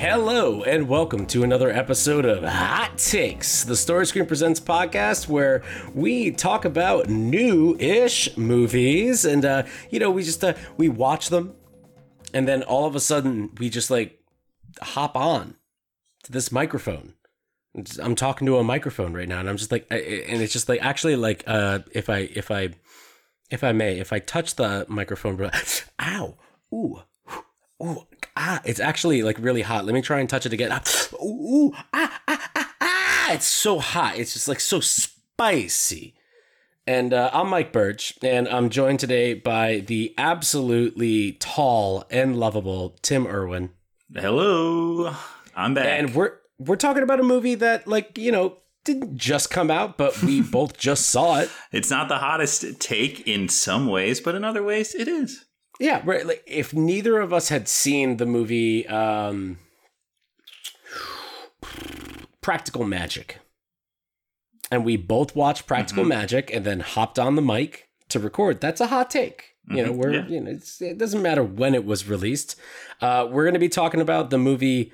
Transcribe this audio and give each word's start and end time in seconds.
Hello, 0.00 0.62
and 0.62 0.88
welcome 0.88 1.26
to 1.26 1.42
another 1.42 1.68
episode 1.68 2.24
of 2.24 2.42
Hot 2.42 2.96
Takes, 2.96 3.64
the 3.64 3.76
Story 3.76 4.06
Screen 4.06 4.24
Presents 4.24 4.58
podcast 4.58 5.28
where 5.28 5.62
we 5.94 6.30
talk 6.30 6.64
about 6.64 7.10
new 7.10 7.76
ish 7.78 8.34
movies. 8.34 9.26
And, 9.26 9.44
uh, 9.44 9.64
you 9.90 9.98
know, 9.98 10.10
we 10.10 10.22
just, 10.22 10.42
uh, 10.42 10.54
we 10.78 10.88
watch 10.88 11.28
them, 11.28 11.54
and 12.32 12.48
then 12.48 12.62
all 12.62 12.86
of 12.86 12.96
a 12.96 13.00
sudden 13.00 13.50
we 13.58 13.68
just 13.68 13.90
like 13.90 14.18
hop 14.80 15.16
on 15.16 15.56
to 16.22 16.32
this 16.32 16.50
microphone. 16.50 17.12
I'm 18.02 18.14
talking 18.14 18.46
to 18.46 18.56
a 18.56 18.64
microphone 18.64 19.12
right 19.12 19.28
now, 19.28 19.40
and 19.40 19.50
I'm 19.50 19.58
just 19.58 19.70
like, 19.70 19.86
and 19.90 20.40
it's 20.40 20.54
just 20.54 20.70
like, 20.70 20.80
actually, 20.80 21.16
like, 21.16 21.44
uh, 21.46 21.80
if 21.92 22.08
I, 22.08 22.20
if 22.34 22.50
I, 22.50 22.70
if 23.50 23.62
I 23.62 23.72
may, 23.72 23.98
if 23.98 24.14
I 24.14 24.18
touch 24.18 24.56
the 24.56 24.86
microphone, 24.88 25.50
ow, 26.00 26.38
ooh, 26.72 27.02
ooh, 27.82 28.06
ah, 28.36 28.60
it's 28.64 28.80
actually 28.80 29.22
like 29.22 29.36
really 29.38 29.62
hot. 29.62 29.84
Let 29.84 29.94
me 29.94 30.02
try 30.02 30.20
and 30.20 30.28
touch 30.28 30.46
it 30.46 30.52
again. 30.52 30.70
Ah, 31.12 31.16
ooh, 31.22 31.72
ah, 31.92 32.20
ah, 32.28 32.50
ah, 32.56 32.74
ah, 32.80 33.32
it's 33.32 33.46
so 33.46 33.78
hot. 33.78 34.18
It's 34.18 34.32
just 34.32 34.48
like 34.48 34.60
so 34.60 34.80
spicy. 34.80 36.14
And 36.86 37.12
uh, 37.12 37.30
I'm 37.32 37.48
Mike 37.48 37.72
Burdge, 37.72 38.18
and 38.22 38.48
I'm 38.48 38.70
joined 38.70 39.00
today 39.00 39.34
by 39.34 39.80
the 39.86 40.14
absolutely 40.18 41.32
tall 41.32 42.04
and 42.10 42.36
lovable 42.36 42.96
Tim 43.02 43.26
Irwin. 43.26 43.70
Hello, 44.12 45.14
I'm 45.54 45.74
back. 45.74 45.86
And 45.86 46.14
we're 46.14 46.36
we're 46.58 46.76
talking 46.76 47.02
about 47.02 47.20
a 47.20 47.24
movie 47.24 47.54
that, 47.56 47.86
like, 47.86 48.18
you 48.18 48.32
know, 48.32 48.58
didn't 48.84 49.16
just 49.16 49.50
come 49.50 49.70
out, 49.70 49.98
but 49.98 50.22
we 50.22 50.40
both 50.50 50.76
just 50.78 51.08
saw 51.08 51.40
it. 51.40 51.50
It's 51.72 51.90
not 51.90 52.08
the 52.08 52.18
hottest 52.18 52.80
take 52.80 53.26
in 53.26 53.48
some 53.48 53.86
ways, 53.86 54.20
but 54.20 54.34
in 54.34 54.44
other 54.44 54.62
ways, 54.62 54.94
it 54.94 55.08
is. 55.08 55.46
Yeah, 55.80 56.02
right. 56.04 56.26
Like 56.26 56.44
if 56.46 56.74
neither 56.74 57.18
of 57.18 57.32
us 57.32 57.48
had 57.48 57.66
seen 57.66 58.18
the 58.18 58.26
movie 58.26 58.86
um, 58.86 59.58
Practical 62.42 62.84
Magic, 62.84 63.38
and 64.70 64.84
we 64.84 64.96
both 64.96 65.34
watched 65.34 65.66
Practical 65.66 66.02
mm-hmm. 66.02 66.10
Magic 66.10 66.52
and 66.52 66.66
then 66.66 66.80
hopped 66.80 67.18
on 67.18 67.34
the 67.34 67.42
mic 67.42 67.88
to 68.10 68.18
record, 68.18 68.60
that's 68.60 68.80
a 68.80 68.88
hot 68.88 69.10
take. 69.10 69.54
Mm-hmm. 69.66 69.76
You 69.76 69.82
know, 69.84 69.90
mm-hmm. 69.92 70.00
we're 70.00 70.12
yeah. 70.12 70.26
you 70.28 70.40
know, 70.40 70.58
it 70.80 70.98
doesn't 70.98 71.22
matter 71.22 71.42
when 71.42 71.74
it 71.74 71.86
was 71.86 72.06
released. 72.06 72.56
Uh, 73.00 73.26
we're 73.30 73.44
going 73.44 73.54
to 73.54 73.60
be 73.60 73.70
talking 73.70 74.02
about 74.02 74.28
the 74.28 74.38
movie 74.38 74.92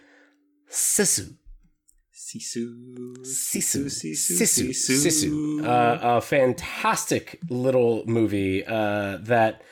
Sisu. 0.70 1.36
Sisu. 2.14 3.16
Sisu. 3.22 3.86
Sisu. 3.86 4.70
Sisu. 4.70 5.06
Sisu. 5.06 5.64
Uh, 5.66 5.98
a 6.00 6.20
fantastic 6.20 7.40
little 7.48 8.04
movie 8.06 8.64
uh, 8.64 9.18
that 9.22 9.62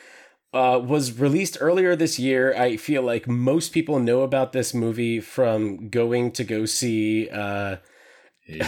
uh, 0.55 0.78
was 0.78 1.19
released 1.19 1.58
earlier 1.60 1.97
this 1.97 2.19
year. 2.19 2.55
I 2.56 2.77
feel 2.77 3.02
like 3.02 3.27
most 3.27 3.72
people 3.72 3.98
know 3.98 4.22
about 4.22 4.52
this 4.52 4.72
movie 4.72 5.20
from 5.20 5.88
going 5.88 6.30
to 6.33 6.44
go 6.44 6.64
see 6.64 7.28
uh, 7.28 7.77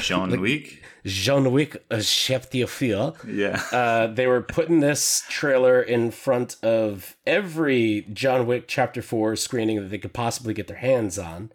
Jean 0.00 0.40
Wick. 0.40 0.82
Jean 1.04 1.52
Wick, 1.52 1.84
a 1.88 2.02
chef 2.02 2.50
d'affaires. 2.50 3.14
Yeah. 3.26 3.62
Uh, 3.70 4.08
they 4.08 4.26
were 4.26 4.42
putting 4.42 4.80
this 4.80 5.24
trailer 5.28 5.80
in 5.80 6.10
front 6.10 6.56
of 6.62 7.16
every 7.24 8.06
John 8.12 8.46
Wick 8.46 8.64
Chapter 8.66 9.00
4 9.00 9.36
screening 9.36 9.76
that 9.76 9.88
they 9.88 9.98
could 9.98 10.12
possibly 10.12 10.54
get 10.54 10.66
their 10.66 10.78
hands 10.78 11.18
on. 11.18 11.52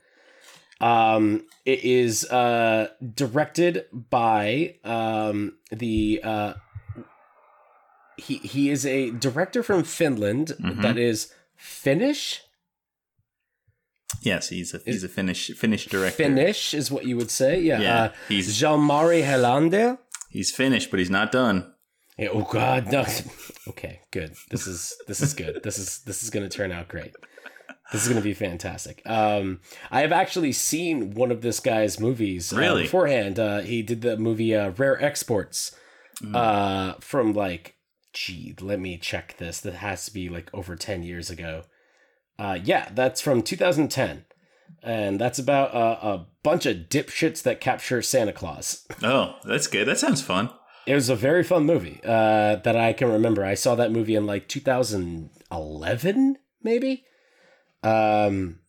Um, 0.80 1.46
it 1.66 1.84
is 1.84 2.26
uh, 2.32 2.88
directed 3.14 3.86
by 3.92 4.76
um, 4.84 5.58
the 5.72 6.22
uh, 6.24 6.54
he 8.22 8.38
he 8.38 8.70
is 8.70 8.86
a 8.86 9.12
director 9.12 9.64
from 9.64 9.84
Finland 9.84 10.54
mm-hmm. 10.60 10.82
that 10.82 10.98
is 10.98 11.34
Finnish. 11.56 12.42
Yes, 14.22 14.50
he's 14.50 14.74
a 14.74 14.80
he's 14.86 15.04
a 15.04 15.10
Finnish 15.10 15.52
Finnish 15.52 15.88
director. 15.88 16.24
Finnish 16.24 16.74
is 16.74 16.92
what 16.92 17.06
you 17.06 17.18
would 17.18 17.32
say. 17.32 17.60
Yeah, 17.60 17.82
yeah. 17.82 18.04
Uh, 18.04 18.12
he's 18.28 18.60
Jalmari 18.60 19.24
Helander. 19.24 19.98
He's 20.30 20.52
Finnish, 20.52 20.88
but 20.90 21.00
he's 21.00 21.10
not 21.10 21.32
done. 21.32 21.74
Yeah, 22.18 22.30
oh 22.34 22.44
God, 22.44 22.92
no. 22.92 23.06
okay, 23.70 24.02
good. 24.12 24.36
This 24.50 24.68
is 24.68 24.96
this 25.08 25.22
is 25.22 25.34
good. 25.34 25.62
This 25.64 25.78
is 25.80 26.00
this 26.06 26.24
is 26.24 26.30
going 26.30 26.48
to 26.48 26.56
turn 26.56 26.72
out 26.72 26.88
great. 26.88 27.16
This 27.92 28.04
is 28.04 28.08
going 28.08 28.22
to 28.22 28.24
be 28.24 28.34
fantastic. 28.34 29.02
Um, 29.06 29.60
I 29.90 30.02
have 30.02 30.14
actually 30.14 30.54
seen 30.54 31.14
one 31.14 31.30
of 31.30 31.42
this 31.42 31.60
guy's 31.60 32.00
movies 32.00 32.54
uh, 32.54 32.58
really? 32.58 32.82
uh, 32.82 32.86
beforehand. 32.86 33.38
Uh, 33.38 33.60
he 33.60 33.82
did 33.82 34.02
the 34.02 34.18
movie 34.18 34.56
uh, 34.56 34.70
Rare 34.78 35.02
Exports 35.04 35.76
mm. 36.22 36.34
uh, 36.34 36.96
from 37.02 37.34
like 37.34 37.76
gee, 38.14 38.56
let 38.60 38.80
me 38.80 38.98
check 38.98 39.38
this. 39.38 39.60
That 39.60 39.76
has 39.76 40.06
to 40.06 40.14
be 40.14 40.30
like 40.30 40.50
over 40.54 40.76
10 40.76 41.04
years 41.04 41.30
ago. 41.30 41.64
Uh, 42.38 42.58
yeah, 42.64 42.90
that's 42.94 43.22
from 43.22 43.42
2010. 43.42 44.26
And 44.84 45.20
that's 45.20 45.38
about 45.38 45.76
uh, 45.76 46.00
a 46.02 46.26
bunch 46.44 46.66
of 46.66 46.78
dipshits 46.90 47.44
that 47.44 47.62
capture 47.62 48.02
Santa 48.02 48.34
Claus. 48.34 48.88
Oh, 49.04 49.36
that's 49.44 49.68
good. 49.68 49.88
That 49.88 50.00
sounds 50.00 50.22
fun. 50.22 50.50
It 50.88 50.96
was 50.96 51.10
a 51.10 51.16
very 51.16 51.44
fun 51.44 51.66
movie 51.66 52.00
uh, 52.04 52.56
that 52.56 52.76
I 52.76 52.94
can 52.94 53.12
remember. 53.12 53.46
I 53.46 53.54
saw 53.54 53.76
that 53.76 53.92
movie 53.92 54.16
in 54.16 54.26
like 54.26 54.48
2011, 54.48 56.38
maybe. 56.64 57.04
Um, 57.84 58.60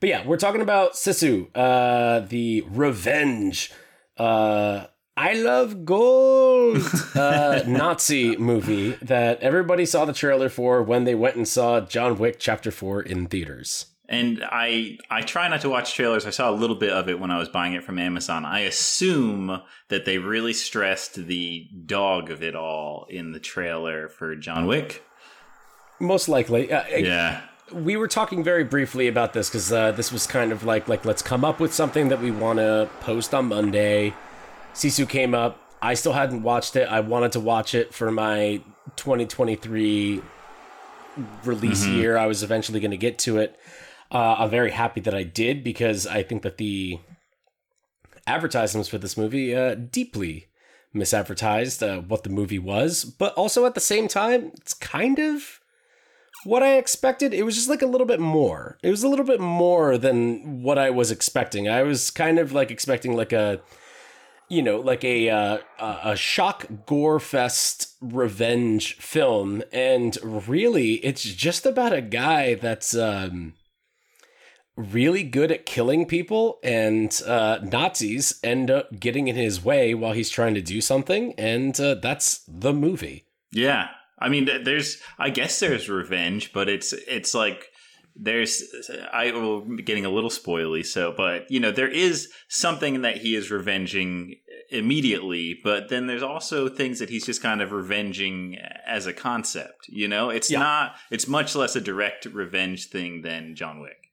but 0.00 0.08
yeah, 0.08 0.26
we're 0.26 0.36
talking 0.36 0.60
about 0.60 0.92
Sisu, 0.92 1.48
uh, 1.54 2.20
the 2.20 2.62
revenge 2.68 3.72
uh, 4.18 4.86
I 5.16 5.34
love 5.34 5.84
gold 5.84 6.78
uh, 7.14 7.62
Nazi 7.66 8.36
movie 8.36 8.92
that 9.02 9.40
everybody 9.40 9.86
saw 9.86 10.04
the 10.04 10.12
trailer 10.12 10.48
for 10.48 10.82
when 10.82 11.04
they 11.04 11.14
went 11.14 11.36
and 11.36 11.46
saw 11.46 11.80
John 11.80 12.18
Wick 12.18 12.36
Chapter 12.40 12.72
Four 12.72 13.02
in 13.02 13.26
theaters. 13.26 13.86
And 14.08 14.44
I 14.44 14.98
I 15.10 15.22
try 15.22 15.48
not 15.48 15.60
to 15.60 15.70
watch 15.70 15.94
trailers. 15.94 16.26
I 16.26 16.30
saw 16.30 16.50
a 16.50 16.52
little 16.52 16.76
bit 16.76 16.90
of 16.90 17.08
it 17.08 17.20
when 17.20 17.30
I 17.30 17.38
was 17.38 17.48
buying 17.48 17.74
it 17.74 17.84
from 17.84 17.98
Amazon. 17.98 18.44
I 18.44 18.60
assume 18.60 19.62
that 19.88 20.04
they 20.04 20.18
really 20.18 20.52
stressed 20.52 21.14
the 21.14 21.68
dog 21.86 22.30
of 22.30 22.42
it 22.42 22.56
all 22.56 23.06
in 23.08 23.32
the 23.32 23.40
trailer 23.40 24.08
for 24.08 24.34
John 24.34 24.66
Wick. 24.66 25.04
Most 26.00 26.28
likely, 26.28 26.72
uh, 26.72 26.84
yeah. 26.88 27.42
we 27.72 27.96
were 27.96 28.08
talking 28.08 28.42
very 28.42 28.64
briefly 28.64 29.06
about 29.06 29.32
this 29.32 29.48
because 29.48 29.72
uh, 29.72 29.92
this 29.92 30.10
was 30.10 30.26
kind 30.26 30.50
of 30.50 30.64
like 30.64 30.88
like 30.88 31.04
let's 31.04 31.22
come 31.22 31.44
up 31.44 31.60
with 31.60 31.72
something 31.72 32.08
that 32.08 32.20
we 32.20 32.32
want 32.32 32.58
to 32.58 32.90
post 33.00 33.32
on 33.32 33.46
Monday 33.46 34.12
Sisu 34.74 35.08
came 35.08 35.34
up. 35.34 35.60
I 35.80 35.94
still 35.94 36.12
hadn't 36.12 36.42
watched 36.42 36.76
it. 36.76 36.88
I 36.88 37.00
wanted 37.00 37.32
to 37.32 37.40
watch 37.40 37.74
it 37.74 37.94
for 37.94 38.10
my 38.10 38.60
2023 38.96 40.22
release 41.44 41.84
mm-hmm. 41.84 41.94
year. 41.94 42.16
I 42.16 42.26
was 42.26 42.42
eventually 42.42 42.80
going 42.80 42.90
to 42.90 42.96
get 42.96 43.18
to 43.20 43.38
it. 43.38 43.58
Uh, 44.10 44.36
I'm 44.38 44.50
very 44.50 44.70
happy 44.70 45.00
that 45.02 45.14
I 45.14 45.22
did 45.22 45.64
because 45.64 46.06
I 46.06 46.22
think 46.22 46.42
that 46.42 46.58
the 46.58 46.98
advertisements 48.26 48.88
for 48.88 48.98
this 48.98 49.16
movie 49.16 49.54
uh, 49.54 49.74
deeply 49.74 50.48
misadvertised 50.94 51.86
uh, 51.86 52.00
what 52.02 52.22
the 52.22 52.30
movie 52.30 52.58
was, 52.58 53.04
but 53.04 53.34
also 53.34 53.66
at 53.66 53.74
the 53.74 53.80
same 53.80 54.08
time, 54.08 54.52
it's 54.54 54.74
kind 54.74 55.18
of 55.18 55.60
what 56.44 56.62
I 56.62 56.76
expected. 56.76 57.34
It 57.34 57.42
was 57.42 57.54
just 57.54 57.68
like 57.68 57.82
a 57.82 57.86
little 57.86 58.06
bit 58.06 58.20
more. 58.20 58.78
It 58.82 58.90
was 58.90 59.02
a 59.02 59.08
little 59.08 59.24
bit 59.24 59.40
more 59.40 59.98
than 59.98 60.62
what 60.62 60.78
I 60.78 60.90
was 60.90 61.10
expecting. 61.10 61.68
I 61.68 61.82
was 61.82 62.10
kind 62.10 62.38
of 62.38 62.52
like 62.52 62.70
expecting 62.70 63.16
like 63.16 63.32
a 63.32 63.60
you 64.48 64.62
know, 64.62 64.78
like 64.78 65.04
a 65.04 65.30
uh, 65.30 65.58
a 65.78 66.16
shock 66.16 66.66
gore 66.86 67.20
fest 67.20 67.94
revenge 68.00 68.96
film, 68.96 69.62
and 69.72 70.18
really, 70.22 70.94
it's 71.04 71.22
just 71.22 71.66
about 71.66 71.92
a 71.92 72.02
guy 72.02 72.54
that's 72.54 72.94
um, 72.96 73.54
really 74.76 75.22
good 75.22 75.50
at 75.50 75.66
killing 75.66 76.06
people, 76.06 76.58
and 76.62 77.22
uh, 77.26 77.58
Nazis 77.62 78.40
end 78.42 78.70
up 78.70 78.98
getting 78.98 79.28
in 79.28 79.36
his 79.36 79.64
way 79.64 79.94
while 79.94 80.12
he's 80.12 80.30
trying 80.30 80.54
to 80.54 80.62
do 80.62 80.80
something, 80.80 81.34
and 81.38 81.78
uh, 81.80 81.94
that's 81.94 82.44
the 82.48 82.72
movie. 82.72 83.24
Yeah, 83.52 83.88
I 84.18 84.28
mean, 84.28 84.48
there's, 84.64 85.00
I 85.18 85.30
guess 85.30 85.60
there's 85.60 85.88
revenge, 85.88 86.52
but 86.52 86.68
it's 86.68 86.92
it's 86.92 87.34
like 87.34 87.70
there's 88.16 88.62
I 89.12 89.32
will 89.32 89.62
getting 89.62 90.04
a 90.04 90.10
little 90.10 90.30
spoily 90.30 90.86
so 90.86 91.12
but 91.16 91.50
you 91.50 91.58
know 91.58 91.72
there 91.72 91.88
is 91.88 92.30
something 92.48 93.02
that 93.02 93.18
he 93.18 93.34
is 93.34 93.50
revenging 93.50 94.36
immediately 94.70 95.58
but 95.64 95.88
then 95.88 96.06
there's 96.06 96.22
also 96.22 96.68
things 96.68 97.00
that 97.00 97.10
he's 97.10 97.26
just 97.26 97.42
kind 97.42 97.60
of 97.60 97.72
revenging 97.72 98.56
as 98.86 99.06
a 99.06 99.12
concept 99.12 99.88
you 99.88 100.06
know 100.06 100.30
it's 100.30 100.50
yeah. 100.50 100.60
not 100.60 100.94
it's 101.10 101.26
much 101.26 101.56
less 101.56 101.74
a 101.74 101.80
direct 101.80 102.26
revenge 102.26 102.86
thing 102.86 103.22
than 103.22 103.56
John 103.56 103.80
Wick 103.80 104.10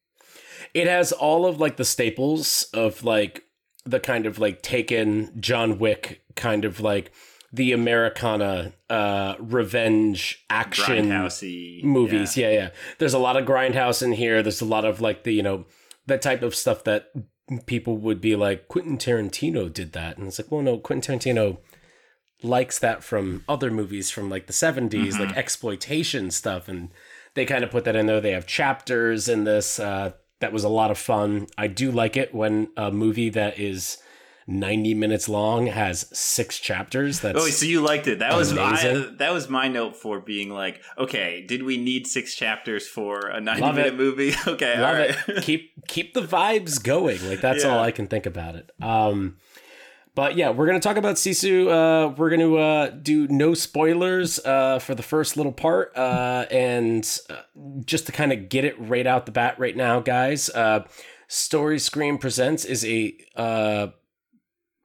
it 0.74 0.88
has 0.88 1.12
all 1.12 1.46
of 1.46 1.60
like 1.60 1.78
the 1.78 1.86
staples 1.86 2.68
of 2.74 3.04
like 3.04 3.44
the 3.86 4.00
kind 4.00 4.26
of 4.26 4.40
like 4.40 4.62
taken 4.64 5.40
John 5.40 5.78
Wick 5.78 6.24
kind 6.36 6.66
of 6.66 6.80
like 6.80 7.12
the 7.54 7.74
Americana 7.74 8.74
uh, 8.90 9.36
revenge 9.40 10.46
action 10.50 11.10
movies. 11.84 12.38
Yeah. 12.38 12.50
yeah, 12.50 12.54
yeah. 12.54 12.70
There's 12.98 13.14
a 13.14 13.20
lot 13.20 13.38
of 13.38 13.46
grindhouse 13.46 14.02
in 14.02 14.14
here. 14.14 14.42
There's 14.42 14.62
a 14.62 14.66
lot 14.66 14.86
of 14.86 15.02
like 15.02 15.24
the 15.24 15.34
you 15.34 15.44
know 15.44 15.66
that 16.08 16.22
type 16.22 16.44
of 16.44 16.56
stuff 16.56 16.84
that 16.86 17.12
people 17.66 17.98
would 17.98 18.22
be 18.22 18.36
like 18.36 18.68
Quentin 18.68 18.98
Tarantino 18.98 19.72
did 19.72 19.94
that, 19.94 20.18
and 20.18 20.28
it's 20.28 20.40
like, 20.40 20.52
well, 20.52 20.62
no, 20.62 20.78
Quentin 20.78 21.20
Tarantino 21.20 21.58
likes 22.44 22.80
that 22.80 23.04
from 23.04 23.44
other 23.48 23.70
movies 23.70 24.10
from 24.10 24.30
like 24.30 24.48
the 24.48 24.54
70s, 24.54 24.90
mm-hmm. 24.90 25.24
like 25.24 25.38
exploitation 25.38 26.32
stuff, 26.32 26.68
and 26.68 26.90
they 27.34 27.46
kind 27.46 27.64
of 27.64 27.72
put 27.72 27.84
that 27.84 27.96
in 27.96 28.08
there. 28.08 28.22
They 28.22 28.32
have 28.32 28.48
chapters 28.48 29.28
in 29.28 29.44
this. 29.44 29.80
Uh, 29.80 30.14
that 30.40 30.54
was 30.54 30.64
a 30.64 30.70
lot 30.70 30.90
of 30.90 30.98
fun. 30.98 31.48
I 31.58 31.68
do 31.68 31.92
like 31.92 32.18
it 32.18 32.34
when 32.34 32.70
a 32.76 32.92
movie 32.92 33.30
that 33.30 33.60
is 33.60 33.98
90 34.48 34.94
minutes 34.96 35.30
long 35.30 35.68
has 35.68 36.08
six 36.18 36.60
chapters. 36.60 37.20
That's 37.22 37.38
Oh, 37.40 37.48
so 37.48 37.66
you 37.66 37.82
liked 37.82 38.08
it? 38.08 38.20
That 38.20 38.36
was 38.36 38.56
I, 38.58 38.70
Amazing. 38.70 39.18
that 39.18 39.32
was 39.34 39.50
my 39.50 39.68
note 39.68 39.96
for 39.96 40.20
being 40.20 40.50
like, 40.50 40.82
okay, 40.98 41.46
did 41.48 41.64
we 41.64 41.78
need 41.78 42.08
six 42.08 42.36
chapters 42.36 42.88
for 42.88 43.28
a 43.28 43.40
ninety 43.40 43.62
Love 43.62 43.76
minute 43.76 43.94
it. 43.94 43.98
movie? 43.98 44.34
Okay, 44.48 44.80
love 44.80 44.90
all 44.90 45.00
right. 45.02 45.16
it. 45.28 45.44
keep 45.44 45.72
keep 45.88 46.14
the 46.14 46.22
vibes 46.22 46.82
going. 46.84 47.26
Like 47.28 47.42
that's 47.42 47.64
Yeah. 47.64 47.72
all 47.78 47.84
I 47.84 47.92
can 47.92 48.08
think 48.08 48.26
about 48.26 48.56
it. 48.56 48.72
Um, 48.82 49.38
but 50.14 50.36
yeah, 50.36 50.50
we're 50.50 50.66
gonna 50.68 50.80
talk 50.82 50.98
about 50.98 51.16
Sisu. 51.16 51.68
Uh, 51.70 52.10
we're 52.18 52.30
gonna 52.30 52.56
uh, 52.56 52.90
do 52.90 53.28
no 53.30 53.54
spoilers 53.54 54.40
uh, 54.46 54.80
for 54.80 54.94
the 54.96 55.04
first 55.04 55.38
little 55.38 55.54
part, 55.54 55.96
uh, 55.96 56.46
and 56.52 57.20
uh, 57.30 57.36
just 57.86 58.08
to 58.08 58.12
kind 58.12 58.34
of 58.34 58.50
get 58.50 58.66
it 58.66 58.76
right 58.78 59.08
out 59.08 59.26
the 59.26 59.32
bat 59.32 59.58
right 59.58 59.76
now, 59.78 60.00
guys. 60.02 60.50
Uh, 60.50 60.86
Story 61.30 61.80
Screen 61.80 62.18
Presents 62.18 62.66
is 62.66 62.84
a 62.84 63.16
uh, 63.38 63.88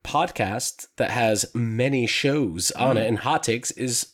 podcast 0.07 0.87
that 0.97 1.11
has 1.11 1.47
many 1.55 2.07
shows 2.07 2.71
on 2.73 2.97
hmm. 2.97 3.03
it, 3.03 3.09
and 3.09 3.19
Hot 3.19 3.43
Takes 3.43 3.71
is 3.73 4.13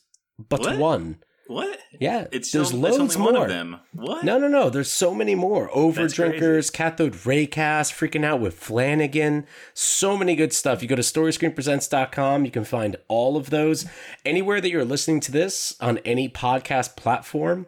but 0.49 0.61
What? 0.61 0.79
one. 0.79 1.17
what? 1.47 1.79
Yeah, 2.01 2.27
It's 2.33 2.51
there's 2.51 2.69
still, 2.69 2.81
loads 2.81 3.19
more. 3.19 3.33
one 3.33 3.43
of 3.43 3.49
them. 3.49 3.81
What? 3.93 4.25
No, 4.25 4.39
no, 4.39 4.49
no. 4.49 4.71
There's 4.71 4.91
so 4.91 5.15
many 5.15 5.35
more. 5.35 5.67
That's 5.67 5.77
Overdrinkers, 5.77 6.73
Cathode 6.73 7.13
Raycast, 7.13 7.93
Freaking 7.93 8.25
Out 8.25 8.41
with 8.41 8.55
Flanagan. 8.55 9.47
So 9.75 10.17
many 10.17 10.35
good 10.35 10.53
stuff. 10.53 10.83
You 10.83 10.89
go 10.89 10.97
to 10.97 11.03
storyscreenpresents.com. 11.03 12.45
You 12.45 12.51
can 12.51 12.65
find 12.65 12.97
all 13.09 13.37
of 13.37 13.51
those. 13.51 13.87
Anywhere 14.25 14.61
that 14.61 14.71
you're 14.71 14.85
listening 14.85 15.21
to 15.21 15.33
this 15.33 15.77
on 15.81 15.99
any 15.99 16.29
podcast 16.29 16.97
platform, 16.97 17.67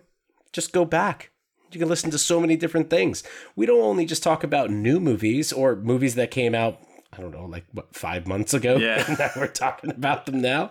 just 0.53 0.73
go 0.73 0.85
back. 0.85 1.31
You 1.71 1.81
can 1.81 1.89
listen 1.89 2.11
to 2.13 2.19
so 2.19 2.41
many 2.41 2.57
different 2.57 2.89
things. 2.89 3.23
We 3.57 3.67
don't 3.67 3.81
only 3.81 4.07
just 4.07 4.23
talk 4.23 4.45
about 4.45 4.71
new 4.71 5.01
movies 5.01 5.53
or 5.53 5.77
movies 5.77 6.15
that 6.15 6.31
came 6.31 6.55
out, 6.55 6.81
I 7.17 7.21
don't 7.23 7.31
know, 7.33 7.47
like 7.47 7.65
what, 7.73 7.95
five 7.95 8.27
months 8.27 8.55
ago? 8.55 8.77
Yeah. 8.85 9.05
and 9.09 9.19
now 9.19 9.31
we're 9.37 9.47
talking 9.47 9.91
about 9.91 10.27
them 10.27 10.41
now. 10.41 10.71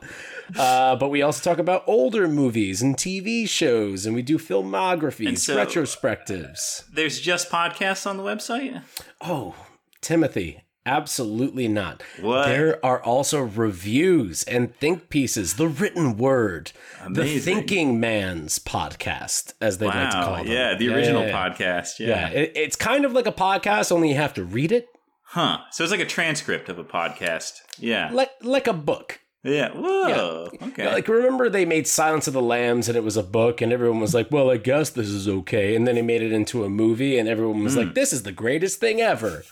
Uh, 0.57 0.95
but 0.95 1.09
we 1.09 1.21
also 1.21 1.41
talk 1.49 1.57
about 1.59 1.83
older 1.87 2.27
movies 2.27 2.81
and 2.81 2.95
TV 2.97 3.47
shows, 3.47 4.05
and 4.05 4.13
we 4.15 4.21
do 4.21 4.37
filmographies, 4.37 5.27
And 5.27 5.39
so- 5.39 5.55
retrospectives. 5.55 6.83
There's 6.93 7.19
just 7.19 7.49
podcasts 7.49 8.05
on 8.05 8.17
the 8.17 8.23
website. 8.23 8.81
Oh, 9.21 9.55
Timothy, 10.01 10.63
absolutely 10.85 11.67
not. 11.67 12.03
What? 12.21 12.47
There 12.47 12.85
are 12.85 13.01
also 13.01 13.41
reviews 13.41 14.43
and 14.43 14.75
think 14.75 15.09
pieces, 15.09 15.55
the 15.55 15.67
written 15.67 16.17
word, 16.17 16.71
the 17.09 17.39
Thinking 17.39 17.99
Man's 17.99 18.59
podcast, 18.59 19.53
as 19.61 19.77
they 19.77 19.85
like 19.87 20.09
to 20.11 20.17
call 20.17 20.35
it. 20.37 20.47
Yeah, 20.47 20.75
the 20.75 20.93
original 20.93 21.21
yeah, 21.23 21.27
yeah. 21.29 21.49
podcast. 21.49 21.99
Yeah, 21.99 22.07
Yeah. 22.07 22.27
it, 22.29 22.51
it's 22.55 22.75
kind 22.75 23.05
of 23.05 23.13
like 23.13 23.27
a 23.27 23.31
podcast, 23.31 23.91
only 23.91 24.09
you 24.09 24.15
have 24.15 24.33
to 24.35 24.43
read 24.43 24.71
it 24.71 24.89
Huh. 25.33 25.57
So 25.71 25.83
it's 25.83 25.91
like 25.91 25.99
a 25.99 26.05
transcript 26.05 26.69
of 26.69 26.77
a 26.77 26.83
podcast. 26.83 27.61
Yeah. 27.79 28.09
like 28.13 28.29
like 28.41 28.67
a 28.67 28.73
book. 28.73 29.19
Yeah. 29.43 29.71
Whoa. 29.71 30.49
Okay. 30.69 30.85
Like 30.87 31.07
remember 31.07 31.49
they 31.49 31.65
made 31.65 31.87
Silence 31.87 32.27
of 32.27 32.33
the 32.33 32.41
Lambs 32.41 32.87
and 32.87 32.95
it 32.95 33.03
was 33.03 33.17
a 33.17 33.23
book 33.23 33.59
and 33.59 33.73
everyone 33.73 33.99
was 33.99 34.13
like, 34.13 34.31
"Well, 34.31 34.49
I 34.51 34.57
guess 34.57 34.89
this 34.91 35.07
is 35.09 35.27
okay." 35.27 35.75
And 35.75 35.85
then 35.87 35.95
they 35.95 36.01
made 36.01 36.21
it 36.21 36.31
into 36.31 36.63
a 36.63 36.69
movie 36.69 37.17
and 37.17 37.27
everyone 37.27 37.63
was 37.63 37.73
Hmm. 37.73 37.79
like, 37.79 37.93
"This 37.95 38.13
is 38.13 38.23
the 38.23 38.31
greatest 38.31 38.79
thing 38.79 39.01
ever." 39.01 39.43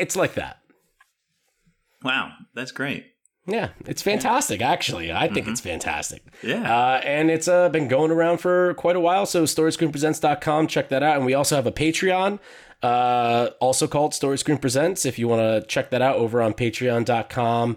it's 0.00 0.16
like 0.16 0.34
that. 0.34 0.58
wow. 2.02 2.32
That's 2.54 2.72
great. 2.72 3.06
Yeah, 3.48 3.68
it's 3.86 4.02
fantastic 4.02 4.60
actually. 4.60 5.12
I 5.12 5.28
think 5.28 5.46
it's 5.46 5.60
fantastic. 5.60 6.24
Yeah. 6.42 6.62
Uh, 6.68 7.00
and 7.04 7.30
it's 7.30 7.46
uh, 7.46 7.68
been 7.68 7.86
going 7.86 8.10
around 8.10 8.38
for 8.38 8.74
quite 8.74 8.96
a 8.96 9.00
while. 9.00 9.24
So 9.24 9.44
storyscreenpresents.com, 9.44 10.66
check 10.66 10.88
that 10.88 11.04
out. 11.04 11.16
And 11.16 11.24
we 11.24 11.32
also 11.34 11.54
have 11.54 11.66
a 11.66 11.70
Patreon, 11.72 12.40
uh, 12.82 13.50
also 13.60 13.86
called 13.86 14.14
Story 14.14 14.38
Screen 14.38 14.58
Presents. 14.58 15.04
If 15.04 15.18
you 15.18 15.28
want 15.28 15.40
to 15.40 15.66
check 15.66 15.90
that 15.90 16.02
out 16.02 16.16
over 16.16 16.42
on 16.42 16.54
patreon.com 16.54 17.76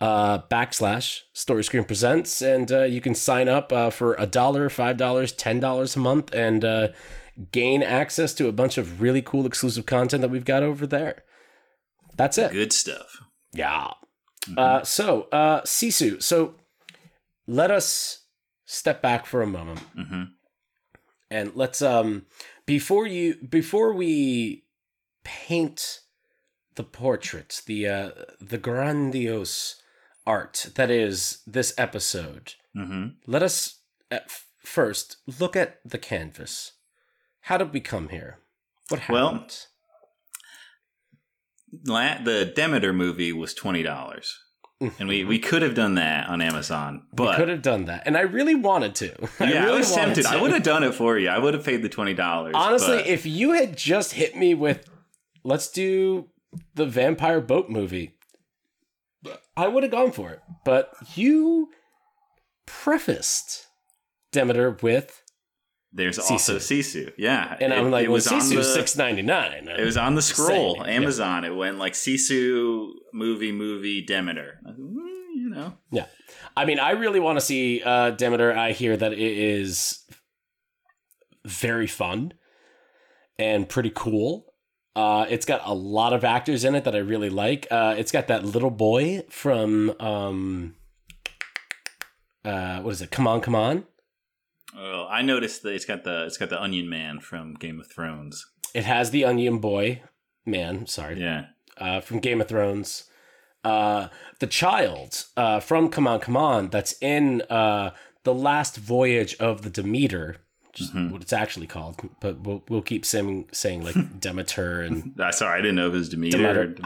uh, 0.00 0.38
backslash 0.50 1.22
Story 1.32 1.64
Screen 1.64 1.84
Presents. 1.84 2.40
And 2.42 2.70
uh, 2.70 2.84
you 2.84 3.00
can 3.00 3.14
sign 3.14 3.48
up 3.48 3.72
uh, 3.72 3.90
for 3.90 4.14
a 4.14 4.26
dollar, 4.26 4.68
five 4.68 4.96
dollars, 4.96 5.32
ten 5.32 5.60
dollars 5.60 5.96
a 5.96 5.98
month 5.98 6.32
and 6.34 6.64
uh, 6.64 6.88
gain 7.52 7.82
access 7.82 8.32
to 8.34 8.48
a 8.48 8.52
bunch 8.52 8.78
of 8.78 9.00
really 9.00 9.22
cool 9.22 9.46
exclusive 9.46 9.86
content 9.86 10.22
that 10.22 10.30
we've 10.30 10.44
got 10.44 10.62
over 10.62 10.86
there. 10.86 11.24
That's 12.16 12.38
it. 12.38 12.52
Good 12.52 12.72
stuff. 12.72 13.22
Yeah. 13.52 13.92
Uh, 14.56 14.82
so, 14.82 15.28
uh, 15.30 15.60
Sisu. 15.62 16.22
So, 16.22 16.54
let 17.46 17.70
us 17.70 18.24
step 18.64 19.02
back 19.02 19.26
for 19.26 19.42
a 19.42 19.46
moment, 19.46 19.80
hmm 19.94 20.22
and 21.30 21.54
let's 21.54 21.82
um 21.82 22.24
before 22.68 23.06
you 23.06 23.34
before 23.36 23.92
we 23.92 24.64
paint 25.24 26.00
the 26.76 26.84
portrait, 26.84 27.62
the 27.66 27.88
uh, 27.88 28.10
the 28.40 28.58
grandiose 28.58 29.82
art 30.26 30.68
that 30.76 30.90
is 30.90 31.42
this 31.46 31.74
episode. 31.76 32.54
hmm 32.74 33.08
Let 33.26 33.42
us 33.42 33.80
at 34.10 34.24
f- 34.26 34.46
first 34.62 35.16
look 35.40 35.56
at 35.56 35.80
the 35.84 35.98
canvas. 35.98 36.72
How 37.42 37.56
did 37.58 37.72
we 37.72 37.80
come 37.80 38.10
here? 38.10 38.38
What 38.90 39.00
Well, 39.08 39.32
happened? 39.32 39.66
La- 41.84 42.22
the 42.22 42.44
Demeter 42.54 42.92
movie 42.92 43.32
was 43.32 43.54
twenty 43.54 43.82
dollars, 43.82 44.38
and 44.80 45.08
we 45.08 45.24
we 45.24 45.38
could 45.38 45.62
have 45.62 45.74
done 45.74 45.96
that 45.96 46.28
on 46.28 46.40
Amazon, 46.40 47.02
we 47.12 47.16
but 47.16 47.36
could 47.36 47.48
have 47.48 47.62
done 47.62 47.86
that, 47.86 48.04
and 48.06 48.16
I 48.16 48.20
really 48.22 48.54
wanted 48.54 48.94
to. 48.96 49.12
I 49.40 49.50
yeah, 49.52 49.62
I 49.62 49.64
really 49.64 49.78
was 49.78 49.90
wanted 49.90 50.14
tempted. 50.14 50.26
I 50.26 50.40
would 50.40 50.52
have 50.52 50.62
done 50.62 50.84
it 50.84 50.94
for 50.94 51.18
you. 51.18 51.28
I 51.28 51.38
would 51.38 51.54
have 51.54 51.64
paid 51.64 51.82
the 51.82 51.88
twenty 51.88 52.14
dollars. 52.14 52.54
Honestly, 52.56 52.98
but- 52.98 53.06
if 53.06 53.26
you 53.26 53.52
had 53.52 53.76
just 53.76 54.12
hit 54.12 54.36
me 54.36 54.54
with, 54.54 54.88
let's 55.44 55.68
do 55.70 56.28
the 56.74 56.86
vampire 56.86 57.40
boat 57.40 57.68
movie, 57.68 58.14
I 59.56 59.68
would 59.68 59.82
have 59.82 59.92
gone 59.92 60.12
for 60.12 60.30
it. 60.30 60.40
But 60.64 60.94
you 61.16 61.70
prefaced 62.66 63.66
Demeter 64.32 64.76
with, 64.82 65.22
there's 65.92 66.18
also 66.18 66.56
Sisu, 66.58 67.12
yeah, 67.16 67.56
and 67.60 67.72
I'm 67.72 67.90
like, 67.90 68.04
it 68.04 68.10
was 68.10 68.26
on 68.30 68.40
Sisu 68.40 68.62
six 68.62 68.96
ninety 68.96 69.22
nine. 69.22 69.68
it 69.68 69.84
was 69.84 69.96
on 69.96 70.14
the 70.14 70.22
scroll, 70.22 70.74
Saying 70.74 70.86
it, 70.86 70.88
yeah. 70.88 70.94
Amazon. 70.96 71.44
It 71.44 71.54
went 71.56 71.78
like 71.78 71.94
Sisu 71.94 72.90
movie 73.12 73.52
movie 73.52 74.02
Demeter. 74.04 74.60
"Mm, 74.66 74.94
You 75.34 75.50
know, 75.50 75.74
Yeah, 75.90 76.06
I 76.56 76.64
mean, 76.66 76.78
I 76.78 76.90
really 76.92 77.20
want 77.20 77.38
to 77.38 77.44
see 77.44 77.82
uh, 77.82 78.10
Demeter. 78.10 78.52
I 78.56 78.72
hear 78.72 78.96
that 78.96 79.12
it 79.12 79.18
is 79.20 80.04
very 81.46 81.86
fun 81.86 82.34
and 83.38 83.68
pretty 83.68 83.92
cool. 83.94 84.52
Uh, 84.96 85.24
it's 85.30 85.46
got 85.46 85.60
a 85.64 85.72
lot 85.72 86.12
of 86.12 86.24
actors 86.24 86.64
in 86.64 86.74
it 86.74 86.82
that 86.84 86.94
I 86.96 86.98
really 86.98 87.30
like. 87.30 87.66
Uh, 87.70 87.94
it's 87.96 88.10
got 88.10 88.26
that 88.26 88.44
little 88.44 88.70
boy 88.70 89.22
from 89.30 89.94
um, 90.00 90.74
uh, 92.44 92.80
what 92.80 92.90
is 92.90 93.00
it? 93.02 93.10
Come 93.10 93.26
on, 93.26 93.40
come 93.40 93.54
on! 93.54 93.84
Oh, 94.76 95.06
I 95.08 95.22
noticed 95.22 95.62
that 95.62 95.74
it's 95.74 95.84
got 95.84 96.04
the 96.04 96.24
it's 96.26 96.36
got 96.36 96.50
the 96.50 96.60
Onion 96.60 96.88
Man 96.88 97.20
from 97.20 97.54
Game 97.54 97.80
of 97.80 97.90
Thrones. 97.90 98.46
It 98.74 98.84
has 98.84 99.10
the 99.10 99.24
Onion 99.24 99.58
Boy 99.58 100.02
man. 100.46 100.86
Sorry, 100.86 101.20
Yeah, 101.20 101.46
uh, 101.78 102.00
from 102.00 102.20
Game 102.20 102.40
of 102.40 102.48
Thrones. 102.48 103.04
Uh, 103.64 104.08
the 104.38 104.46
child 104.46 105.24
uh, 105.36 105.60
from 105.60 105.88
Come 105.90 106.06
On, 106.06 106.20
Come 106.20 106.36
On 106.36 106.68
that's 106.70 106.94
in 107.02 107.42
uh, 107.50 107.90
the 108.24 108.32
last 108.34 108.76
voyage 108.76 109.34
of 109.40 109.62
the 109.62 109.68
Demeter, 109.70 110.36
which 110.68 110.80
is 110.80 110.90
Mhm. 110.92 111.10
what 111.10 111.22
it's 111.22 111.32
actually 111.32 111.66
called, 111.66 111.96
but 112.20 112.40
we'll, 112.40 112.62
we'll 112.68 112.82
keep 112.82 113.04
saying, 113.04 113.48
saying 113.52 113.82
like 113.82 113.96
Demeter 114.20 114.80
and 114.82 115.18
uh, 115.20 115.32
sorry, 115.32 115.58
I 115.58 115.62
didn't 115.62 115.74
know 115.76 115.88
if 115.88 115.94
it 115.94 115.98
was 115.98 116.08
Demeter. 116.08 116.38
Demeter. 116.66 116.76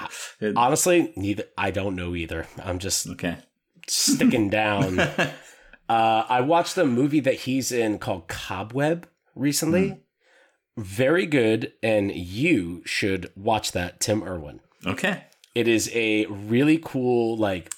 It- 0.41 0.57
honestly, 0.57 1.13
neither 1.15 1.45
I 1.59 1.71
don't 1.71 1.95
know 1.95 2.15
either. 2.17 2.47
I'm 2.65 2.79
just 2.79 3.07
okay, 3.07 3.37
sticking 3.87 4.49
down. 4.49 4.99
Uh, 5.93 6.25
I 6.27 6.41
watched 6.41 6.79
a 6.79 6.87
movie 6.87 7.21
that 7.21 7.41
he's 7.41 7.71
in 7.71 7.99
called 7.99 8.27
Cobweb 8.27 9.07
recently. 9.35 10.01
Very 10.79 11.27
good, 11.27 11.75
and 11.83 12.11
you 12.11 12.81
should 12.87 13.31
watch 13.37 13.73
that, 13.73 14.01
Tim 14.01 14.23
Irwin. 14.25 14.61
okay. 14.87 15.25
It 15.55 15.69
is 15.69 15.91
a 15.93 16.25
really 16.27 16.81
cool, 16.83 17.37
like 17.37 17.71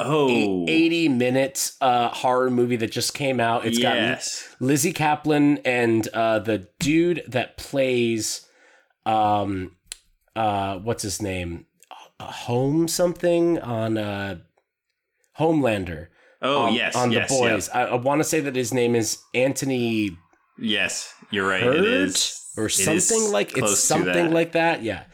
Oh, 0.00 0.66
80 0.68 1.08
minute 1.08 1.70
uh, 1.80 2.08
horror 2.08 2.50
movie 2.50 2.74
that 2.76 2.90
just 2.90 3.14
came 3.14 3.38
out. 3.38 3.64
It's 3.64 3.78
yes. 3.78 4.48
got 4.58 4.66
Lizzy 4.66 4.92
Caplan 4.92 5.60
and 5.64 6.08
uh, 6.08 6.40
the 6.40 6.68
dude 6.80 7.22
that 7.28 7.56
plays, 7.56 8.44
um, 9.06 9.76
uh, 10.34 10.78
what's 10.78 11.04
his 11.04 11.22
name? 11.22 11.66
Home 12.20 12.88
something 12.88 13.60
on 13.60 13.96
uh, 13.96 14.38
Homelander. 15.38 16.08
Oh, 16.46 16.62
on, 16.62 16.74
yes. 16.74 16.94
on 16.96 17.10
yes, 17.10 17.28
the 17.28 17.38
boys. 17.38 17.68
I, 17.68 17.84
I 17.84 17.94
want 17.94 18.20
to 18.20 18.24
say 18.24 18.40
that 18.40 18.54
his 18.54 18.72
name 18.72 18.94
is 18.94 19.18
Anthony 19.34 20.16
Yes, 20.58 21.12
you're 21.30 21.46
right. 21.46 21.62
Hurt 21.62 21.76
it 21.76 21.84
is 21.84 22.42
or 22.56 22.68
something 22.68 22.96
is 22.96 23.30
like 23.30 23.56
it's 23.56 23.78
something 23.78 24.12
that. 24.12 24.30
like 24.30 24.52
that. 24.52 24.82
Yeah, 24.82 25.04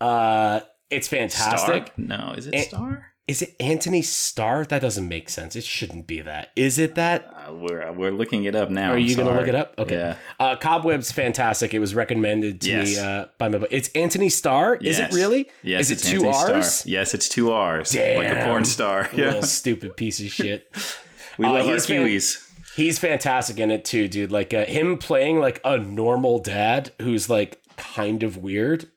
uh, 0.00 0.60
it's 0.90 1.08
fantastic. 1.08 1.88
Star? 1.88 1.94
No, 1.96 2.34
is 2.36 2.46
it 2.46 2.68
Star? 2.68 3.12
Is 3.28 3.42
it 3.42 3.56
Antony 3.58 4.02
Starr? 4.02 4.64
That 4.66 4.80
doesn't 4.82 5.08
make 5.08 5.28
sense. 5.28 5.56
It 5.56 5.64
shouldn't 5.64 6.06
be 6.06 6.20
that. 6.20 6.50
Is 6.54 6.78
it 6.78 6.94
that? 6.94 7.28
Uh, 7.48 7.54
we're 7.54 7.90
we're 7.92 8.12
looking 8.12 8.44
it 8.44 8.54
up 8.54 8.70
now. 8.70 8.92
Are 8.92 8.96
I'm 8.96 9.00
you 9.02 9.16
going 9.16 9.26
to 9.26 9.34
look 9.34 9.48
it 9.48 9.54
up? 9.56 9.74
Okay. 9.78 9.96
Yeah. 9.96 10.16
Uh, 10.38 10.54
Cobweb's 10.54 11.10
fantastic. 11.10 11.74
It 11.74 11.80
was 11.80 11.92
recommended 11.92 12.60
to 12.60 12.68
me 12.68 12.92
Yes. 12.92 12.98
uh, 12.98 13.26
by 13.36 13.48
my. 13.48 13.66
It's 13.72 13.88
Antony 13.96 14.28
Starr. 14.28 14.76
Is 14.76 15.00
it 15.00 15.12
really? 15.12 15.50
Yes, 15.64 15.90
Is 15.90 16.04
it 16.04 16.08
two 16.08 16.26
Anthony 16.26 16.54
R's? 16.58 16.72
Starr. 16.72 16.90
Yes, 16.92 17.14
it's 17.14 17.28
two 17.28 17.50
R's. 17.50 17.90
Damn. 17.90 18.22
Like 18.22 18.32
a 18.32 18.44
porn 18.48 18.64
star. 18.64 19.10
Yeah. 19.16 19.24
Little 19.26 19.42
stupid 19.42 19.96
piece 19.96 20.20
of 20.20 20.28
shit. 20.28 20.68
We 21.38 21.44
Uh, 21.44 21.52
love 21.52 21.66
our 21.66 21.72
he's 21.74 21.84
fan- 21.86 22.42
He's 22.76 22.98
fantastic 22.98 23.58
in 23.58 23.70
it 23.70 23.84
too, 23.84 24.06
dude. 24.08 24.30
Like 24.32 24.54
uh, 24.54 24.64
him 24.66 24.96
playing 24.98 25.38
like 25.40 25.60
a 25.64 25.76
normal 25.78 26.38
dad 26.38 26.92
who's 27.02 27.28
like 27.28 27.60
kind 27.76 28.22
of 28.22 28.36
weird, 28.38 28.88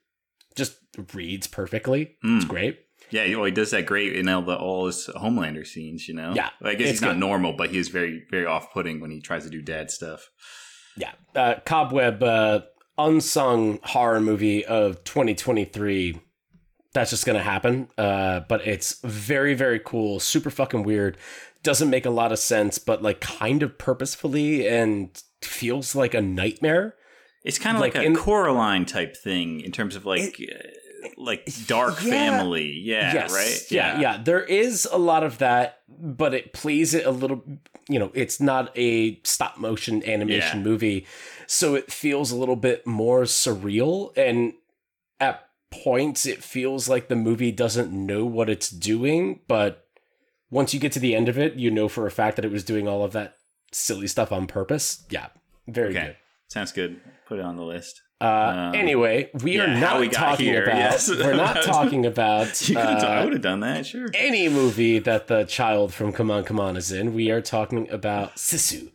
just 0.55 0.77
reads 1.13 1.48
perfectly. 1.48 2.15
It's 2.24 2.45
Mm. 2.45 2.48
great. 2.48 2.79
Yeah, 3.12 3.36
well, 3.36 3.46
he 3.46 3.51
does 3.51 3.72
that 3.72 3.86
great 3.86 4.16
in 4.16 4.28
all 4.30 4.42
the 4.42 4.56
all 4.56 4.86
his 4.88 5.08
Homelander 5.16 5.66
scenes. 5.66 6.08
You 6.08 6.13
know. 6.16 6.34
Yeah, 6.36 6.50
I 6.62 6.75
guess 6.75 6.89
he's 6.89 7.01
not 7.01 7.13
good. 7.13 7.20
normal, 7.20 7.54
but 7.54 7.70
he's 7.72 7.88
very 7.89 8.24
very 8.30 8.46
off 8.46 8.72
putting 8.74 9.00
when 9.00 9.12
he 9.12 9.20
tries 9.22 9.44
to 9.46 9.50
do 9.50 9.62
dad 9.62 9.92
stuff. 9.92 10.30
Yeah. 10.98 11.12
Uh, 11.36 11.56
Cobweb, 11.66 12.22
uh, 12.24 12.62
unsung 12.98 13.80
horror 13.84 14.20
movie 14.20 14.66
of 14.66 15.04
2023. 15.06 16.20
That's 16.94 17.12
just 17.12 17.25
gonna 17.25 17.42
happen. 17.44 17.88
Uh, 17.98 18.42
but 18.50 18.66
it's 18.68 19.00
very, 19.04 19.54
very 19.54 19.80
cool, 19.80 20.20
super 20.20 20.50
fucking 20.50 20.84
weird. 20.84 21.18
Doesn't 21.63 21.89
make 21.89 22.06
a 22.06 22.10
lot 22.10 22.32
of 22.32 22.39
sense, 22.39 22.78
but 22.80 23.01
like 23.01 23.20
kind 23.22 23.63
of 23.63 23.78
purposefully 23.78 24.68
and 24.68 25.10
feels 25.42 25.96
like 25.96 26.13
a 26.13 26.22
nightmare. 26.22 26.96
It's 27.46 27.60
kind 27.60 27.78
of 27.78 27.82
Like 27.82 27.96
like, 27.96 28.06
in- 28.06 28.16
a 28.16 28.20
Coraline 28.20 28.86
type 28.86 29.16
thing 29.16 29.62
in 29.62 29.72
terms 29.72 29.96
of 29.96 30.06
like 30.06 30.36
uh, 30.42 30.58
like 31.18 31.50
dark 31.68 32.03
Yeah. 32.03 32.10
family. 32.10 32.72
Yeah. 32.72 33.13
yes. 33.13 33.34
Right. 33.34 33.72
Yeah, 33.72 34.00
yeah. 34.00 34.18
There 34.24 34.44
is 34.44 34.88
a 34.91 34.98
lot 34.98 35.24
of 35.24 35.38
that, 35.39 35.79
but 35.88 36.34
it 36.34 36.53
plays 36.53 36.94
it 36.94 37.06
a 37.06 37.12
little. 37.12 37.44
You 37.88 38.00
know, 38.00 38.12
it's 38.13 38.39
not 38.39 38.72
a 38.77 39.20
stop 39.24 39.58
motion 39.58 40.03
animation 40.08 40.60
Yeah. 40.60 40.63
movie, 40.63 41.08
so 41.48 41.75
it 41.75 41.91
feels 41.91 42.32
a 42.32 42.36
little 42.38 42.56
bit 42.56 42.86
more 42.86 43.24
surreal. 43.24 44.15
And 44.18 44.53
at 45.20 45.48
points, 45.72 46.25
it 46.25 46.44
feels 46.44 46.88
like 46.88 47.08
the 47.08 47.15
movie 47.15 47.51
doesn't 47.51 47.91
know 47.91 48.25
what 48.25 48.50
it's 48.50 48.70
doing. 48.70 49.39
But 49.48 49.86
once 50.51 50.74
you 50.74 50.79
get 50.79 50.91
to 50.94 51.00
the 51.00 51.15
end 51.15 51.29
of 51.29 51.38
it, 51.38 51.56
you 51.56 51.72
know 51.72 51.88
for 51.88 52.06
a 52.08 52.12
fact 52.12 52.36
that 52.36 52.46
it 52.46 52.51
was 52.51 52.63
doing 52.63 52.88
all 52.88 53.03
of 53.03 53.12
that 53.13 53.36
silly 53.72 54.08
stuff 54.08 54.32
on 54.32 54.48
purpose. 54.48 55.03
Yeah, 55.10 55.27
very 55.68 55.89
Okay. 55.89 56.06
good. 56.08 56.15
Sounds 56.48 56.72
good. 56.72 57.00
Put 57.27 57.39
it 57.39 57.46
on 57.46 57.56
the 57.58 57.63
list. 57.63 58.01
Uh, 58.21 58.25
Um, 58.25 58.75
anyway, 58.75 59.29
we 59.43 59.55
yeah, 59.57 59.63
are 59.63 59.79
not 59.79 59.99
we 60.01 60.09
talking 60.09 60.45
here, 60.47 60.63
about. 60.63 60.75
yes. 60.77 61.09
We're 61.09 61.35
not 61.35 61.63
talking 61.63 62.05
about. 62.05 62.67
You 62.67 62.75
could 62.75 62.83
I 62.85 63.21
uh, 63.21 63.23
would 63.23 63.33
have 63.33 63.41
done 63.41 63.61
that. 63.61 63.85
Sure. 63.85 64.07
any 64.13 64.49
movie 64.49 64.99
that 64.99 65.27
the 65.27 65.45
child 65.45 65.93
from 65.93 66.11
Come 66.11 66.29
On 66.29 66.43
Come 66.43 66.59
On 66.59 66.75
is 66.75 66.91
in. 66.91 67.13
We 67.13 67.31
are 67.31 67.41
talking 67.41 67.89
about 67.89 68.35
Sisu. 68.35 68.81
And 68.81 68.91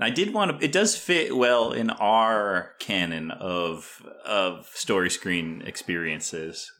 I 0.00 0.10
did 0.10 0.34
want 0.34 0.58
to. 0.60 0.64
It 0.64 0.72
does 0.72 0.96
fit 0.96 1.34
well 1.36 1.72
in 1.72 1.88
our 1.90 2.72
canon 2.78 3.30
of 3.30 4.02
of 4.26 4.66
story 4.74 5.08
screen 5.10 5.62
experiences. 5.66 6.70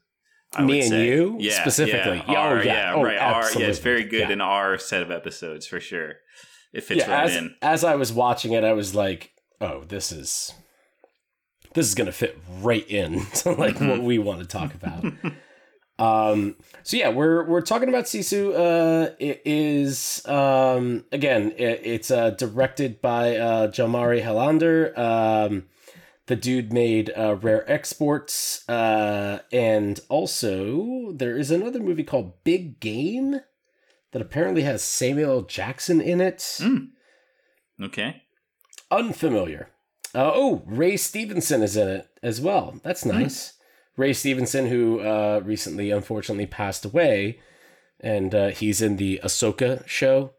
I 0.55 0.63
Me 0.63 0.81
and 0.81 0.89
say. 0.89 1.07
you? 1.07 1.37
yeah, 1.39 1.61
Specifically. 1.63 2.17
Yeah, 2.27 2.33
Yeah, 2.33 2.39
oh, 2.39 2.43
our, 2.57 2.65
yeah. 2.65 2.93
Oh, 2.97 3.03
right. 3.05 3.19
Our, 3.19 3.53
yeah, 3.53 3.67
it's 3.69 3.79
very 3.79 4.03
good 4.03 4.29
Yeah. 4.29 4.31
in 4.33 4.41
our 4.41 4.79
set 4.79 5.01
of 5.01 5.11
episodes 5.11 5.65
for 5.67 5.79
sure. 5.81 6.15
It 6.73 6.83
fits 6.83 7.01
Yeah, 7.07 7.13
right 7.13 7.31
as, 7.31 7.37
in. 7.37 7.55
as 7.63 7.85
I 7.85 7.95
was 7.95 8.13
watching 8.13 8.53
it, 8.53 8.65
I 8.65 8.73
was 8.73 8.93
like, 8.95 9.31
"Oh, 9.61 9.85
this 9.87 10.11
is 10.11 10.53
this 11.75 11.87
is 11.87 11.95
gonna 11.95 12.13
fit 12.13 12.39
right 12.61 12.89
in 12.89 13.27
to 13.35 13.53
like 13.53 13.81
what 13.81 14.03
we 14.03 14.19
want 14.19 14.41
to 14.41 14.47
talk 14.47 14.75
about." 14.75 15.05
um, 15.99 16.57
so 16.83 16.97
yeah, 16.97 17.11
we're 17.11 17.45
we're 17.45 17.61
talking 17.61 17.89
about 17.89 18.05
Sisu. 18.05 18.55
Uh, 18.55 19.15
it 19.19 19.43
is 19.45 20.25
um 20.27 21.05
again, 21.13 21.53
it, 21.57 21.81
it's 21.85 22.11
uh 22.11 22.31
directed 22.31 23.01
by 23.01 23.37
uh 23.37 23.69
Jalmari 23.69 24.23
Helander. 24.23 24.97
Um, 24.99 25.67
the 26.31 26.37
dude 26.37 26.73
made 26.73 27.11
uh, 27.19 27.35
Rare 27.35 27.69
Exports, 27.69 28.67
uh, 28.69 29.41
and 29.51 29.99
also 30.09 31.11
there 31.11 31.37
is 31.37 31.51
another 31.51 31.81
movie 31.81 32.05
called 32.05 32.45
Big 32.45 32.79
Game 32.79 33.41
that 34.13 34.23
apparently 34.23 34.63
has 34.63 34.85
Samuel 34.85 35.39
L. 35.39 35.43
Jackson 35.43 36.01
in 36.01 36.21
it. 36.21 36.39
Mm. 36.39 36.91
Okay. 37.83 38.23
Unfamiliar. 38.93 39.71
Uh, 40.15 40.33
oh, 40.35 40.63
Ray 40.67 40.97
Stevenson 40.97 41.63
is 41.63 41.77
in 41.77 41.89
it 41.89 42.09
as 42.23 42.41
well. 42.41 42.75
That's 42.83 43.05
nice. 43.05 43.55
Ray 43.97 44.13
Stevenson, 44.13 44.67
who 44.67 45.01
uh, 45.01 45.41
recently 45.45 45.91
unfortunately 45.91 46.47
passed 46.47 46.85
away, 46.85 47.39
and 48.01 48.35
uh, 48.35 48.49
he's 48.49 48.81
in 48.83 48.97
the 48.97 49.21
Ahsoka 49.23 49.87
show. 49.87 50.33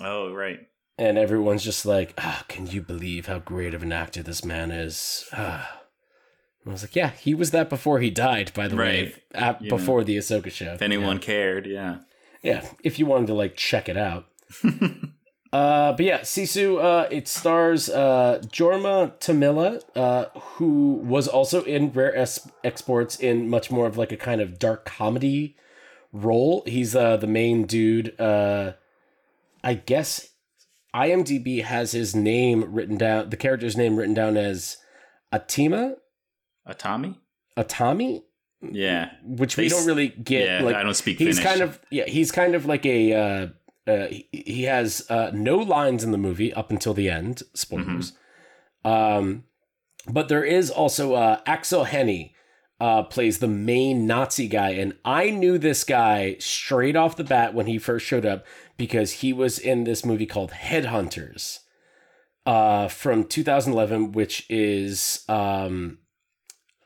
Oh 0.00 0.32
right. 0.32 0.60
and 0.96 1.18
everyone's 1.18 1.64
just 1.64 1.84
like, 1.84 2.14
ah, 2.18 2.44
can 2.48 2.66
you 2.66 2.80
believe 2.80 3.26
how 3.26 3.38
great 3.40 3.74
of 3.74 3.82
an 3.82 3.92
actor 3.92 4.22
this 4.22 4.44
man 4.44 4.70
is? 4.70 5.26
Ah. 5.32 5.78
I 6.66 6.70
was 6.70 6.82
like, 6.82 6.94
yeah, 6.94 7.10
he 7.10 7.34
was 7.34 7.50
that 7.52 7.68
before 7.70 8.00
he 8.00 8.10
died, 8.10 8.52
by 8.54 8.68
the 8.68 8.76
way, 8.76 9.02
Right. 9.04 9.14
at, 9.34 9.62
You 9.62 9.70
before 9.70 10.04
the 10.04 10.16
Ahsoka 10.18 10.50
show. 10.52 10.74
If 10.74 10.82
anyone 10.82 11.18
cared, 11.18 11.66
yeah. 11.66 12.00
Yeah, 12.42 12.66
if 12.84 12.98
you 12.98 13.06
wanted 13.06 13.26
to 13.28 13.34
like 13.34 13.56
check 13.56 13.88
it 13.88 13.96
out. 13.96 14.26
uh, 15.52 15.92
but 15.92 16.04
yeah, 16.04 16.20
Sisu. 16.20 16.82
Uh, 16.82 17.08
it 17.10 17.26
stars 17.28 17.88
uh, 17.90 18.40
Jorma 18.46 19.12
Tommila, 19.18 19.82
uh, 19.96 20.26
who 20.56 20.94
was 21.04 21.26
also 21.28 21.62
in 21.64 21.90
Rare 21.92 22.14
es- 22.16 22.48
Exports 22.62 23.18
in 23.18 23.48
much 23.48 23.70
more 23.70 23.86
of 23.86 23.96
like 23.98 24.12
a 24.12 24.16
kind 24.16 24.40
of 24.40 24.58
dark 24.58 24.84
comedy 24.84 25.56
role. 26.12 26.62
He's 26.66 26.94
uh, 26.94 27.16
the 27.16 27.26
main 27.26 27.66
dude. 27.66 28.18
Uh, 28.20 28.72
I 29.64 29.74
guess 29.74 30.28
IMDb 30.94 31.62
has 31.64 31.92
his 31.92 32.14
name 32.14 32.72
written 32.72 32.96
down, 32.96 33.30
the 33.30 33.36
character's 33.36 33.76
name 33.76 33.96
written 33.96 34.14
down 34.14 34.36
as 34.36 34.76
Atima, 35.32 35.94
A 36.66 36.74
Tommy? 36.74 37.18
Atami, 37.56 38.22
Yeah. 38.62 39.10
which 39.22 39.56
we 39.56 39.64
They 39.68 39.74
s- 39.74 39.78
don't 39.78 39.86
really 39.86 40.08
get. 40.08 40.46
yeah. 40.46 40.62
like, 40.64 40.74
I 40.76 40.82
don't 40.82 40.94
speak 40.94 41.18
he's 41.18 41.38
Finnish. 41.38 41.44
kind 41.52 41.60
of 41.60 41.78
yeah 41.90 42.04
he's 42.06 42.32
kind 42.32 42.54
of 42.54 42.66
like 42.66 42.86
a 42.86 43.12
uh, 43.12 43.48
uh 43.86 44.06
he, 44.06 44.28
he 44.32 44.62
has 44.64 45.04
uh 45.10 45.30
no 45.32 45.56
lines 45.58 46.04
in 46.04 46.10
the 46.12 46.18
movie 46.18 46.52
up 46.54 46.70
until 46.70 46.94
the 46.94 47.08
end 47.10 47.42
spoilers 47.54 48.12
Mm-hmm. 48.84 48.88
um 48.90 49.44
but 50.08 50.28
there 50.28 50.44
is 50.44 50.70
also 50.70 51.14
uh 51.14 51.40
Aksel 51.46 51.86
Hennie 51.86 52.34
uh 52.80 53.02
plays 53.02 53.38
the 53.38 53.48
main 53.48 54.06
nazi 54.06 54.48
guy 54.48 54.70
and 54.70 54.94
i 55.04 55.30
knew 55.30 55.58
this 55.58 55.84
guy 55.84 56.36
straight 56.38 56.96
off 56.96 57.16
the 57.16 57.24
bat 57.24 57.54
when 57.54 57.66
he 57.66 57.78
first 57.78 58.06
showed 58.06 58.24
up 58.24 58.46
because 58.76 59.12
he 59.12 59.32
was 59.32 59.58
in 59.58 59.84
this 59.84 60.04
movie 60.04 60.26
called 60.26 60.50
headhunters 60.52 61.58
uh 62.46 62.88
from 62.88 63.24
2011 63.24 64.12
which 64.12 64.46
is 64.48 65.24
um 65.28 65.98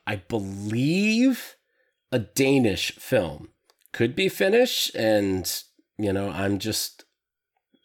i 0.06 0.16
believe 0.16 1.56
a 2.12 2.18
Danish 2.20 2.92
film. 2.92 3.48
Could 3.92 4.14
be 4.14 4.28
Finnish, 4.28 4.88
and 4.94 5.62
you 5.98 6.12
know, 6.12 6.30
I'm 6.30 6.58
just 6.58 7.04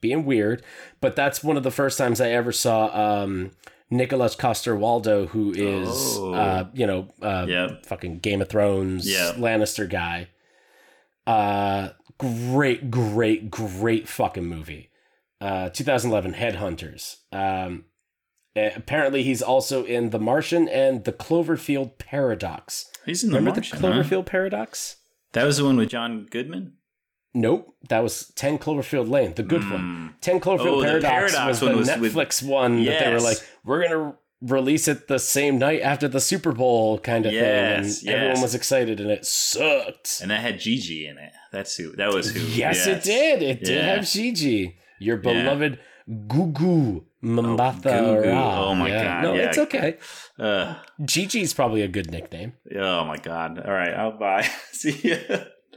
being 0.01 0.25
weird. 0.25 0.63
But 1.01 1.15
that's 1.15 1.43
one 1.43 1.57
of 1.57 1.63
the 1.63 1.71
first 1.71 1.97
times 1.97 2.21
I 2.21 2.29
ever 2.29 2.51
saw 2.51 2.87
um, 3.23 3.51
Nicholas 3.89 4.35
Coster-Waldau, 4.35 5.27
who 5.29 5.51
is 5.51 5.87
Oh. 6.17 6.33
uh, 6.33 6.69
you 6.73 6.87
know, 6.87 7.07
uh, 7.21 7.45
Yep. 7.47 7.85
fucking 7.85 8.19
Game 8.19 8.41
of 8.41 8.49
Thrones 8.49 9.09
Yeah. 9.09 9.33
Lannister 9.37 9.89
guy. 9.89 10.29
Uh, 11.27 11.89
great, 12.17 12.89
great, 12.89 13.49
great 13.51 14.07
fucking 14.07 14.45
movie. 14.45 14.89
Uh, 15.41 15.69
2011 15.69 16.33
Headhunters. 16.33 17.17
Um, 17.31 17.85
apparently, 18.55 19.23
he's 19.23 19.41
also 19.41 19.83
in 19.85 20.09
The 20.09 20.19
Martian 20.19 20.67
and 20.67 21.03
The 21.05 21.13
Cloverfield 21.13 21.97
Paradox. 21.97 22.85
He's 23.05 23.23
in 23.23 23.29
the 23.31 23.37
Remember 23.37 23.59
Martian, 23.61 23.81
the 23.81 23.87
huh? 23.93 24.03
Cloverfield 24.03 24.25
Paradox? 24.25 24.97
That 25.33 25.45
was 25.45 25.57
the 25.57 25.65
one 25.65 25.77
with 25.77 25.89
John 25.89 26.25
Goodman? 26.29 26.73
Nope, 27.33 27.75
that 27.89 27.99
was 28.01 28.31
10 28.35 28.57
Cloverfield 28.57 29.09
Lane, 29.09 29.33
the 29.35 29.43
good 29.43 29.69
one. 29.69 30.15
10 30.21 30.39
Cloverfield 30.39 30.79
Oh, 30.79 30.81
Paradox, 30.83 31.11
Paradox 31.35 31.47
was 31.47 31.59
the 31.59 31.75
was 31.77 31.97
with- 31.99 32.13
Netflix 32.15 32.41
one 32.43 32.83
that 32.85 33.03
they 33.05 33.11
were 33.13 33.19
like, 33.21 33.37
we're 33.63 33.87
to 33.87 34.15
release 34.41 34.87
it 34.87 35.07
the 35.07 35.19
same 35.19 35.59
night 35.59 35.81
after 35.81 36.07
the 36.07 36.19
Super 36.21 36.53
Bowl 36.53 36.97
kind 36.97 37.25
of 37.25 37.33
Yes, 37.33 37.43
thing. 37.43 37.75
And 37.77 37.85
yes. 37.85 38.05
everyone 38.07 38.41
was 38.41 38.55
excited 38.55 38.99
and 38.99 39.11
it 39.11 39.25
sucked. 39.25 40.21
And 40.21 40.31
that 40.31 40.39
had 40.41 40.59
Gigi 40.59 41.05
in 41.05 41.17
it. 41.17 41.33
That's 41.51 41.75
who. 41.75 41.91
That 41.97 42.13
was 42.13 42.31
who. 42.31 42.39
Yes, 42.47 42.87
it 42.87 43.03
did. 43.03 43.43
It 43.43 43.63
did 43.63 43.83
have 43.83 44.07
Gigi, 44.09 44.77
your 44.97 45.17
beloved 45.17 45.77
Gugu 46.09 47.03
Mbatha. 47.23 48.25
Ra. 48.25 48.65
Oh 48.69 48.75
my 48.75 48.87
Yeah. 48.89 49.03
God, 49.03 49.23
No, 49.23 49.33
yeah. 49.35 49.49
it's 49.49 49.57
okay. 49.57 49.97
Uh, 50.39 50.75
Gigi's 51.03 51.53
probably 51.53 51.81
a 51.81 51.87
good 51.87 52.09
nickname. 52.09 52.53
oh 52.75 53.03
my 53.05 53.17
god. 53.17 53.59
All 53.59 53.71
right, 53.71 53.93
I'll 53.93 54.17
buy. 54.17 54.43
See 54.71 54.99
ya. 55.03 55.17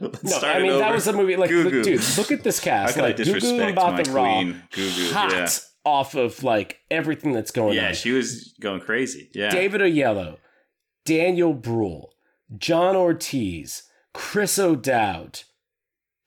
No, 0.01 0.09
I 0.41 0.59
mean 0.59 0.79
that 0.79 0.93
was 0.93 1.07
a 1.07 1.13
movie. 1.13 1.35
Like, 1.35 1.49
dude, 1.49 2.01
look 2.17 2.31
at 2.31 2.43
this 2.43 2.59
cast. 2.61 2.97
like, 2.97 3.15
Gugu 3.15 3.17
disrespect 3.17 3.75
my 3.75 3.81
Mbatha-Raw, 3.81 4.23
queen, 4.23 4.63
Gugu? 4.71 5.11
hot 5.11 5.31
Yeah, 5.31 5.49
off 5.85 6.15
of 6.15 6.43
like 6.43 6.79
everything 6.89 7.31
that's 7.33 7.51
going 7.51 7.75
yeah, 7.75 7.81
on. 7.81 7.87
Yeah, 7.89 7.93
she 7.93 8.11
was 8.11 8.53
going 8.59 8.81
crazy. 8.81 9.29
Yeah, 9.33 9.51
David 9.51 9.81
Oyelowo, 9.81 10.37
Daniel 11.05 11.53
Bruhl, 11.53 12.13
John 12.57 12.95
Ortiz, 12.95 13.83
Chris 14.13 14.57
O'Dowd, 14.57 15.43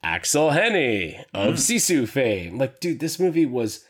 Aksel 0.04 0.52
Hennie 0.52 1.24
of 1.34 1.54
hmm. 1.54 1.60
Sisu 1.60 2.08
fame. 2.08 2.58
Like, 2.58 2.80
dude, 2.80 3.00
this 3.00 3.18
movie 3.18 3.46
was 3.46 3.84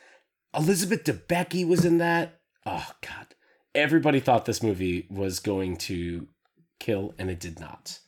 Elizabeth 0.57 1.05
Debicki 1.05 1.67
was 1.67 1.85
in 1.85 1.99
that. 1.99 2.41
Oh 2.65 2.91
god. 3.03 3.35
Everybody 3.75 4.21
thought 4.21 4.47
this 4.47 4.63
movie 4.63 5.07
was 5.11 5.39
going 5.39 5.77
to 5.77 6.29
kill 6.81 7.15
and 7.19 7.31
it 7.31 7.39
did 7.39 7.61
not. 7.61 8.01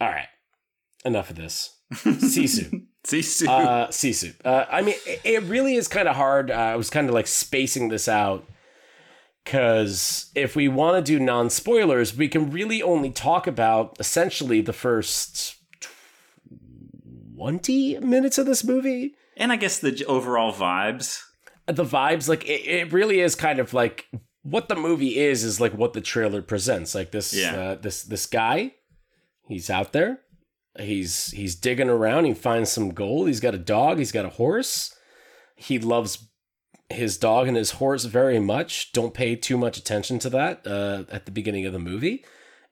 All 0.00 0.08
right. 0.08 0.28
Enough 1.06 1.30
of 1.30 1.36
this. 1.36 1.56
Sisu. 1.94 2.82
Sisu. 3.06 3.46
uh 3.48 3.86
Sisu. 3.88 4.34
Uh 4.44 4.64
I 4.70 4.82
mean 4.82 4.96
it, 5.06 5.20
it 5.24 5.42
really 5.44 5.74
is 5.76 5.86
kind 5.88 6.08
of 6.08 6.16
hard. 6.16 6.50
Uh, 6.50 6.54
I 6.54 6.76
was 6.76 6.90
kind 6.90 7.08
of 7.08 7.14
like 7.14 7.26
spacing 7.28 7.88
this 7.88 8.08
out 8.08 8.44
cuz 9.44 10.30
if 10.34 10.56
we 10.56 10.66
want 10.68 10.96
to 11.04 11.12
do 11.12 11.22
non-spoilers, 11.24 12.16
we 12.16 12.26
can 12.28 12.50
really 12.50 12.82
only 12.82 13.10
talk 13.10 13.46
about 13.46 13.96
essentially 14.00 14.60
the 14.60 14.72
first 14.72 15.54
20 17.36 17.98
minutes 18.00 18.38
of 18.38 18.46
this 18.46 18.64
movie. 18.64 19.14
and 19.36 19.52
I 19.52 19.56
guess 19.56 19.78
the 19.78 20.04
overall 20.06 20.52
vibes. 20.52 21.20
the 21.66 21.84
vibes 21.84 22.28
like 22.28 22.44
it, 22.44 22.62
it 22.66 22.92
really 22.92 23.20
is 23.20 23.34
kind 23.34 23.58
of 23.58 23.74
like 23.74 24.06
what 24.42 24.68
the 24.68 24.76
movie 24.76 25.18
is 25.18 25.44
is 25.44 25.60
like 25.60 25.74
what 25.74 25.92
the 25.92 26.00
trailer 26.00 26.40
presents 26.42 26.94
like 26.94 27.10
this 27.10 27.34
Yeah. 27.34 27.54
uh, 27.60 27.74
this 27.74 28.02
this 28.04 28.26
guy 28.26 28.72
he's 29.48 29.68
out 29.70 29.92
there 29.92 30.20
he's 30.78 31.30
he's 31.32 31.54
digging 31.54 31.88
around. 31.88 32.24
He 32.24 32.34
finds 32.34 32.70
some 32.70 32.90
gold. 32.90 33.28
He's 33.28 33.40
got 33.40 33.54
a 33.54 33.58
dog. 33.58 33.98
He's 33.98 34.12
got 34.12 34.24
a 34.24 34.30
horse. 34.30 34.94
He 35.54 35.78
loves 35.78 36.26
his 36.88 37.16
dog 37.18 37.48
and 37.48 37.56
his 37.56 37.72
horse 37.72 38.04
very 38.04 38.38
much. 38.38 38.92
Don't 38.92 39.14
pay 39.14 39.36
too 39.36 39.56
much 39.56 39.76
attention 39.76 40.18
to 40.20 40.30
that 40.30 40.66
uh, 40.66 41.04
at 41.10 41.26
the 41.26 41.32
beginning 41.32 41.66
of 41.66 41.72
the 41.72 41.78
movie. 41.78 42.24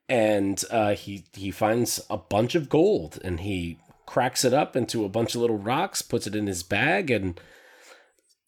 And 0.08 0.62
uh, 0.70 0.94
he 0.94 1.24
he 1.32 1.50
finds 1.50 2.00
a 2.10 2.18
bunch 2.18 2.54
of 2.54 2.68
gold 2.68 3.18
and 3.24 3.40
he 3.40 3.78
cracks 4.06 4.44
it 4.44 4.52
up 4.52 4.76
into 4.76 5.04
a 5.04 5.08
bunch 5.08 5.34
of 5.34 5.40
little 5.40 5.56
rocks 5.56 6.02
puts 6.02 6.26
it 6.26 6.34
in 6.34 6.46
his 6.46 6.62
bag 6.62 7.10
and 7.10 7.40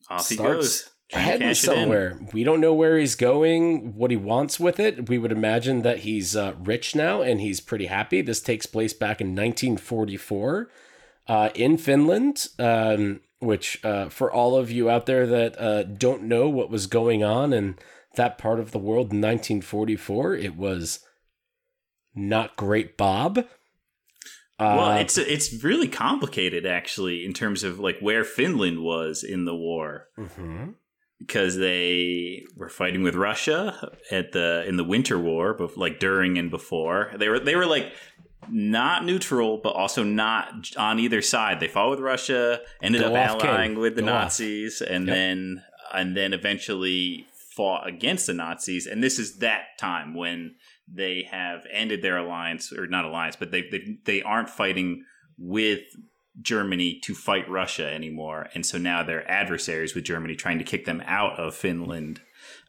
Off 0.09 0.29
he 0.29 0.37
goes. 0.37 0.91
Heading 1.11 1.49
cash 1.49 1.65
it 1.65 1.71
in. 1.71 1.77
somewhere. 1.77 2.19
We 2.33 2.43
don't 2.43 2.61
know 2.61 2.75
where 2.75 2.99
he's 2.99 3.15
going, 3.15 3.95
what 3.95 4.11
he 4.11 4.17
wants 4.17 4.59
with 4.59 4.81
it. 4.81 5.09
We 5.09 5.19
would 5.19 5.31
imagine 5.33 5.83
that 5.83 6.01
he's 6.01 6.35
uh, 6.35 6.55
rich 6.59 6.95
now 6.97 7.23
and 7.23 7.41
he's 7.41 7.61
pretty 7.61 7.87
happy. 7.87 8.23
This 8.23 8.41
takes 8.41 8.67
place 8.67 8.93
back 8.93 9.21
in 9.21 9.29
1944 9.29 10.69
uh, 11.29 11.51
in 11.55 11.77
Finland, 11.79 12.49
um, 12.59 13.21
which 13.39 13.85
uh, 13.85 14.09
for 14.09 14.33
all 14.33 14.57
of 14.57 14.71
you 14.71 14.91
out 14.91 15.07
there 15.07 15.27
that 15.27 15.61
uh, 15.61 15.83
don't 15.85 16.23
know 16.25 16.49
what 16.49 16.71
was 16.71 16.87
going 16.89 17.23
on 17.23 17.53
in 17.53 17.77
that 18.17 18.37
part 18.39 18.59
of 18.59 18.73
the 18.73 18.79
world 18.79 19.13
in 19.13 19.21
1944, 19.21 20.35
it 20.35 20.57
was 20.57 21.01
not 22.15 22.57
great, 22.57 22.97
Bob. 22.97 23.45
Well, 24.59 24.93
Uh, 24.93 24.99
it's 25.01 25.19
it's 25.19 25.63
really 25.63 25.87
complicated 25.87 26.65
actually 26.65 27.27
in 27.27 27.35
terms 27.35 27.63
of 27.63 27.79
like 27.79 27.99
where 28.01 28.25
Finland 28.25 28.83
was 28.83 29.23
in 29.23 29.45
the 29.45 29.55
war 29.55 30.07
mhm. 30.19 30.75
Because 31.19 31.57
they 31.57 32.45
were 32.57 32.69
fighting 32.69 33.03
with 33.03 33.15
Russia 33.15 33.91
at 34.11 34.33
the 34.33 34.65
in 34.67 34.77
the 34.77 34.85
Winter 34.85 35.19
War, 35.19 35.55
but 35.55 35.77
like 35.77 35.99
during 35.99 36.39
and 36.39 36.51
before 36.51 37.13
they 37.19 37.29
were 37.29 37.39
they 37.41 37.57
were 37.57 37.67
like 37.67 37.93
not 38.49 39.05
neutral, 39.05 39.59
but 39.59 39.71
also 39.71 40.05
not 40.05 40.53
on 40.77 40.99
either 41.01 41.21
side. 41.23 41.59
They 41.59 41.69
fought 41.69 41.91
with 41.91 42.01
Russia, 42.01 42.61
ended 42.83 43.01
Go 43.03 43.15
up 43.15 43.37
off, 43.37 43.43
King. 43.43 43.79
with 43.79 43.97
the 43.97 44.03
Go 44.03 44.09
off. 44.09 44.23
Nazis, 44.25 44.81
and 44.83 45.07
Yep. 45.07 45.15
then 45.17 45.63
and 45.95 46.17
then 46.17 46.33
eventually 46.33 47.27
fought 47.57 47.89
against 47.89 48.27
the 48.27 48.35
Nazis. 48.35 48.87
And 48.87 49.03
this 49.03 49.19
is 49.19 49.39
that 49.39 49.79
time 49.79 50.15
when 50.15 50.57
they 50.87 51.27
have 51.31 51.67
ended 51.73 52.03
their 52.03 52.19
alliance, 52.19 52.73
or 52.73 52.87
not 52.87 53.05
alliance, 53.05 53.35
but 53.37 53.51
they 53.51 53.63
they, 53.63 53.97
they 54.05 54.23
aren't 54.23 54.51
fighting 54.51 55.05
with 55.39 55.81
Germany 56.41 57.01
to 57.05 57.15
fight 57.15 57.49
Russia 57.49 57.87
anymore, 57.93 58.49
and 58.55 58.65
so 58.65 58.79
now 58.79 59.03
they're 59.03 59.29
adversaries 59.31 59.95
with 59.95 60.05
Germany, 60.05 60.35
trying 60.37 60.59
to 60.59 60.65
kick 60.65 60.85
them 60.85 61.03
out 61.07 61.39
of 61.39 61.55
Finland, 61.55 62.21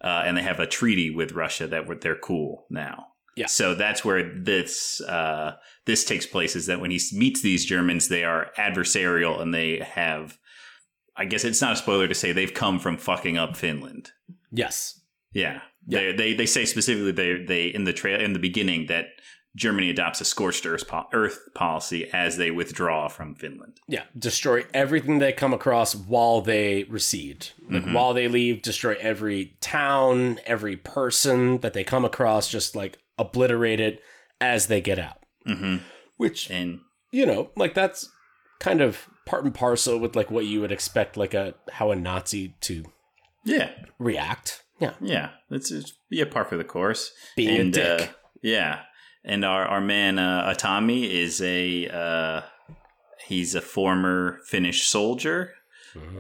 uh, 0.04 0.24
and 0.26 0.38
they 0.38 0.42
have 0.44 0.60
a 0.60 0.68
treaty 0.68 1.10
with 1.10 1.32
Russia 1.34 1.68
that 1.68 1.88
we're- 1.88 2.00
they're 2.00 2.16
cool 2.16 2.66
now. 2.70 3.08
Yeah. 3.36 3.46
So 3.48 3.76
that's 3.76 4.04
where 4.04 4.24
this 4.24 5.00
uh, 5.02 5.58
this 5.86 6.04
takes 6.06 6.26
place. 6.26 6.56
Is 6.56 6.66
that 6.66 6.80
when 6.80 6.90
he 6.92 7.00
meets 7.14 7.42
these 7.42 7.66
Germans, 7.66 8.08
they 8.08 8.24
are 8.24 8.52
adversarial, 8.58 9.40
and 9.42 9.54
they 9.54 9.80
have. 9.80 10.38
I 11.16 11.26
guess 11.26 11.44
it's 11.44 11.62
not 11.62 11.74
a 11.74 11.78
spoiler 11.78 12.08
to 12.08 12.14
say 12.16 12.32
they've 12.32 12.54
come 12.54 12.80
from 12.80 12.98
fucking 12.98 13.38
up 13.38 13.56
Finland. 13.58 14.12
Yes. 14.52 15.00
Yeah, 15.34 15.62
Yeah. 15.88 16.00
They, 16.00 16.12
they 16.14 16.34
they 16.34 16.46
say 16.46 16.66
specifically 16.66 17.12
they 17.12 17.44
they 17.44 17.66
in 17.68 17.84
the 17.84 17.94
trail 17.94 18.20
in 18.20 18.34
the 18.34 18.40
beginning 18.40 18.88
that 18.88 19.06
Germany 19.58 19.90
adopts 19.90 20.22
a 20.22 20.26
scorched 20.26 20.66
earth, 20.66 20.88
po- 20.88 21.08
earth 21.14 21.40
policy 21.56 22.10
as 22.14 22.38
they 22.38 22.52
withdraw 22.52 23.08
from 23.08 23.34
Finland. 23.36 23.80
Yeah, 23.88 24.04
destroy 24.18 24.66
everything 24.74 25.18
they 25.20 25.34
come 25.34 25.54
across 25.54 25.96
while 25.96 26.42
they 26.42 26.84
recede. 26.84 27.48
Like 27.70 27.84
Mhm. 27.84 27.94
while 27.94 28.14
they 28.14 28.28
leave, 28.28 28.62
destroy 28.62 28.96
every 29.00 29.58
town, 29.60 30.40
every 30.46 30.78
person 30.78 31.58
that 31.62 31.74
they 31.74 31.84
come 31.84 32.06
across, 32.06 32.50
just 32.50 32.76
like 32.76 33.00
obliterate 33.18 33.80
it 33.80 34.02
as 34.40 34.68
they 34.68 34.80
get 34.80 35.00
out. 35.00 35.18
hmm 35.46 35.78
Which, 36.18 36.50
And 36.52 36.80
you 37.12 37.26
know, 37.26 37.50
like 37.56 37.74
that's 37.74 38.10
kind 38.60 38.80
of 38.82 39.08
part 39.26 39.44
and 39.44 39.54
parcel 39.56 39.98
with 39.98 40.16
like 40.16 40.30
what 40.32 40.46
you 40.46 40.62
would 40.62 40.72
expect 40.72 41.18
like 41.18 41.34
a 41.34 41.56
how 41.72 41.92
a 41.92 41.96
Nazi 41.96 42.56
to 42.62 42.84
yeah, 43.44 43.72
react. 43.98 44.64
Yeah. 44.80 44.94
yeah, 45.02 45.30
it's, 45.50 45.72
it's 45.72 45.94
be 46.10 46.22
a 46.22 46.26
part 46.28 46.50
for 46.50 46.58
the 46.58 46.64
course. 46.64 47.12
Being 47.36 47.58
a 47.58 47.62
and, 47.62 47.74
dick. 47.74 48.02
Uh, 48.02 48.08
yeah, 48.44 48.82
and 49.24 49.44
our 49.46 49.66
our 49.66 49.82
man 49.82 50.20
uh, 50.20 50.54
Atami 50.54 51.10
is 51.10 51.42
a 51.42 51.88
uh, 51.88 52.42
he's 53.28 53.56
a 53.56 53.62
former 53.62 54.40
Finnish 54.48 54.88
soldier. 54.88 55.54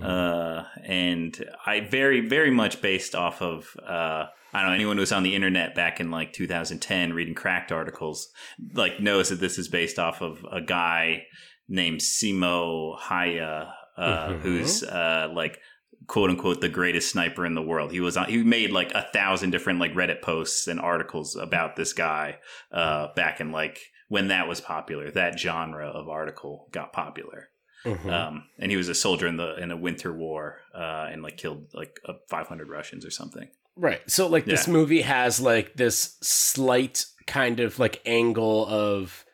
uh, 0.02 0.64
and 0.84 1.44
I 1.66 1.82
very 1.82 2.22
very 2.28 2.50
much 2.52 2.82
based 2.82 3.14
off 3.14 3.42
of 3.42 3.76
uh, 3.88 4.26
I 4.54 4.62
don't 4.62 4.70
know 4.70 4.76
anyone 4.76 4.98
who 4.98 5.02
was 5.02 5.12
on 5.12 5.24
the 5.24 5.36
internet 5.36 5.76
back 5.76 6.00
in 6.00 6.10
like 6.10 6.34
2010 6.34 7.14
reading 7.14 7.36
cracked 7.36 7.72
articles 7.72 8.30
like 8.74 9.00
knows 9.00 9.30
that 9.30 9.40
this 9.40 9.60
is 9.60 9.68
based 9.68 10.00
off 10.00 10.22
of 10.22 10.44
a 10.52 10.62
guy 10.62 11.26
named 11.68 12.00
Simo 12.00 12.98
Häyhä 13.00 13.70
uh, 13.98 14.30
Mhm. 14.30 14.40
who's 14.42 14.84
uh, 14.84 15.30
like 15.36 15.60
quote 16.08 16.30
unquote 16.30 16.62
the 16.62 16.70
greatest 16.70 17.12
sniper 17.12 17.46
in 17.46 17.54
the 17.54 17.62
world. 17.62 17.92
He 17.92 18.00
was 18.00 18.18
on 18.18 18.30
he 18.30 18.44
made 18.44 18.72
like 18.72 18.92
a 18.94 19.08
thousand 19.14 19.52
different 19.52 19.80
like 19.80 19.94
Reddit 19.94 20.22
posts 20.22 20.68
and 20.68 20.80
articles 20.80 21.36
about 21.36 21.76
this 21.76 21.94
guy 21.94 22.40
uh, 22.72 23.08
back 23.16 23.40
in 23.40 23.52
like 23.52 23.80
when 24.08 24.30
that 24.30 24.48
was 24.48 24.62
popular. 24.62 25.12
That 25.12 25.38
genre 25.40 25.88
of 25.88 26.08
article 26.08 26.70
got 26.72 26.94
popular. 26.94 27.50
Mhm. 27.86 28.12
Um, 28.12 28.44
and 28.58 28.72
he 28.72 28.78
was 28.78 28.90
a 28.90 28.96
soldier 28.96 29.28
in 29.28 29.38
the 29.38 29.56
in 29.58 29.70
a 29.72 29.78
winter 29.78 30.12
war 30.14 30.62
uh, 30.74 31.08
and 31.12 31.22
like 31.22 31.38
killed 31.38 31.68
like 31.74 32.00
uh, 32.06 32.14
500 32.30 32.70
Russians 32.70 33.06
or 33.06 33.12
something. 33.12 33.50
Right. 33.76 34.02
So 34.10 34.28
like 34.28 34.46
this 34.46 34.68
movie 34.68 35.02
has 35.02 35.40
like 35.40 35.76
this 35.76 36.18
slight 36.22 37.06
kind 37.28 37.60
of 37.60 37.78
like 37.78 38.02
angle 38.06 38.66
of 38.66 39.26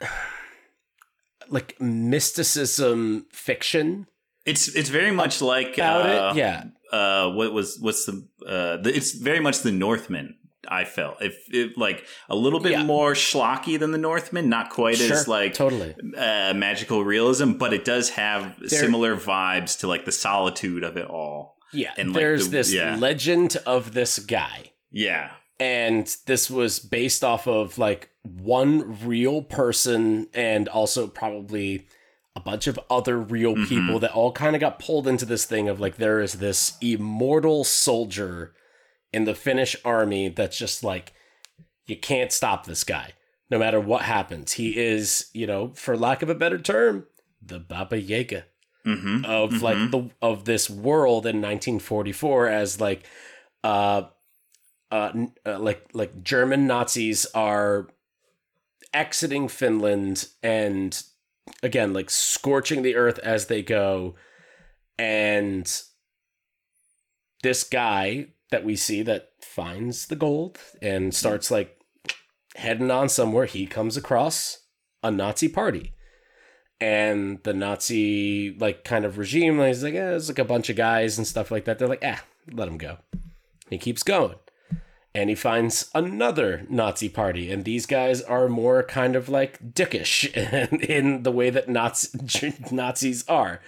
like 1.48 1.78
mysticism 1.80 3.26
fiction 3.30 4.06
It's 4.44 4.68
it's 4.68 4.88
very 4.88 5.10
much 5.12 5.40
like 5.40 5.74
about 5.74 6.06
uh, 6.06 6.32
it. 6.34 6.36
Yeah. 6.38 6.64
Uh, 6.92 7.30
what 7.32 7.52
was 7.52 7.78
what's 7.80 8.04
the 8.06 8.26
uh? 8.46 8.76
The, 8.78 8.92
it's 8.94 9.12
very 9.12 9.40
much 9.40 9.60
the 9.60 9.72
Northman. 9.72 10.36
I 10.68 10.84
felt 10.84 11.20
if 11.20 11.36
it, 11.52 11.76
like 11.76 12.06
a 12.28 12.36
little 12.36 12.60
bit 12.60 12.72
Yeah. 12.72 12.84
more 12.84 13.14
schlocky 13.14 13.78
than 13.78 13.90
the 13.90 13.98
Northman, 13.98 14.48
not 14.48 14.70
quite 14.70 15.00
as 15.00 15.26
like 15.26 15.54
totally. 15.54 15.94
uh, 16.16 16.54
magical 16.54 17.04
realism, 17.04 17.52
but 17.54 17.72
it 17.72 17.84
does 17.84 18.10
have 18.10 18.56
There- 18.60 18.68
similar 18.68 19.16
vibes 19.16 19.80
to 19.80 19.88
like 19.88 20.04
the 20.04 20.12
solitude 20.12 20.84
of 20.84 20.96
it 20.96 21.06
all. 21.06 21.56
Yeah. 21.72 21.92
and, 21.96 22.10
like, 22.12 22.20
There's 22.20 22.44
the- 22.44 22.56
this 22.58 22.72
yeah. 22.72 22.96
legend 22.96 23.56
of 23.66 23.92
this 23.94 24.18
guy. 24.20 24.72
Yeah, 24.92 25.30
And 25.58 26.06
this 26.26 26.48
was 26.50 26.78
based 26.78 27.24
off 27.24 27.48
of 27.48 27.78
like 27.78 28.10
one 28.22 28.98
real 29.04 29.42
person 29.42 30.28
and 30.34 30.68
also 30.68 31.06
probably 31.08 31.88
a 32.34 32.40
bunch 32.40 32.66
of 32.66 32.80
other 32.88 33.18
real 33.18 33.54
Mhm. 33.54 33.68
people 33.68 33.98
that 33.98 34.12
all 34.12 34.32
kind 34.32 34.56
of 34.56 34.60
got 34.60 34.78
pulled 34.78 35.06
into 35.06 35.26
this 35.26 35.44
thing 35.44 35.68
of 35.68 35.80
like 35.80 35.96
there 35.96 36.20
is 36.20 36.34
this 36.34 36.74
immortal 36.80 37.62
soldier 37.64 38.54
in 39.12 39.24
the 39.24 39.34
Finnish 39.34 39.76
army 39.84 40.28
that's 40.28 40.56
just 40.56 40.82
like 40.82 41.12
you 41.86 41.96
can't 41.96 42.32
stop 42.32 42.64
this 42.64 42.84
guy 42.84 43.12
no 43.50 43.58
matter 43.58 43.78
what 43.78 44.02
happens. 44.02 44.52
He 44.52 44.78
is, 44.78 45.28
you 45.34 45.46
know, 45.46 45.72
for 45.74 45.94
lack 45.94 46.22
of 46.22 46.30
a 46.30 46.34
better 46.34 46.58
term, 46.58 47.06
the 47.42 47.58
Baba 47.58 48.00
Yaga 48.00 48.46
mm-hmm. 48.86 49.24
of 49.26 49.60
like 49.60 49.90
the 49.90 50.10
of 50.22 50.46
this 50.46 50.70
world 50.70 51.26
in 51.26 51.36
1944 51.36 52.48
as 52.48 52.80
like 52.80 53.04
uh 53.62 54.04
uh, 54.90 55.12
uh 55.46 55.58
like 55.58 55.86
like 55.92 56.22
German 56.22 56.66
Nazis 56.66 57.26
are 57.34 57.88
exiting 58.94 59.48
Finland 59.48 60.28
and 60.42 61.02
again 61.62 61.92
like 61.92 62.10
scorching 62.10 62.82
the 62.82 62.94
earth 62.94 63.18
as 63.20 63.46
they 63.46 63.62
go 63.62 64.14
and 64.98 65.82
this 67.42 67.64
guy 67.64 68.26
that 68.50 68.64
we 68.64 68.76
see 68.76 69.02
that 69.02 69.30
finds 69.40 70.06
the 70.06 70.16
gold 70.16 70.58
and 70.80 71.14
starts 71.14 71.50
like 71.50 71.78
heading 72.54 72.90
on 72.90 73.08
somewhere 73.08 73.46
he 73.46 73.66
comes 73.66 73.96
across 73.96 74.62
a 75.02 75.10
Nazi 75.10 75.48
party. 75.48 75.92
And 76.80 77.42
the 77.44 77.54
Nazi 77.54 78.56
like 78.58 78.84
kind 78.84 79.04
of 79.04 79.18
regime, 79.18 79.58
like, 79.58 79.68
he's 79.68 79.84
like, 79.84 79.94
yeah, 79.94 80.14
it's 80.14 80.28
like 80.28 80.38
a 80.38 80.44
bunch 80.44 80.68
of 80.68 80.76
guys 80.76 81.16
and 81.16 81.26
stuff 81.26 81.50
like 81.50 81.64
that. 81.64 81.78
They're 81.78 81.88
like, 81.88 82.04
ah, 82.04 82.22
let 82.52 82.68
him 82.68 82.78
go. 82.78 82.98
He 83.70 83.78
keeps 83.78 84.02
going. 84.02 84.34
And 85.14 85.28
he 85.28 85.36
finds 85.36 85.90
another 85.94 86.66
Nazi 86.70 87.10
party, 87.10 87.52
and 87.52 87.64
these 87.64 87.84
guys 87.84 88.22
are 88.22 88.48
more 88.48 88.82
kind 88.82 89.14
of 89.14 89.28
like 89.28 89.74
dickish 89.74 90.24
in, 90.88 91.22
the 91.22 91.30
way 91.32 91.50
that 91.50 91.68
Nazi, 91.68 92.54
Nazis 92.70 93.28
are. 93.28 93.60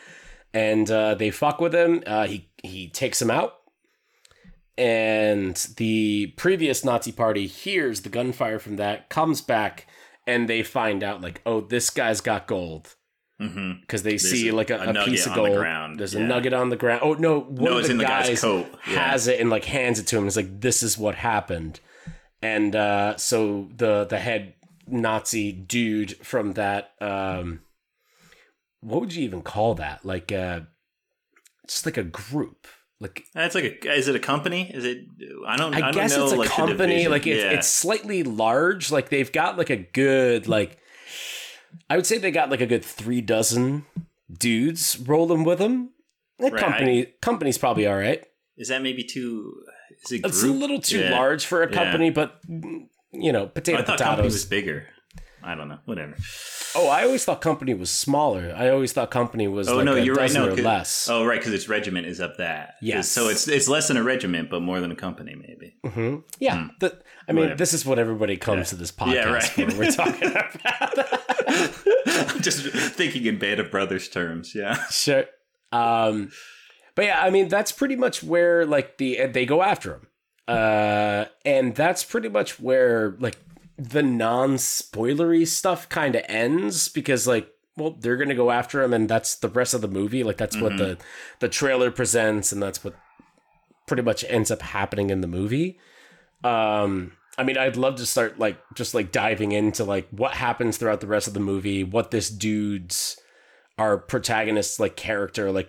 And 0.55 0.91
uh, 0.91 1.15
they 1.15 1.31
fuck 1.31 1.61
with 1.61 1.75
him. 1.75 2.03
Uh, 2.07 2.27
he 2.27 2.49
he 2.63 2.89
takes 2.89 3.21
him 3.21 3.31
out, 3.31 3.57
and 4.79 5.55
the 5.77 6.33
previous 6.37 6.85
Nazi 6.85 7.13
party 7.13 7.47
hears 7.47 8.01
the 8.01 8.09
gunfire 8.09 8.59
from 8.59 8.77
that, 8.77 9.11
comes 9.11 9.43
back, 9.43 9.87
and 10.27 10.49
they 10.49 10.63
find 10.63 11.03
out 11.05 11.21
like, 11.21 11.43
oh, 11.45 11.61
this 11.61 11.91
guy's 11.91 12.23
got 12.23 12.47
gold 12.47 12.95
Mm-hmm. 13.49 13.81
because 13.81 14.03
they 14.03 14.11
There's 14.11 14.31
see 14.31 14.49
a- 14.49 14.55
like 14.55 14.71
a, 14.71 14.77
a 14.79 14.91
a 14.91 15.05
piece 15.05 15.27
of 15.27 15.35
the 15.35 15.43
gold. 15.43 15.57
ground, 15.57 16.01
There's 16.01 16.15
yeah. 16.15 16.21
a 16.21 16.27
nugget 16.27 16.53
on 16.53 16.69
the 16.71 16.77
ground. 16.77 17.01
Oh 17.05 17.15
no, 17.15 17.41
one 17.41 17.65
No, 17.65 17.73
of 17.73 17.79
it's 17.79 17.89
the 17.89 17.93
in 17.93 17.99
the 17.99 18.05
guy's 18.05 18.29
guys 18.29 18.41
coat. 18.41 18.67
Yeah. 18.89 19.11
has 19.11 19.29
it 19.29 19.41
and 19.41 19.51
like 19.51 19.65
hands 19.65 19.99
it 19.99 20.07
to 20.09 20.19
him. 20.19 20.27
It's 20.27 20.37
like 20.37 20.61
this 20.61 20.83
is 20.83 20.97
what 20.99 21.15
happened, 21.15 21.81
and 22.43 22.75
uh, 22.75 23.17
so 23.17 23.69
the 23.75 24.05
the 24.05 24.19
head 24.19 24.55
Nazi 24.87 25.53
dude 25.53 26.17
from 26.19 26.53
that 26.53 26.93
um, 27.01 27.61
what 28.81 29.01
would 29.01 29.15
you 29.15 29.25
even 29.25 29.43
call 29.43 29.75
that? 29.77 30.05
Like 30.05 30.31
uh, 30.31 30.61
just 31.67 31.87
like 31.87 31.97
a 31.97 32.05
group. 32.05 32.67
Like 33.01 33.25
it's 33.35 33.55
like 33.55 33.65
a. 33.65 33.93
Is 33.93 34.09
it 34.09 34.15
a 34.15 34.21
company? 34.21 34.71
Is 34.73 34.85
it? 34.85 35.07
I 35.47 35.57
don't. 35.57 35.75
I, 35.75 35.79
I, 35.79 35.81
don't 35.81 35.95
guess 35.95 36.17
know, 36.17 36.25
it's 36.25 36.33
a 36.33 36.37
like, 36.37 36.51
company. 36.51 37.09
Like 37.09 37.27
it's 37.27 37.43
yeah. 37.43 37.51
it's 37.51 37.67
slightly 37.69 38.23
large. 38.23 38.91
Like 38.93 39.09
they've 39.09 39.31
got 39.33 39.59
like 39.59 39.71
a 39.71 39.77
good 39.77 40.47
like. 40.49 40.79
I 41.91 41.97
would 41.97 42.07
say 42.07 42.19
they 42.19 42.31
got 42.31 42.51
like 42.51 42.61
a 42.61 42.67
good 42.67 42.85
three 42.85 43.21
dozen 43.21 43.87
dudes 44.33 44.99
rolling 44.99 45.45
with 45.45 45.59
them. 45.59 45.91
The 46.39 46.51
Right. 46.51 46.61
company 46.61 47.07
company's 47.21 47.59
probably 47.59 47.87
all 47.87 47.97
right. 47.97 48.25
Is 48.57 48.69
that 48.69 48.83
maybe 48.83 49.05
too? 49.05 49.63
Is 50.05 50.13
it? 50.13 50.25
It's 50.25 50.43
a 50.43 50.47
little 50.49 50.81
too 50.81 51.01
Yeah. 51.01 51.11
large 51.13 51.47
for 51.47 51.63
a 51.63 51.69
Yeah. 51.71 51.75
company, 51.85 52.11
but 52.11 52.41
mm, 52.49 52.89
you 53.13 53.33
know, 53.33 53.47
potato 53.47 53.79
I 53.79 53.83
thought 53.85 53.99
company 53.99 54.27
was 54.27 54.45
bigger. 54.45 54.89
I 55.45 55.55
don't 55.55 55.69
know. 55.69 55.79
Whatever. 55.85 56.15
Oh, 56.75 56.89
I 56.89 57.05
always 57.05 57.25
thought 57.25 57.41
company 57.41 57.75
was 57.75 57.91
smaller. 57.91 58.55
I 58.57 58.71
always 58.71 58.93
thought 58.93 59.11
company 59.11 59.47
was 59.47 59.69
Oh 59.69 59.77
like 59.77 59.85
no, 59.85 59.95
you're 59.95 60.15
right. 60.15 60.33
No, 60.33 60.47
less. 60.47 61.09
Oh 61.09 61.25
right, 61.25 61.39
because 61.39 61.53
its 61.53 61.69
regiment 61.69 62.07
is 62.07 62.21
up 62.21 62.39
that. 62.39 62.75
Yes. 62.81 63.09
So 63.09 63.29
it's 63.29 63.47
it's 63.47 63.69
less 63.69 63.89
than 63.89 63.97
a 63.97 64.03
regiment, 64.03 64.51
but 64.51 64.61
more 64.61 64.81
than 64.81 64.91
a 64.91 64.97
company, 64.97 65.35
maybe. 65.37 65.77
hmm 65.85 66.17
Yeah, 66.39 66.69
the, 66.81 66.99
I 67.29 67.33
mean, 67.33 67.43
Whatever. 67.43 67.59
this 67.59 67.75
is 67.75 67.85
what 67.87 67.99
everybody 67.99 68.37
comes 68.37 68.59
Yeah. 68.59 68.65
to 68.65 68.77
this 68.77 68.91
podcast 68.93 69.15
Yeah, 69.15 69.33
right. 69.33 69.45
for. 69.45 69.79
We're 69.79 69.91
talking 69.93 70.31
about. 70.31 70.55
Just 72.43 72.67
thinking 72.97 73.25
in 73.27 73.39
Band 73.39 73.61
of 73.61 73.71
Brothers 73.71 74.09
terms. 74.09 74.55
Yeah. 74.55 74.77
Sure. 74.91 75.25
Um, 75.73 76.31
but 76.95 77.05
yeah, 77.07 77.21
I 77.21 77.31
mean 77.31 77.49
that's 77.49 77.73
pretty 77.73 77.97
much 77.97 78.23
where 78.23 78.65
like 78.65 78.99
the 78.99 79.27
they 79.27 79.45
go 79.47 79.63
after 79.63 79.95
him, 79.95 80.07
uh, 80.49 81.25
and 81.45 81.75
that's 81.75 82.05
pretty 82.05 82.29
much 82.29 82.61
where 82.61 83.17
like 83.19 83.37
the 83.77 84.03
non-spoilery 84.03 85.47
stuff 85.47 85.89
kind 85.89 86.15
of 86.15 86.23
ends 86.29 86.89
because 86.89 87.27
like 87.27 87.49
well 87.77 87.97
they're 87.99 88.17
gonna 88.17 88.35
go 88.35 88.51
after 88.51 88.83
him 88.83 88.93
and 88.93 89.09
that's 89.09 89.37
the 89.37 89.49
rest 89.49 89.75
of 89.75 89.81
the 89.81 89.89
movie. 89.89 90.23
Like 90.23 90.37
that's 90.37 90.57
what 90.57 90.77
the 90.77 90.99
the 91.41 91.49
trailer 91.49 91.91
presents 91.91 92.53
and 92.53 92.63
that's 92.63 92.85
what 92.85 92.95
pretty 93.87 94.03
much 94.03 94.25
ends 94.29 94.51
up 94.51 94.63
happening 94.63 95.11
in 95.11 95.21
the 95.21 95.27
movie. 95.27 95.79
Um 96.43 97.13
i 97.37 97.43
mean 97.43 97.59
i'd 97.59 97.77
love 97.77 97.97
to 97.97 98.07
start 98.07 98.39
like 98.39 98.59
just 98.75 98.95
like 98.95 99.11
diving 99.11 99.53
into 99.53 99.85
like 99.85 100.09
what 100.11 100.35
happens 100.35 100.77
throughout 100.77 101.01
the 101.01 101.07
rest 101.07 101.27
of 101.27 101.35
the 101.35 101.41
movie 101.41 101.83
what 101.83 102.11
this 102.11 102.31
dude's 102.31 103.21
our 103.79 103.99
protagonist's 103.99 104.79
like 104.79 104.97
character 104.97 105.51
like 105.51 105.69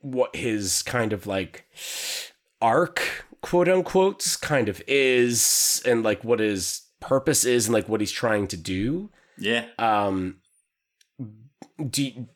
what 0.00 0.34
his 0.36 0.82
kind 0.82 1.12
of 1.12 1.26
like 1.26 1.64
arc 2.60 3.26
quote 3.40 3.68
unquote 3.68 4.36
kind 4.40 4.68
of 4.68 4.82
is 4.86 5.82
and 5.86 6.02
like 6.02 6.22
what 6.24 6.40
his 6.40 6.82
purpose 7.02 7.44
is 7.44 7.66
and 7.66 7.74
like 7.74 7.88
what 7.88 8.00
he's 8.00 8.12
trying 8.12 8.46
to 8.48 8.56
do 8.56 9.10
Yeah. 9.38 9.66
um 9.78 10.38
do 11.90 12.04
you, 12.04 12.28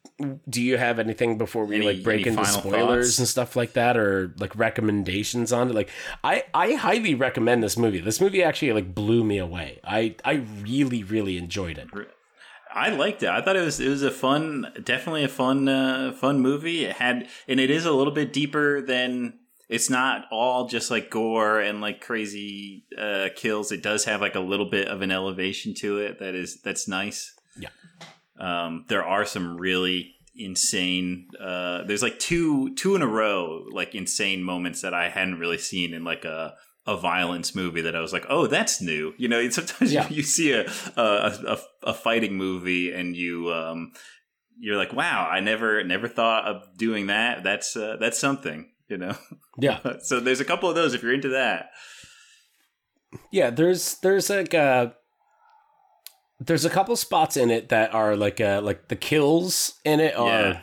do 0.49 0.63
you 0.63 0.77
have 0.79 0.99
anything 0.99 1.37
before 1.39 1.67
we 1.67 1.77
Any- 1.77 1.87
like 1.87 2.03
break 2.03 2.27
into 2.27 2.45
spoilers 2.47 3.07
thoughts? 3.07 3.19
and 3.19 3.29
stuff 3.29 3.55
like 3.55 3.75
that 3.75 3.97
or 3.97 4.33
like 4.39 4.57
recommendations 4.57 5.53
on 5.53 5.69
it 5.71 5.75
like 5.75 5.91
i 6.25 6.45
i 6.55 6.73
highly 6.73 7.15
recommend 7.15 7.63
this 7.63 7.77
movie 7.77 8.01
this 8.01 8.21
movie 8.21 8.43
actually 8.43 8.73
like 8.73 8.95
blew 8.95 9.23
me 9.25 9.39
away 9.39 9.79
i 9.85 10.15
i 10.25 10.45
really 10.63 11.03
really 11.05 11.37
enjoyed 11.37 11.79
it 11.79 11.89
I 12.79 12.91
liked 12.91 13.23
it. 13.23 13.31
I 13.31 13.41
thought 13.41 13.57
it 13.57 13.65
was 13.65 13.81
it 13.81 13.89
was 13.89 14.03
a 14.03 14.11
fun, 14.11 14.71
definitely 14.85 15.25
a 15.25 15.29
fun 15.29 15.67
uh, 15.67 16.13
fun 16.13 16.41
movie. 16.41 16.85
It 16.85 16.97
had 16.97 17.27
and 17.49 17.59
it 17.59 17.71
is 17.71 17.87
a 17.87 17.93
little 17.93 18.13
bit 18.13 18.35
deeper 18.35 18.83
than 18.83 19.39
it's 19.69 19.91
not 19.91 20.27
all 20.31 20.69
just 20.69 20.91
like 20.91 21.11
gore 21.11 21.61
and 21.61 21.81
like 21.81 22.01
crazy 22.01 22.85
uh, 22.99 23.29
kills. 23.35 23.73
It 23.73 23.83
does 23.83 24.05
have 24.05 24.21
like 24.21 24.35
a 24.37 24.41
little 24.41 24.71
bit 24.71 24.89
of 24.89 25.03
an 25.03 25.11
elevation 25.11 25.75
to 25.79 25.99
it 25.99 26.19
that 26.21 26.35
is 26.35 26.61
that's 26.63 26.87
nice. 26.87 27.35
Yeah. 27.59 27.71
Um, 28.39 28.85
there 28.89 29.05
are 29.05 29.25
some 29.25 29.57
really 29.57 30.15
insane. 30.37 31.29
Uh, 31.41 31.83
there's 31.85 32.03
like 32.03 32.19
two 32.19 32.75
two 32.75 32.95
in 32.95 33.03
a 33.03 33.07
row 33.07 33.65
like 33.73 33.95
insane 33.95 34.43
moments 34.43 34.83
that 34.83 34.95
I 34.95 35.09
hadn't 35.09 35.39
really 35.39 35.59
seen 35.59 35.93
in 35.95 36.05
like 36.05 36.25
a 36.25 36.55
a 36.87 36.97
violence 36.97 37.53
movie 37.57 37.81
that 37.81 37.97
I 37.97 38.01
was 38.01 38.13
like, 38.13 38.27
oh, 38.29 38.47
that's 38.47 38.81
new. 38.81 39.13
You 39.19 39.27
know, 39.29 39.49
sometimes 39.51 39.93
Yeah. 39.93 40.09
you, 40.09 40.17
you 40.17 40.23
see 40.23 40.53
a, 40.53 40.71
a 40.97 41.01
a 41.03 41.59
a 41.89 41.95
fighting 41.95 42.35
movie 42.37 42.93
and 42.93 43.17
you 43.17 43.53
um 43.53 43.93
you're 44.59 44.77
like, 44.77 44.93
wow, 44.93 45.29
I 45.31 45.41
never 45.41 45.83
never 45.83 46.07
thought 46.09 46.45
of 46.45 46.79
doing 46.79 47.09
that. 47.09 47.43
That's 47.43 47.77
uh, 47.77 47.97
that's 47.99 48.19
something. 48.19 48.71
You 48.89 48.99
know, 48.99 49.17
yeah 49.59 49.81
so 50.03 50.21
there's 50.21 50.41
a 50.41 50.45
couple 50.45 50.69
of 50.69 50.75
those 50.77 50.95
if 50.95 51.03
you're 51.03 51.13
into 51.15 51.31
that. 51.31 51.71
yeah 53.33 53.51
there's 53.51 53.97
there's 53.99 54.31
like 54.31 54.55
uh 54.55 54.91
there's 56.39 56.65
a 56.65 56.71
couple 56.71 56.95
spots 56.97 57.37
in 57.37 57.51
it 57.51 57.69
that 57.71 57.93
are 57.95 58.15
like 58.15 58.41
uh 58.41 58.61
like 58.63 58.87
the 58.89 58.95
kills 58.97 59.75
in 59.85 59.99
it 60.01 60.15
are 60.17 60.29
Yeah. 60.41 60.61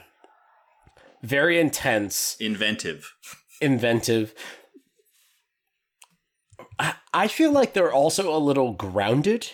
very 1.22 1.60
intense 1.60 2.38
Inventive. 2.40 3.12
inventive 3.60 4.34
I- 6.80 6.96
i 7.14 7.28
feel 7.28 7.52
like 7.52 7.74
they're 7.74 7.92
also 7.92 8.34
a 8.36 8.40
little 8.40 8.72
grounded 8.74 9.52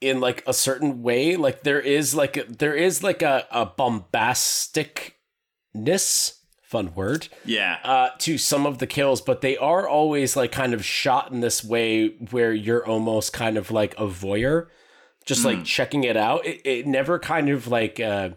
in 0.00 0.20
like 0.20 0.42
a 0.46 0.52
certain 0.54 1.02
way 1.02 1.36
like 1.36 1.62
there 1.64 1.80
is 1.80 2.14
like 2.14 2.36
a, 2.36 2.44
there 2.44 2.74
is 2.74 3.02
like 3.02 3.22
a, 3.22 3.46
a 3.50 3.66
bombasticness 3.66 6.36
fun 6.70 6.94
word 6.94 7.26
Yeah. 7.44 7.78
uh, 7.82 8.10
to 8.18 8.38
some 8.38 8.64
of 8.64 8.78
the 8.78 8.86
kills, 8.86 9.20
but 9.20 9.40
they 9.40 9.56
are 9.56 9.88
always 9.88 10.36
like 10.36 10.52
kind 10.52 10.72
of 10.72 10.84
shot 10.84 11.32
in 11.32 11.40
this 11.40 11.64
way 11.64 12.08
where 12.30 12.52
you're 12.52 12.86
almost 12.86 13.32
kind 13.32 13.56
of 13.58 13.72
like 13.72 13.92
a 13.98 14.06
voyeur, 14.06 14.68
just 15.26 15.44
like 15.44 15.64
checking 15.64 16.04
it 16.04 16.16
out. 16.16 16.46
It, 16.46 16.60
it 16.64 16.86
never 16.86 17.18
kind 17.18 17.48
of 17.50 17.66
like, 17.66 17.98
uh, 17.98 18.30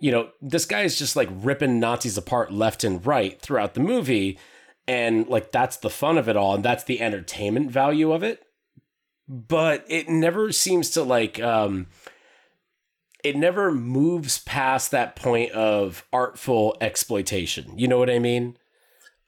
you 0.00 0.10
know, 0.10 0.30
this 0.42 0.66
guy 0.66 0.82
is 0.82 0.98
just 0.98 1.14
like 1.14 1.28
ripping 1.30 1.78
Nazis 1.78 2.18
apart 2.18 2.52
left 2.52 2.82
and 2.82 3.04
right 3.06 3.40
throughout 3.40 3.74
the 3.74 3.80
movie. 3.80 4.36
And 4.88 5.26
like 5.28 5.52
that's 5.52 5.76
the 5.78 5.88
fun 5.90 6.18
of 6.18 6.28
it 6.28 6.36
all, 6.36 6.56
and 6.56 6.64
that's 6.64 6.84
the 6.84 7.00
entertainment 7.00 7.70
value 7.70 8.12
of 8.12 8.22
it. 8.24 8.42
But 9.28 9.84
it 9.88 10.08
never 10.08 10.52
seems 10.52 10.90
to 10.90 11.02
like, 11.04 11.40
um, 11.40 11.86
it 13.24 13.36
never 13.36 13.72
moves 13.72 14.38
past 14.40 14.90
that 14.92 15.16
point 15.16 15.50
of 15.52 16.04
artful 16.12 16.76
exploitation. 16.80 17.76
You 17.78 17.88
know 17.88 17.98
what 17.98 18.10
I 18.10 18.18
mean? 18.18 18.56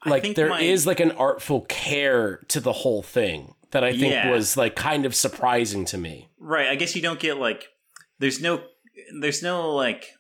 Like 0.05 0.23
think 0.23 0.37
there 0.37 0.51
my- 0.51 0.61
is 0.61 0.87
like 0.87 1.01
an 1.01 1.11
artful 1.13 1.63
care 1.63 2.37
to 2.49 2.61
the 2.61 2.73
whole 2.73 3.03
thing 3.03 3.55
that 3.73 3.83
I 3.83 3.91
think 3.93 4.13
Yeah. 4.13 4.31
was 4.31 4.57
like 4.57 4.77
kind 4.77 5.05
of 5.07 5.15
surprising 5.15 5.85
to 5.87 5.99
me. 5.99 6.29
Right. 6.39 6.69
I 6.69 6.77
guess 6.77 6.95
you 6.95 7.03
don't 7.03 7.19
get 7.19 7.39
like 7.39 7.69
there's 8.21 8.41
no 8.41 8.63
there's 9.21 9.43
no 9.43 9.75
like 9.75 10.11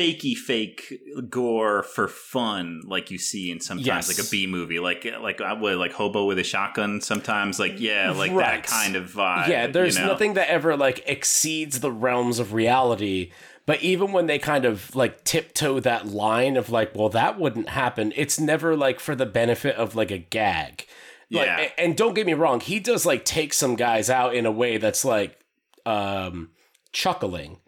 fakey 0.00 0.34
fake 0.34 0.98
gore 1.28 1.82
for 1.82 2.08
fun 2.08 2.80
like 2.86 3.10
you 3.10 3.18
see 3.18 3.50
in 3.50 3.60
sometimes 3.60 3.86
Yes. 3.86 4.08
like 4.18 4.26
a 4.26 4.30
B 4.30 4.46
movie 4.46 4.78
like 4.78 5.06
like 5.20 5.40
I 5.40 5.52
would 5.52 5.76
like 5.76 5.92
hobo 5.92 6.24
with 6.24 6.38
a 6.38 6.44
shotgun 6.44 7.00
sometimes 7.00 7.58
like 7.58 7.78
yeah 7.78 8.10
like 8.12 8.32
Right. 8.32 8.62
that 8.62 8.66
kind 8.66 8.96
of 8.96 9.10
vibe 9.10 9.48
yeah, 9.48 9.66
there's 9.66 9.96
you 9.96 10.02
know? 10.02 10.08
nothing 10.12 10.34
that 10.34 10.48
ever 10.48 10.76
like 10.76 11.02
exceeds 11.06 11.80
the 11.80 11.92
realms 11.92 12.38
of 12.38 12.52
reality. 12.52 13.30
But 13.66 13.82
even 13.82 14.10
when 14.12 14.26
they 14.26 14.38
kind 14.38 14.64
of 14.64 14.96
like 14.96 15.22
tiptoe 15.22 15.78
that 15.80 16.06
line 16.06 16.56
of 16.56 16.70
like, 16.70 16.94
well, 16.94 17.08
that 17.10 17.38
wouldn't 17.38 17.68
happen, 17.68 18.12
it's 18.16 18.40
never 18.40 18.74
like 18.76 18.98
for 18.98 19.14
the 19.14 19.26
benefit 19.26 19.76
of 19.76 19.94
like 19.94 20.10
a 20.10 20.18
gag. 20.18 20.86
Like, 21.30 21.46
Yeah. 21.46 21.68
and 21.78 21.96
don't 21.96 22.14
get 22.14 22.26
me 22.26 22.34
wrong, 22.34 22.58
he 22.60 22.80
does 22.80 23.06
like 23.06 23.24
take 23.24 23.52
some 23.52 23.76
guys 23.76 24.10
out 24.10 24.34
in 24.34 24.44
a 24.46 24.50
way 24.50 24.78
that's 24.78 25.04
like 25.04 25.38
um 25.86 26.50
chuckling. 26.92 27.58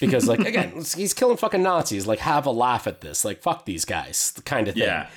Because 0.00 0.26
like 0.26 0.40
again, 0.46 0.72
he's 0.96 1.14
killing 1.14 1.36
fucking 1.36 1.62
Nazis. 1.62 2.06
Like, 2.06 2.18
have 2.20 2.46
a 2.46 2.50
laugh 2.50 2.86
at 2.86 3.00
this. 3.02 3.24
Like, 3.24 3.42
fuck 3.42 3.64
these 3.66 3.84
guys, 3.84 4.32
the 4.34 4.42
kind 4.42 4.66
of 4.68 4.74
thing 4.74 4.84
yeah 4.84 5.08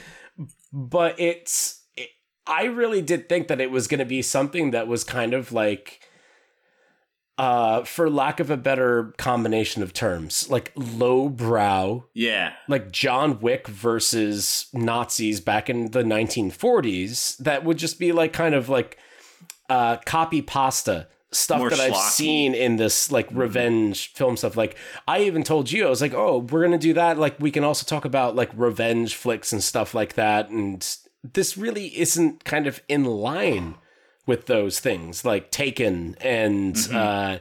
but 0.75 1.19
it's 1.19 1.83
it, 1.95 2.09
i 2.47 2.63
really 2.63 2.99
did 2.99 3.29
think 3.29 3.47
that 3.47 3.61
it 3.61 3.69
was 3.69 3.87
going 3.87 3.99
to 3.99 4.05
be 4.05 4.23
something 4.23 4.71
that 4.71 4.87
was 4.87 5.03
kind 5.03 5.35
of 5.35 5.51
like 5.51 5.99
uh, 7.37 7.83
for 7.83 8.09
lack 8.11 8.39
of 8.39 8.51
a 8.51 8.57
better 8.57 9.11
combination 9.17 9.81
of 9.81 9.91
terms, 9.91 10.49
like 10.51 10.71
lowbrow, 10.75 12.05
Yeah. 12.13 12.53
like 12.67 12.91
John 12.91 13.39
Wick 13.39 13.67
versus 13.67 14.67
Nazis 14.71 15.41
back 15.41 15.67
in 15.67 15.89
the 15.91 16.03
1940s, 16.03 17.37
that 17.37 17.63
would 17.63 17.77
just 17.77 17.97
be 17.97 18.11
like 18.11 18.33
kind 18.33 18.53
of 18.53 18.69
like 18.69 18.99
uh, 19.67 19.97
copy 20.05 20.43
pasta 20.43 21.07
stuff 21.33 21.59
More 21.59 21.69
that 21.69 21.79
I've. 21.79 21.93
Mm-hmm. 21.93 22.09
seen 22.09 22.53
in 22.53 22.75
this 22.77 23.11
like 23.11 23.27
revenge 23.31 24.13
film 24.13 24.37
stuff. 24.37 24.55
Like 24.57 24.75
I 25.07 25.21
even 25.23 25.43
told 25.43 25.71
you, 25.71 25.85
I 25.85 25.89
was 25.89 26.01
like, 26.01 26.13
oh, 26.13 26.39
we're 26.39 26.63
gonna 26.63 26.77
do 26.77 26.93
that. 26.93 27.17
Like 27.17 27.39
we 27.39 27.51
can 27.51 27.63
also 27.63 27.85
talk 27.85 28.05
about 28.05 28.35
like 28.35 28.51
revenge 28.55 29.15
flicks 29.15 29.51
and 29.51 29.63
stuff 29.63 29.93
like 29.93 30.13
that. 30.13 30.49
And 30.49 30.85
this 31.33 31.57
really 31.57 31.97
isn't 31.99 32.43
kind 32.43 32.67
of 32.67 32.81
in 32.87 33.05
line 33.05 33.75
with 34.25 34.45
those 34.45 34.79
things, 34.79 35.25
like 35.25 35.51
Taken 35.51 36.15
and 36.21 36.75
Mm-hmm. 36.75 36.95
uh, 36.95 37.37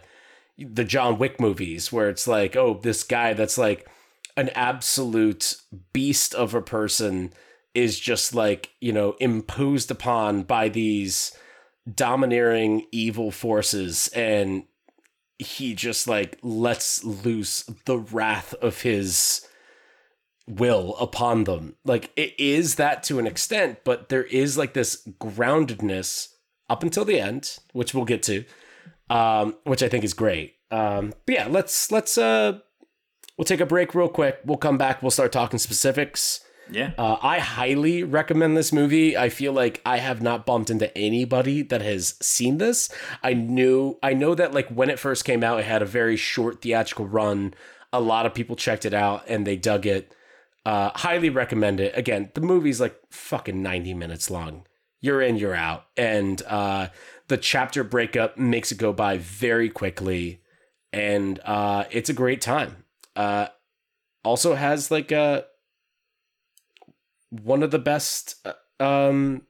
the 0.59 0.85
John 0.85 1.18
Wick 1.18 1.40
movies, 1.40 1.90
where 1.92 2.09
it's 2.09 2.26
like, 2.28 2.57
oh, 2.57 2.78
this 2.83 3.02
guy 3.02 3.33
that's 3.33 3.59
like 3.59 3.88
an 4.37 4.48
absolute 4.55 5.57
beast 5.92 6.35
of 6.35 6.55
a 6.55 6.62
person 6.62 7.33
is 7.74 7.98
just 7.98 8.35
like 8.35 8.70
you 8.81 8.92
know 8.92 9.16
imposed 9.18 9.90
upon 9.90 10.42
by 10.42 10.68
these 10.68 11.37
domineering 11.90 12.87
evil 12.92 13.31
forces 13.31 14.09
and 14.09 14.64
he 15.38 15.75
just 15.75 16.07
like 16.07 16.38
lets 16.42 17.03
loose 17.05 17.62
the 17.85 17.99
wrath 17.99 18.55
of 18.55 18.83
his 18.83 19.47
will 20.47 20.97
upon 20.97 21.45
them. 21.45 21.77
Like 21.85 22.11
it 22.16 22.38
is 22.38 22.77
that 22.77 23.03
to 23.05 23.18
an 23.18 23.27
extent 23.27 23.81
but 23.85 24.09
there 24.09 24.25
is 24.25 24.57
like 24.57 24.75
this 24.75 25.07
groundedness 25.21 26.29
up 26.71 26.83
until 26.83 27.05
the 27.05 27.21
end 27.21 27.59
which 27.73 27.92
we'll 27.92 28.05
get 28.05 28.23
to 28.23 28.45
um 29.11 29.57
which 29.64 29.83
i 29.83 29.88
think 29.88 30.05
is 30.05 30.14
great. 30.14 30.55
Um 30.71 31.12
but 31.27 31.35
yeah 31.35 31.47
let's 31.49 31.90
let's 31.90 32.16
uh 32.16 32.61
we'll 33.37 33.45
take 33.45 33.61
a 33.61 33.66
break 33.66 33.95
real 33.95 34.09
quick. 34.09 34.38
We'll 34.45 34.57
come 34.57 34.79
back. 34.79 35.03
We'll 35.03 35.11
start 35.11 35.33
talking 35.33 35.59
specifics 35.59 36.41
Yeah. 36.70 36.92
uh, 36.96 37.16
I 37.20 37.38
highly 37.38 38.03
recommend 38.03 38.57
this 38.57 38.72
movie. 38.72 39.16
I 39.16 39.29
feel 39.29 39.53
like 39.53 39.83
I 39.85 39.98
have 39.98 40.22
not 40.22 40.46
bumped 40.46 40.70
into 40.70 40.96
anybody 40.96 41.62
that 41.62 41.83
has 41.83 42.14
seen 42.20 42.59
this. 42.59 42.88
I 43.22 43.35
knew, 43.35 43.98
I 44.03 44.14
know 44.14 44.35
that 44.35 44.55
like 44.55 44.68
when 44.68 44.88
it 44.88 44.98
first 44.98 45.25
came 45.25 45.44
out, 45.44 45.61
it 45.61 45.66
had 45.66 45.83
a 45.83 45.87
very 45.87 46.16
short 46.16 46.62
theatrical 46.62 47.07
run. 47.07 47.55
A 47.92 48.01
lot 48.01 48.25
of 48.25 48.33
people 48.33 48.57
checked 48.57 48.87
it 48.87 48.94
out 48.94 49.25
and 49.29 49.46
they 49.46 49.57
dug 49.57 49.85
it. 49.85 50.14
Uh, 50.64 50.90
highly 50.94 51.29
recommend 51.29 51.81
it. 51.81 51.96
Again, 51.96 52.31
the 52.35 52.40
movie's 52.40 52.81
like 52.81 52.96
fucking 53.11 53.61
ninety 53.61 53.94
minutes 53.94 54.31
long. 54.31 54.64
You're 55.01 55.20
in, 55.20 55.37
you're 55.37 55.57
out, 55.57 55.87
and 55.96 56.40
uh, 56.46 56.88
the 57.27 57.37
chapter 57.37 57.83
breakup 57.83 58.38
makes 58.38 58.70
it 58.70 58.79
go 58.79 58.92
by 58.92 59.18
very 59.18 59.68
quickly, 59.68 60.40
and 60.92 61.40
uh, 61.44 61.85
it's 61.90 62.09
a 62.09 62.12
great 62.14 62.40
time. 62.40 62.85
Uh, 63.16 63.48
also 64.25 64.55
has 64.55 64.92
like 64.92 65.11
a 65.11 65.46
one 67.40 67.62
of 67.62 67.71
the 67.71 67.79
best 67.79 68.47
uh, 68.47 68.83
um 68.83 69.42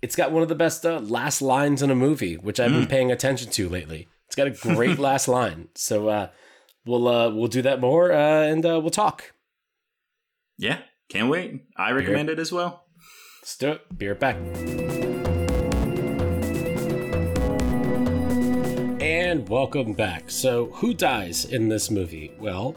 it's 0.00 0.16
got 0.16 0.32
one 0.32 0.42
of 0.42 0.48
the 0.48 0.54
best 0.54 0.86
uh, 0.86 0.98
last 1.00 1.42
lines 1.42 1.82
in 1.82 1.90
a 1.90 1.94
movie 1.94 2.36
which 2.36 2.58
i've 2.58 2.70
been 2.72 2.86
paying 2.86 3.12
attention 3.12 3.50
to 3.50 3.68
lately. 3.68 4.08
It's 4.26 4.36
got 4.36 4.46
a 4.46 4.50
great 4.50 4.98
last 5.08 5.28
line. 5.28 5.68
So 5.74 6.08
uh 6.08 6.28
we'll 6.86 7.06
uh 7.08 7.30
we'll 7.30 7.48
do 7.48 7.62
that 7.62 7.80
more 7.80 8.12
uh 8.12 8.42
and 8.44 8.64
uh 8.64 8.80
we'll 8.80 8.90
talk. 8.90 9.32
Yeah. 10.56 10.78
Can't 11.08 11.28
wait. 11.28 11.64
I 11.76 11.90
recommend 11.92 12.28
it 12.30 12.38
as 12.38 12.50
well. 12.52 12.84
let's 13.42 13.56
do 13.56 13.70
it. 13.72 13.98
Be 13.98 14.08
right 14.08 14.18
back. 14.20 14.36
And 19.00 19.48
welcome 19.48 19.92
back. 19.94 20.30
So 20.30 20.66
who 20.66 20.94
dies 20.94 21.44
in 21.44 21.68
this 21.68 21.90
movie? 21.90 22.32
Well 22.38 22.74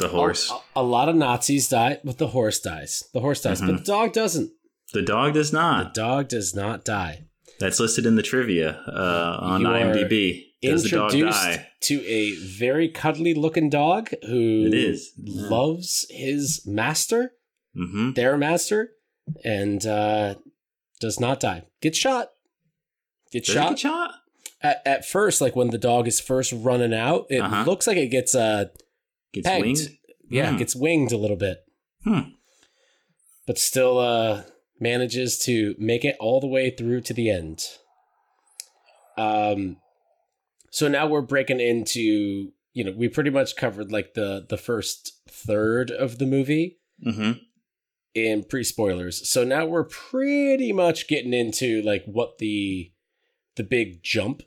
The 0.00 0.08
horse. 0.08 0.50
a, 0.50 0.80
a 0.80 0.82
lot 0.82 1.08
of 1.08 1.16
nazis 1.16 1.68
die 1.68 1.98
but 2.04 2.18
the 2.18 2.28
horse 2.28 2.58
dies 2.60 3.04
the 3.12 3.20
horse 3.20 3.42
dies 3.42 3.60
but 3.60 3.76
the 3.78 3.84
dog 3.84 4.12
doesn't 4.12 4.50
The 4.92 5.02
dog 5.02 5.34
does 5.34 5.52
not. 5.52 5.94
the 5.94 6.00
dog 6.00 6.28
does 6.28 6.54
not 6.54 6.84
die 6.84 7.26
That's 7.60 7.78
listed 7.80 8.06
in 8.06 8.16
the 8.16 8.22
trivia 8.22 8.80
uh, 8.88 9.36
on 9.40 9.60
You 9.62 9.66
IMDb. 9.68 10.44
Does 10.62 10.82
the 10.84 10.90
dog 10.90 11.12
introduced 11.14 11.42
die? 11.42 11.66
to 11.82 12.04
a 12.06 12.34
very 12.36 12.88
cuddly 12.88 13.32
looking 13.34 13.70
dog 13.70 14.10
who 14.26 14.66
It 14.66 14.74
is. 14.74 15.12
Yeah. 15.16 15.48
loves 15.48 16.06
his 16.10 16.62
master, 16.66 17.32
Mm-hmm. 17.76 18.12
their 18.14 18.36
master, 18.36 18.90
and 19.44 19.86
uh, 19.86 20.34
does 21.00 21.20
not 21.20 21.38
die. 21.40 21.62
Gets 21.80 21.96
shot. 21.98 22.30
Gets 23.32 23.46
Does 23.46 23.54
shot. 23.54 23.68
get 23.70 23.78
shot? 23.78 24.10
At, 24.60 24.82
at 24.84 25.04
first, 25.06 25.40
like 25.40 25.54
when 25.56 25.70
the 25.70 25.78
dog 25.78 26.08
is 26.08 26.18
first 26.20 26.52
running 26.52 26.92
out, 26.92 27.26
it 27.30 27.38
Uh-huh. 27.40 27.62
looks 27.66 27.86
like 27.86 27.96
it 27.96 28.08
gets 28.08 28.34
uh 28.34 28.64
Gets 29.32 29.46
pegged. 29.46 29.64
winged? 29.64 29.96
Yeah, 30.28 30.50
Hmm. 30.52 30.56
gets 30.58 30.74
winged 30.76 31.12
a 31.12 31.16
little 31.16 31.36
bit. 31.36 31.58
Hmm. 32.04 32.20
But 33.46 33.58
still 33.58 33.98
uh 33.98 34.44
manages 34.78 35.38
to 35.40 35.74
make 35.78 36.04
it 36.04 36.16
all 36.20 36.40
the 36.40 36.46
way 36.46 36.70
through 36.70 37.02
to 37.02 37.14
the 37.14 37.30
end. 37.30 37.64
Um 39.16 39.76
so 40.70 40.88
now 40.88 41.06
we're 41.08 41.20
breaking 41.22 41.60
into 41.60 42.52
you 42.72 42.84
know, 42.84 42.92
we 42.96 43.08
pretty 43.08 43.30
much 43.30 43.56
covered 43.56 43.90
like 43.90 44.14
the 44.14 44.46
the 44.48 44.56
first 44.56 45.20
third 45.28 45.90
of 45.90 46.18
the 46.18 46.26
movie 46.26 46.78
Mm-hmm. 47.04 47.32
in 48.14 48.44
pre-spoilers. 48.44 49.26
So 49.28 49.42
now 49.42 49.64
we're 49.64 49.84
pretty 49.84 50.70
much 50.70 51.08
getting 51.08 51.32
into 51.32 51.80
like 51.82 52.04
what 52.04 52.36
the 52.38 52.92
the 53.56 53.62
big 53.64 54.02
jump 54.02 54.42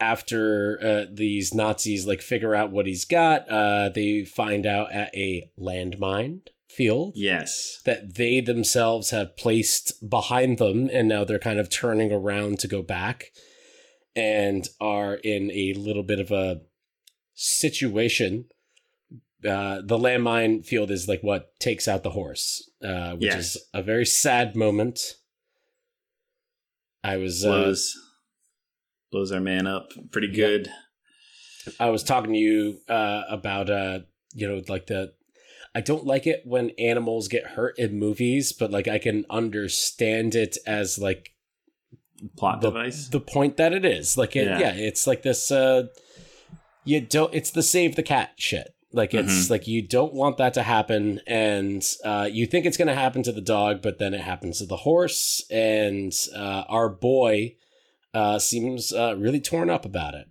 after 0.00 0.78
uh, 0.82 1.04
these 1.12 1.52
Nazis 1.54 2.06
like 2.06 2.20
figure 2.22 2.54
out 2.54 2.70
what 2.70 2.86
he's 2.86 3.04
got. 3.04 3.50
Uh, 3.50 3.88
they 3.88 4.24
find 4.24 4.64
out 4.66 4.92
at 4.92 5.14
a 5.14 5.50
landmine 5.58 6.40
field 6.70 7.14
Yes. 7.16 7.80
that 7.84 8.14
they 8.14 8.40
themselves 8.40 9.10
have 9.10 9.36
placed 9.36 10.08
behind 10.08 10.58
them, 10.58 10.88
and 10.92 11.08
now 11.08 11.24
they're 11.24 11.38
kind 11.38 11.58
of 11.58 11.68
turning 11.70 12.12
around 12.12 12.58
to 12.60 12.68
go 12.68 12.82
back, 12.82 13.32
and 14.14 14.68
are 14.80 15.14
in 15.16 15.50
a 15.50 15.72
little 15.74 16.02
bit 16.04 16.20
of 16.20 16.30
a 16.30 16.60
situation. 17.34 18.44
Uh, 19.44 19.80
the 19.84 19.96
landmine 19.98 20.64
field 20.66 20.90
is 20.90 21.08
like 21.08 21.22
what 21.22 21.58
takes 21.60 21.86
out 21.88 22.02
the 22.02 22.10
horse, 22.10 22.68
uh, 22.84 23.12
which 23.12 23.24
Yes. 23.24 23.56
is 23.56 23.62
a 23.72 23.82
very 23.82 24.04
sad 24.06 24.54
moment. 24.56 25.14
I 27.04 27.16
was 27.16 27.44
uh, 27.44 27.74
Blows. 29.10 29.32
our 29.32 29.40
man 29.40 29.66
up 29.66 29.90
pretty 30.10 30.28
good. 30.32 30.68
I 31.80 31.90
was 31.90 32.02
talking 32.02 32.32
to 32.32 32.38
you 32.38 32.78
uh, 32.88 33.22
about 33.28 33.68
uh, 33.70 34.00
you 34.34 34.48
know, 34.48 34.62
like 34.68 34.86
the 34.86 35.12
I 35.74 35.80
don't 35.80 36.06
like 36.06 36.26
it 36.26 36.42
when 36.44 36.70
animals 36.78 37.28
get 37.28 37.44
hurt 37.48 37.78
in 37.78 37.98
movies, 37.98 38.52
but 38.52 38.70
like 38.70 38.88
I 38.88 38.98
can 38.98 39.24
understand 39.30 40.34
it 40.34 40.56
as 40.66 40.98
like 40.98 41.34
Plot 42.36 42.60
the, 42.62 42.70
device. 42.70 43.08
the 43.08 43.20
point 43.20 43.58
that 43.58 43.72
it 43.72 43.84
is. 43.84 44.16
Like 44.18 44.34
it, 44.34 44.46
Yeah. 44.46 44.58
yeah. 44.58 44.72
it's 44.74 45.06
like 45.06 45.22
this 45.22 45.50
uh 45.50 45.86
you 46.84 47.00
don't 47.00 47.32
it's 47.34 47.50
the 47.52 47.62
save 47.62 47.94
the 47.96 48.02
cat 48.02 48.32
shit. 48.36 48.74
Like 48.92 49.12
it's 49.14 49.44
Mm-hmm. 49.44 49.52
like 49.52 49.68
you 49.68 49.86
don't 49.86 50.14
want 50.14 50.38
that 50.38 50.54
to 50.54 50.62
happen 50.62 51.20
and 51.26 51.84
uh 52.04 52.28
you 52.32 52.46
think 52.46 52.64
it's 52.66 52.76
going 52.78 52.88
to 52.88 52.94
happen 52.94 53.22
to 53.24 53.32
the 53.32 53.40
dog, 53.42 53.82
but 53.82 53.98
then 53.98 54.14
it 54.14 54.22
happens 54.22 54.58
to 54.58 54.66
the 54.66 54.78
horse 54.78 55.44
and 55.50 56.12
uh 56.34 56.64
our 56.68 56.88
boy 56.88 57.54
uh 58.14 58.38
seems 58.38 58.92
uh 58.92 59.14
really 59.16 59.40
torn 59.40 59.70
up 59.70 59.84
about 59.84 60.14
it. 60.14 60.26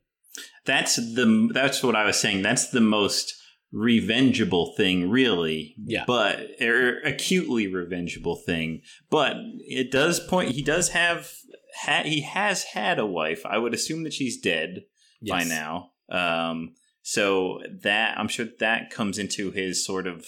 That's 0.65 0.95
the 0.95 1.49
that's 1.53 1.81
what 1.81 1.95
I 1.95 2.05
was 2.05 2.19
saying. 2.19 2.41
That's 2.41 2.69
the 2.69 2.81
most 2.81 3.33
revengeable 3.73 4.75
thing, 4.75 5.09
really. 5.09 5.75
Yeah. 5.77 6.03
But 6.05 6.61
or 6.61 6.99
acutely 6.99 7.67
revengeable 7.67 8.43
thing. 8.45 8.81
But 9.09 9.35
it 9.59 9.91
does 9.91 10.19
point. 10.19 10.51
He 10.51 10.61
does 10.61 10.89
have. 10.89 11.31
Ha, 11.81 12.01
he 12.03 12.21
has 12.21 12.63
had 12.63 12.97
a 12.97 13.05
wife. 13.05 13.45
I 13.45 13.57
would 13.57 13.73
assume 13.73 14.03
that 14.03 14.13
she's 14.13 14.39
dead 14.39 14.83
by 15.27 15.43
now. 15.43 15.91
Um. 16.09 16.75
So 17.09 17.61
that 17.83 18.19
I'm 18.19 18.27
sure 18.27 18.47
that 18.59 18.89
comes 18.89 19.17
into 19.17 19.51
his 19.51 19.85
sort 19.85 20.07
of. 20.07 20.25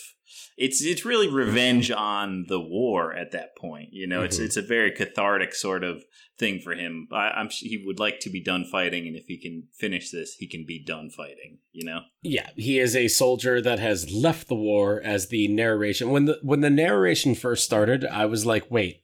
It's 0.58 0.82
it's 0.82 1.04
really 1.04 1.28
revenge 1.28 1.92
on 1.92 2.46
the 2.48 2.60
war 2.62 3.14
at 3.14 3.34
that 3.34 3.58
point. 3.58 3.90
You 3.92 4.08
know, 4.08 4.24
it's 4.24 4.40
Mhm. 4.40 4.46
it's 4.46 4.56
a 4.56 4.62
very 4.62 4.90
cathartic 4.90 5.54
sort 5.54 5.84
of 5.84 6.06
thing 6.38 6.62
for 6.62 6.74
him. 6.74 7.10
I, 7.12 7.32
I'm 7.32 7.50
he 7.50 7.84
would 7.86 8.00
like 8.00 8.22
to 8.22 8.30
be 8.30 8.42
done 8.42 8.64
fighting, 8.64 9.08
and 9.08 9.18
if 9.18 9.26
he 9.28 9.38
can 9.38 9.68
finish 9.78 10.10
this, 10.10 10.36
he 10.40 10.48
can 10.48 10.64
be 10.66 10.82
done 10.82 11.10
fighting. 11.10 11.60
You 11.74 11.84
know. 11.84 12.00
Yeah, 12.24 12.50
he 12.56 12.80
is 12.80 12.96
a 12.96 13.10
soldier 13.10 13.60
that 13.62 13.80
has 13.80 14.10
left 14.10 14.48
the 14.48 14.56
war 14.56 15.02
as 15.04 15.28
the 15.28 15.50
narration. 15.50 16.12
When 16.12 16.26
the 16.26 16.40
when 16.44 16.62
the 16.62 16.70
narration 16.70 17.36
first 17.36 17.66
started, 17.66 18.06
I 18.06 18.26
was 18.26 18.46
like, 18.46 18.72
"Wait, 18.72 19.04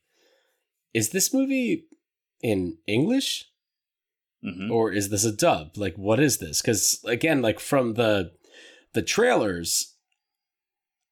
is 0.94 1.10
this 1.10 1.34
movie 1.34 1.88
in 2.42 2.78
English 2.88 3.50
hmm 4.44 4.72
or 4.72 4.92
is 4.92 5.10
this 5.10 5.26
a 5.26 5.32
dub? 5.32 5.78
Like 5.78 5.96
what 5.98 6.20
is 6.20 6.38
this?" 6.38 6.62
Cuz 6.62 7.00
again, 7.06 7.42
like 7.42 7.60
from 7.60 7.94
the 7.94 8.32
the 8.94 9.02
trailers 9.02 9.96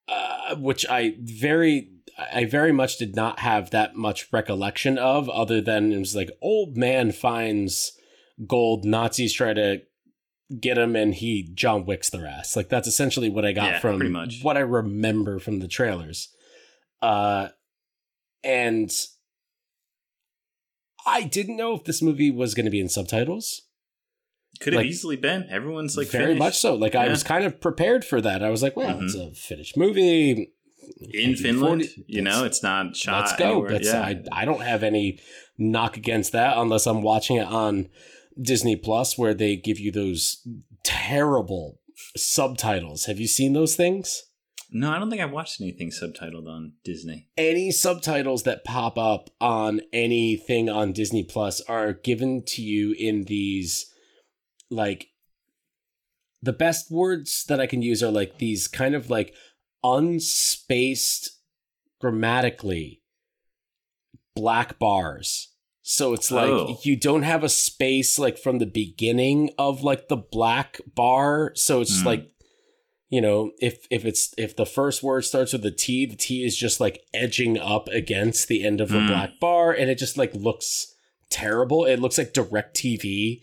uh 0.07 0.55
which 0.55 0.85
I 0.89 1.15
very 1.19 1.89
I 2.17 2.45
very 2.45 2.71
much 2.71 2.97
did 2.97 3.15
not 3.15 3.39
have 3.39 3.71
that 3.71 3.95
much 3.95 4.31
recollection 4.31 4.97
of, 4.97 5.29
other 5.29 5.61
than 5.61 5.91
it 5.91 5.97
was 5.97 6.15
like 6.15 6.29
old 6.41 6.77
man 6.77 7.11
finds 7.11 7.93
gold, 8.45 8.85
Nazis 8.85 9.33
try 9.33 9.53
to 9.53 9.81
get 10.59 10.77
him, 10.77 10.95
and 10.95 11.15
he 11.15 11.49
John 11.55 11.85
Wicks 11.85 12.09
their 12.09 12.27
ass. 12.27 12.55
Like 12.55 12.69
that's 12.69 12.87
essentially 12.87 13.29
what 13.29 13.45
I 13.45 13.51
got 13.53 13.71
Yeah, 13.71 13.79
from 13.79 13.99
what 14.43 14.57
I 14.57 14.61
remember 14.61 15.39
from 15.39 15.59
the 15.59 15.67
trailers. 15.67 16.29
Uh, 17.01 17.49
and 18.43 18.91
I 21.05 21.23
didn't 21.23 21.57
know 21.57 21.73
if 21.75 21.83
this 21.83 22.01
movie 22.01 22.31
was 22.31 22.53
going 22.53 22.65
to 22.65 22.71
be 22.71 22.79
in 22.79 22.89
subtitles. 22.89 23.63
Could 24.59 24.73
have 24.73 24.81
like- 24.81 24.89
easily 24.89 25.15
been. 25.15 25.47
Everyone's 25.49 25.97
like 25.97 26.07
very 26.07 26.25
Finnish. 26.25 26.39
much 26.39 26.57
so. 26.57 26.75
Like 26.75 26.95
I 26.95 27.07
was 27.09 27.23
kind 27.23 27.43
of 27.43 27.59
prepared 27.59 28.05
for 28.05 28.21
that. 28.21 28.43
I 28.43 28.49
was 28.49 28.61
like, 28.61 28.75
well, 28.77 28.95
Mhm. 28.97 29.03
it's 29.05 29.15
a 29.15 29.31
Finnish 29.31 29.75
movie 29.75 30.29
in 31.11 31.35
Finland. 31.35 31.81
1940, 31.81 32.05
You 32.07 32.21
know, 32.21 32.43
it's 32.45 32.61
not 32.63 32.95
shot. 32.95 33.21
let's 33.25 33.35
go. 33.35 33.67
yeah. 33.69 34.01
I, 34.01 34.21
I 34.31 34.45
don't 34.45 34.61
have 34.61 34.83
any 34.83 35.19
knock 35.57 35.97
against 35.97 36.31
that 36.33 36.57
unless 36.57 36.85
I'm 36.85 37.01
watching 37.01 37.37
it 37.37 37.47
on 37.47 37.89
Disney 38.39 38.75
Plus 38.75 39.17
where 39.17 39.33
they 39.33 39.55
give 39.55 39.79
you 39.79 39.91
those 39.91 40.47
terrible 40.83 41.79
subtitles. 42.15 43.05
Have 43.05 43.19
you 43.19 43.27
seen 43.27 43.53
those 43.53 43.75
things? 43.75 44.23
No, 44.75 44.91
I 44.91 44.97
don't 44.99 45.09
think 45.09 45.21
I've 45.21 45.31
watched 45.31 45.61
anything 45.61 45.91
subtitled 45.91 46.47
on 46.47 46.73
Disney. 46.83 47.27
Any 47.37 47.71
subtitles 47.71 48.43
that 48.43 48.63
pop 48.65 48.97
up 48.97 49.29
on 49.39 49.79
anything 49.93 50.67
on 50.69 50.91
Disney 50.91 51.23
Plus 51.23 51.61
are 51.61 51.93
given 51.93 52.43
to 52.47 52.61
you 52.61 52.93
in 52.97 53.23
these 53.25 53.85
like 54.71 55.07
the 56.41 56.51
best 56.53 56.91
words 56.91 57.45
that 57.47 57.59
I 57.61 57.67
can 57.67 57.81
use 57.81 58.01
are 58.03 58.11
like 58.11 58.39
these 58.39 58.67
kind 58.67 58.95
of 58.95 59.09
like 59.09 59.33
unspaced 59.83 61.39
grammatically 62.01 63.01
black 64.35 64.79
bars. 64.79 65.49
So 65.83 66.13
it's 66.13 66.31
like 66.31 66.49
Oh. 66.49 66.79
you 66.83 66.95
don't 66.95 67.23
have 67.23 67.43
a 67.43 67.49
space 67.49 68.17
like 68.17 68.37
from 68.37 68.57
the 68.59 68.65
beginning 68.65 69.51
of 69.57 69.83
like 69.83 70.07
the 70.07 70.17
black 70.17 70.79
bar. 70.95 71.51
So 71.55 71.81
it's 71.81 71.99
Hmm. 72.01 72.07
like 72.07 72.29
you 73.13 73.21
know, 73.21 73.51
if 73.59 73.85
if 73.91 74.05
it's 74.05 74.33
if 74.37 74.55
the 74.55 74.65
first 74.65 75.03
word 75.03 75.21
starts 75.23 75.53
with 75.53 75.63
a 75.65 75.71
T, 75.71 76.05
the 76.07 76.15
T 76.15 76.43
is 76.43 76.57
just 76.57 76.79
like 76.79 76.97
edging 77.13 77.57
up 77.59 77.87
against 77.89 78.47
the 78.47 78.63
end 78.63 78.81
of 78.81 78.89
the 78.89 78.99
Hmm. 79.01 79.07
black 79.07 79.39
bar 79.39 79.71
and 79.71 79.89
it 79.91 79.99
just 79.99 80.17
like 80.17 80.33
looks 80.33 80.93
terrible. 81.29 81.85
It 81.85 81.99
looks 81.99 82.17
like 82.17 82.33
DirecTV 82.33 83.41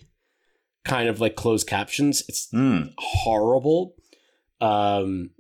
kind 0.85 1.09
of 1.09 1.21
like 1.21 1.37
closed 1.37 1.67
captions. 1.69 2.23
It's 2.29 2.49
Hmm. 2.51 2.83
horrible. 2.99 3.95
Um 4.61 5.31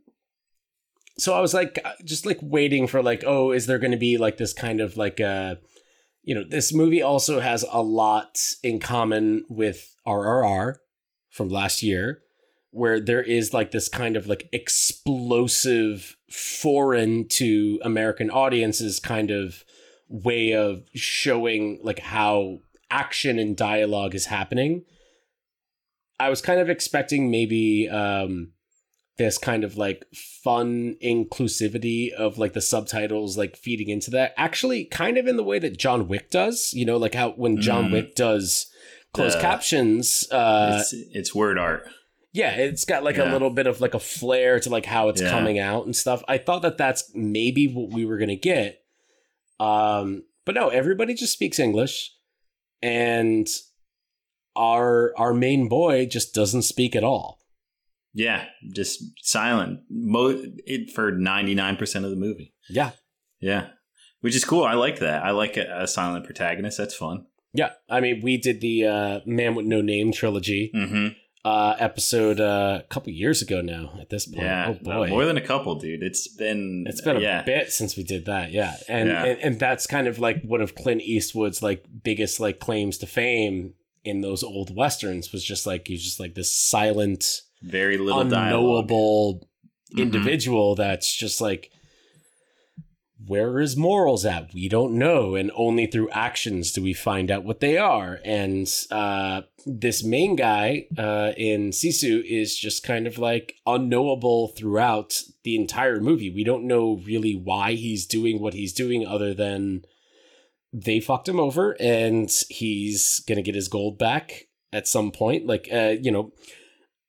so 1.18 1.34
I 1.34 1.40
was 1.40 1.52
like 1.52 1.78
just 2.04 2.24
like 2.24 2.38
waiting 2.40 2.86
for 2.86 3.02
like 3.02 3.24
oh 3.26 3.50
is 3.52 3.66
there 3.66 3.78
going 3.78 3.90
to 3.98 4.06
be 4.08 4.16
like 4.16 4.36
this 4.38 4.52
kind 4.54 4.80
of 4.80 4.96
like 4.96 5.20
uh 5.20 5.56
you 6.22 6.34
know 6.34 6.44
this 6.48 6.72
movie 6.72 7.02
also 7.02 7.40
has 7.40 7.64
a 7.70 7.82
lot 7.82 8.38
in 8.62 8.78
common 8.78 9.44
with 9.48 9.94
RRR 10.06 10.76
from 11.30 11.48
last 11.48 11.82
year 11.82 12.22
where 12.70 13.00
there 13.00 13.22
is 13.22 13.52
like 13.52 13.70
this 13.72 13.88
kind 13.88 14.16
of 14.16 14.26
like 14.26 14.48
explosive 14.52 16.16
foreign 16.30 17.26
to 17.28 17.80
American 17.82 18.30
audiences 18.30 19.00
kind 19.00 19.30
of 19.30 19.64
way 20.08 20.52
of 20.52 20.84
showing 20.94 21.80
like 21.82 21.98
how 21.98 22.58
action 22.90 23.38
and 23.38 23.56
dialogue 23.56 24.14
is 24.14 24.26
happening. 24.26 24.84
I 26.18 26.28
was 26.28 26.42
kind 26.42 26.60
of 26.60 26.68
expecting 26.68 27.30
maybe 27.30 27.88
um 27.88 28.52
this 29.18 29.36
kind 29.36 29.64
of 29.64 29.76
like 29.76 30.04
fun 30.14 30.96
inclusivity 31.04 32.10
of 32.12 32.38
like 32.38 32.54
the 32.54 32.60
subtitles 32.60 33.36
like 33.36 33.54
feeding 33.56 33.90
into 33.90 34.10
that. 34.10 34.32
Actually, 34.36 34.84
kind 34.86 35.18
of 35.18 35.26
in 35.26 35.36
the 35.36 35.44
way 35.44 35.58
that 35.58 35.78
John 35.78 36.08
Wick 36.08 36.30
does, 36.30 36.72
you 36.72 36.86
know, 36.86 36.96
like 36.96 37.14
how 37.14 37.30
when 37.32 37.60
John 37.60 37.86
Mm. 37.88 37.92
Wick 37.92 38.14
does 38.14 38.66
closed 39.12 39.38
captions, 39.40 40.26
uh 40.30 40.78
it's, 40.80 40.92
it's 40.92 41.34
word 41.34 41.58
art. 41.58 41.86
Yeah, 42.32 42.50
it's 42.56 42.84
got 42.84 43.02
like 43.04 43.18
a 43.18 43.24
little 43.24 43.50
bit 43.50 43.66
of 43.66 43.80
like 43.80 43.94
a 43.94 43.98
flair 44.00 44.60
to 44.60 44.70
like 44.70 44.86
how 44.86 45.08
it's 45.08 45.20
Yeah. 45.20 45.30
coming 45.30 45.58
out 45.58 45.84
and 45.84 45.94
stuff. 45.96 46.22
I 46.28 46.38
thought 46.38 46.62
that 46.62 46.78
that's 46.78 47.10
maybe 47.14 47.66
what 47.66 47.90
we 47.92 48.04
were 48.04 48.18
gonna 48.18 48.36
get, 48.36 48.82
um, 49.58 50.24
but 50.46 50.54
no, 50.54 50.68
everybody 50.68 51.14
just 51.14 51.32
speaks 51.32 51.58
English, 51.58 52.12
and 52.82 53.46
our 54.56 55.12
our 55.18 55.32
main 55.32 55.68
boy 55.68 56.06
just 56.06 56.34
doesn't 56.34 56.62
speak 56.62 56.96
at 56.96 57.04
all. 57.04 57.38
Yeah, 58.12 58.46
just 58.74 59.02
silent. 59.22 59.80
Mo- 59.88 60.42
it 60.66 60.90
for 60.90 61.12
ninety 61.12 61.54
nine 61.54 61.76
percent 61.76 62.04
of 62.04 62.10
the 62.10 62.16
movie. 62.16 62.54
Yeah, 62.68 62.90
Yeah, 63.40 63.68
which 64.20 64.34
is 64.34 64.44
cool. 64.44 64.64
I 64.64 64.74
like 64.74 64.98
that. 65.00 65.24
I 65.24 65.30
like 65.30 65.56
a, 65.56 65.82
a 65.82 65.86
silent 65.86 66.24
protagonist. 66.24 66.78
That's 66.78 66.94
fun. 66.94 67.26
yeah. 67.52 67.70
I 67.88 68.00
mean, 68.00 68.20
we 68.22 68.36
did 68.36 68.60
the 68.60 68.86
uh, 68.86 69.20
Man 69.26 69.54
with 69.54 69.66
No 69.66 69.80
Name 69.80 70.12
trilogy 70.12 70.70
Mm-hmm. 70.74 71.08
Uh, 71.44 71.74
episode 71.78 72.38
uh, 72.40 72.80
a 72.84 72.86
couple 72.88 73.12
years 73.12 73.40
ago 73.42 73.60
now. 73.62 73.92
At 74.00 74.10
this 74.10 74.26
point, 74.26 74.42
Yeah, 74.42 74.74
oh 74.78 74.84
boy, 74.84 75.08
more 75.08 75.24
than 75.24 75.36
a 75.36 75.40
couple, 75.40 75.74
dude. 75.76 76.02
It's 76.02 76.28
been 76.28 76.84
It's 76.86 77.00
been 77.00 77.16
a 77.16 77.20
yeah. 77.20 77.42
bit 77.42 77.72
since 77.72 77.96
we 77.96 78.02
did 78.04 78.26
that, 78.26 78.52
yeah. 78.52 78.76
And, 78.88 79.08
Yeah. 79.08 79.24
and 79.24 79.40
and 79.40 79.60
that's 79.60 79.86
kind 79.86 80.06
of 80.06 80.18
like 80.18 80.42
one 80.42 80.60
of 80.60 80.74
Clint 80.74 81.00
Eastwood's 81.02 81.62
like 81.62 81.84
biggest 82.02 82.40
like 82.40 82.58
claims 82.58 82.98
to 82.98 83.06
fame 83.06 83.74
in 84.04 84.20
those 84.20 84.42
old 84.42 84.74
westerns 84.76 85.32
was 85.32 85.44
just 85.44 85.66
like 85.66 85.86
he's 85.88 86.02
just 86.04 86.20
like 86.20 86.34
this 86.34 86.52
silent, 86.54 87.42
very 87.62 87.96
little 87.98 88.24
dialogue. 88.24 88.52
unknowable 88.54 89.48
Mhm. 89.94 90.02
individual 90.02 90.74
that's 90.76 91.12
just 91.14 91.40
like 91.40 91.70
where 93.26 93.58
his 93.58 93.76
morals 93.76 94.24
at? 94.24 94.52
We 94.54 94.68
don't 94.68 94.94
know, 94.94 95.34
and 95.34 95.50
only 95.54 95.86
through 95.86 96.10
actions 96.10 96.72
do 96.72 96.82
we 96.82 96.92
find 96.92 97.30
out 97.30 97.44
what 97.44 97.60
they 97.60 97.76
are. 97.76 98.18
And 98.24 98.68
uh, 98.90 99.42
this 99.66 100.02
main 100.02 100.36
guy 100.36 100.86
uh, 100.96 101.32
in 101.36 101.70
Sisu 101.70 102.24
is 102.24 102.56
just 102.56 102.82
kind 102.82 103.06
of 103.06 103.18
like 103.18 103.54
unknowable 103.66 104.48
throughout 104.48 105.22
the 105.44 105.56
entire 105.56 106.00
movie. 106.00 106.30
We 106.30 106.44
don't 106.44 106.66
know 106.66 107.00
really 107.04 107.34
why 107.34 107.72
he's 107.72 108.06
doing 108.06 108.40
what 108.40 108.54
he's 108.54 108.72
doing, 108.72 109.06
other 109.06 109.34
than 109.34 109.84
they 110.72 111.00
fucked 111.00 111.28
him 111.28 111.40
over, 111.40 111.76
and 111.80 112.30
he's 112.48 113.20
gonna 113.28 113.42
get 113.42 113.54
his 113.54 113.68
gold 113.68 113.98
back 113.98 114.46
at 114.72 114.88
some 114.88 115.10
point. 115.10 115.46
Like, 115.46 115.68
uh, 115.72 115.94
you 116.00 116.10
know, 116.10 116.32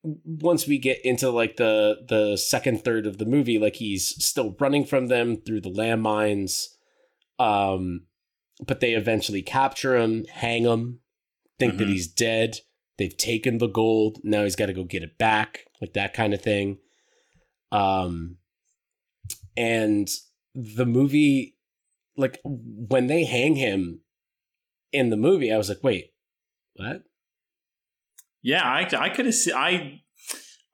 once 0.04 0.68
we 0.68 0.78
get 0.80 1.04
into 1.06 1.30
like 1.30 1.58
the 1.58 1.98
the 2.08 2.36
second 2.38 2.84
third 2.84 3.06
of 3.06 3.18
the 3.20 3.26
movie 3.26 3.60
like 3.60 3.76
he's 3.76 4.08
still 4.24 4.56
running 4.60 4.84
from 4.84 5.08
them 5.08 5.36
through 5.38 5.62
the 5.62 5.70
landmines 5.70 6.68
um 7.38 8.08
but 8.66 8.80
they 8.80 8.94
eventually 8.94 9.42
capture 9.42 9.96
him 9.98 10.26
hang 10.32 10.64
him 10.64 11.00
think 11.60 11.78
that 11.78 11.88
Mhm. 11.88 11.92
he's 11.92 12.08
dead. 12.08 12.58
They've 12.98 13.16
taken 13.16 13.60
the 13.60 13.68
gold. 13.68 14.18
Now 14.24 14.44
he's 14.44 14.56
got 14.56 14.66
to 14.68 14.74
go 14.74 14.84
get 14.84 15.04
it 15.04 15.18
back 15.20 15.66
like 15.80 15.94
that 15.94 16.14
kind 16.14 16.34
of 16.34 16.42
thing. 16.42 16.80
Um 17.72 18.38
and 19.56 20.10
the 20.56 20.86
movie 20.86 21.56
like 22.18 22.40
when 22.44 23.08
they 23.08 23.24
hang 23.26 23.56
him 23.56 24.02
in 24.92 25.10
the 25.10 25.18
movie 25.18 25.52
i 25.54 25.58
was 25.58 25.70
like 25.70 25.82
wait 25.84 26.12
what 26.76 27.04
Yeah, 28.42 28.64
I, 28.64 28.88
I 28.98 29.10
could 29.10 29.26
have. 29.28 29.36
I 29.56 30.02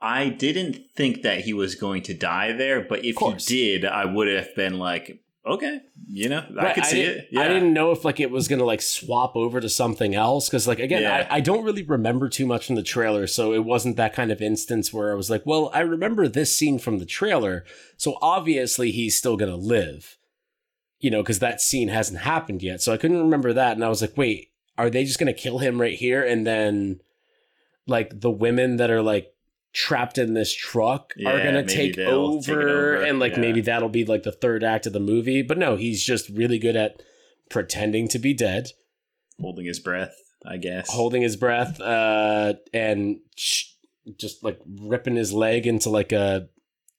I 0.01 0.29
didn't 0.29 0.77
think 0.95 1.23
that 1.23 1.41
he 1.41 1.53
was 1.53 1.75
going 1.75 2.03
to 2.03 2.13
die 2.13 2.51
there, 2.53 2.81
but 2.81 3.03
if 3.03 3.17
he 3.17 3.33
did, 3.45 3.85
I 3.85 4.05
would 4.05 4.27
have 4.27 4.53
been 4.55 4.77
like, 4.77 5.23
okay, 5.45 5.81
you 6.07 6.29
know, 6.29 6.45
I 6.59 6.73
could 6.73 6.85
see 6.85 7.01
didn't- 7.01 7.17
it. 7.23 7.27
Yeah, 7.31 7.41
I 7.41 7.47
didn't 7.47 7.73
know 7.73 7.91
if 7.91 8.05
like 8.05 8.19
it 8.19 8.29
was 8.29 8.47
gonna 8.47 8.63
like 8.63 8.81
swap 8.81 9.35
over 9.35 9.59
to 9.59 9.67
something 9.69 10.13
else 10.13 10.47
because 10.49 10.67
like 10.67 10.79
again 10.79 11.01
Yeah. 11.01 11.27
I, 11.29 11.37
I 11.37 11.39
don't 11.41 11.63
really 11.63 11.81
remember 11.83 12.29
too 12.29 12.45
much 12.45 12.67
from 12.67 12.75
the 12.75 12.83
trailer, 12.83 13.25
so 13.27 13.53
it 13.53 13.65
wasn't 13.65 13.97
that 13.97 14.13
kind 14.13 14.31
of 14.31 14.41
instance 14.41 14.93
where 14.93 15.11
I 15.11 15.15
was 15.15 15.29
like, 15.29 15.45
well, 15.45 15.71
I 15.73 15.79
remember 15.79 16.27
this 16.27 16.55
scene 16.55 16.77
from 16.79 16.99
the 16.99 17.05
trailer, 17.05 17.65
so 17.97 18.17
obviously 18.21 18.91
he's 18.91 19.17
still 19.17 19.35
gonna 19.35 19.55
live, 19.55 20.17
you 20.99 21.09
know, 21.09 21.23
because 21.23 21.39
that 21.39 21.59
scene 21.59 21.87
hasn't 21.89 22.19
happened 22.19 22.61
yet. 22.61 22.81
So 22.81 22.93
I 22.93 22.97
couldn't 22.97 23.19
remember 23.21 23.51
that, 23.53 23.73
and 23.73 23.83
I 23.83 23.89
was 23.89 24.01
like, 24.01 24.15
wait, 24.15 24.51
are 24.77 24.91
they 24.91 25.05
just 25.05 25.17
gonna 25.19 25.33
kill 25.33 25.57
him 25.57 25.81
right 25.81 25.97
here 25.97 26.23
and 26.23 26.45
then 26.45 26.99
like 27.87 28.19
the 28.19 28.31
women 28.31 28.77
that 28.77 28.89
are 28.89 29.01
like 29.01 29.33
trapped 29.73 30.17
in 30.17 30.33
this 30.33 30.53
truck 30.55 31.13
are 31.25 31.37
gonna 31.37 31.65
take 31.65 31.95
they'll 31.95 32.41
take 32.41 32.55
over, 32.55 32.69
over, 32.69 33.03
and 33.03 33.19
like 33.19 33.33
yeah. 33.33 33.39
maybe 33.39 33.61
that'll 33.61 33.89
be 33.89 34.05
like 34.05 34.23
the 34.23 34.31
third 34.31 34.63
act 34.63 34.85
of 34.87 34.93
the 34.93 34.99
movie 34.99 35.41
but 35.41 35.57
no 35.57 35.75
he's 35.75 36.03
just 36.03 36.29
really 36.29 36.57
good 36.57 36.75
at 36.75 37.01
pretending 37.49 38.07
to 38.07 38.17
be 38.17 38.33
dead 38.33 38.69
holding 39.39 39.65
his 39.65 39.79
breath. 39.79 40.15
I 40.45 40.57
guess. 40.57 40.91
holding 40.91 41.21
his 41.21 41.35
breath 41.35 41.79
uh 41.81 42.53
and 42.73 43.19
sh- 43.35 43.65
just 44.17 44.43
like 44.43 44.59
ripping 44.65 45.15
his 45.15 45.33
leg 45.33 45.67
into 45.67 45.89
like 45.89 46.11
a 46.11 46.47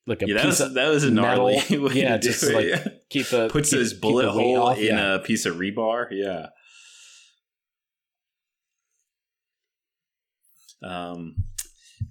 like 0.06 0.22
a 0.22 0.28
yeah, 0.28 0.34
that 0.36 0.46
was 0.46 0.60
of 0.60 0.74
that 0.74 0.88
was 0.88 1.04
a 1.04 1.10
gnarly 1.10 1.56
metal. 1.56 1.92
Yeah, 1.92 2.16
just 2.16 2.42
it. 2.42 2.54
like 2.54 2.66
yeah. 2.66 2.92
keep 3.10 3.26
the 3.26 3.48
puts 3.48 3.70
keep- 3.70 3.78
his 3.78 3.94
bullet 3.94 4.30
hole 4.30 4.62
off, 4.62 4.78
in 4.78 4.96
yeah. 4.96 5.14
a 5.14 5.18
piece 5.18 5.46
of 5.46 5.56
rebar. 5.56 6.08
Yeah. 6.10 6.48
Um. 10.82 11.44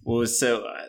Well, 0.04 0.26
so 0.26 0.66
uh, 0.66 0.88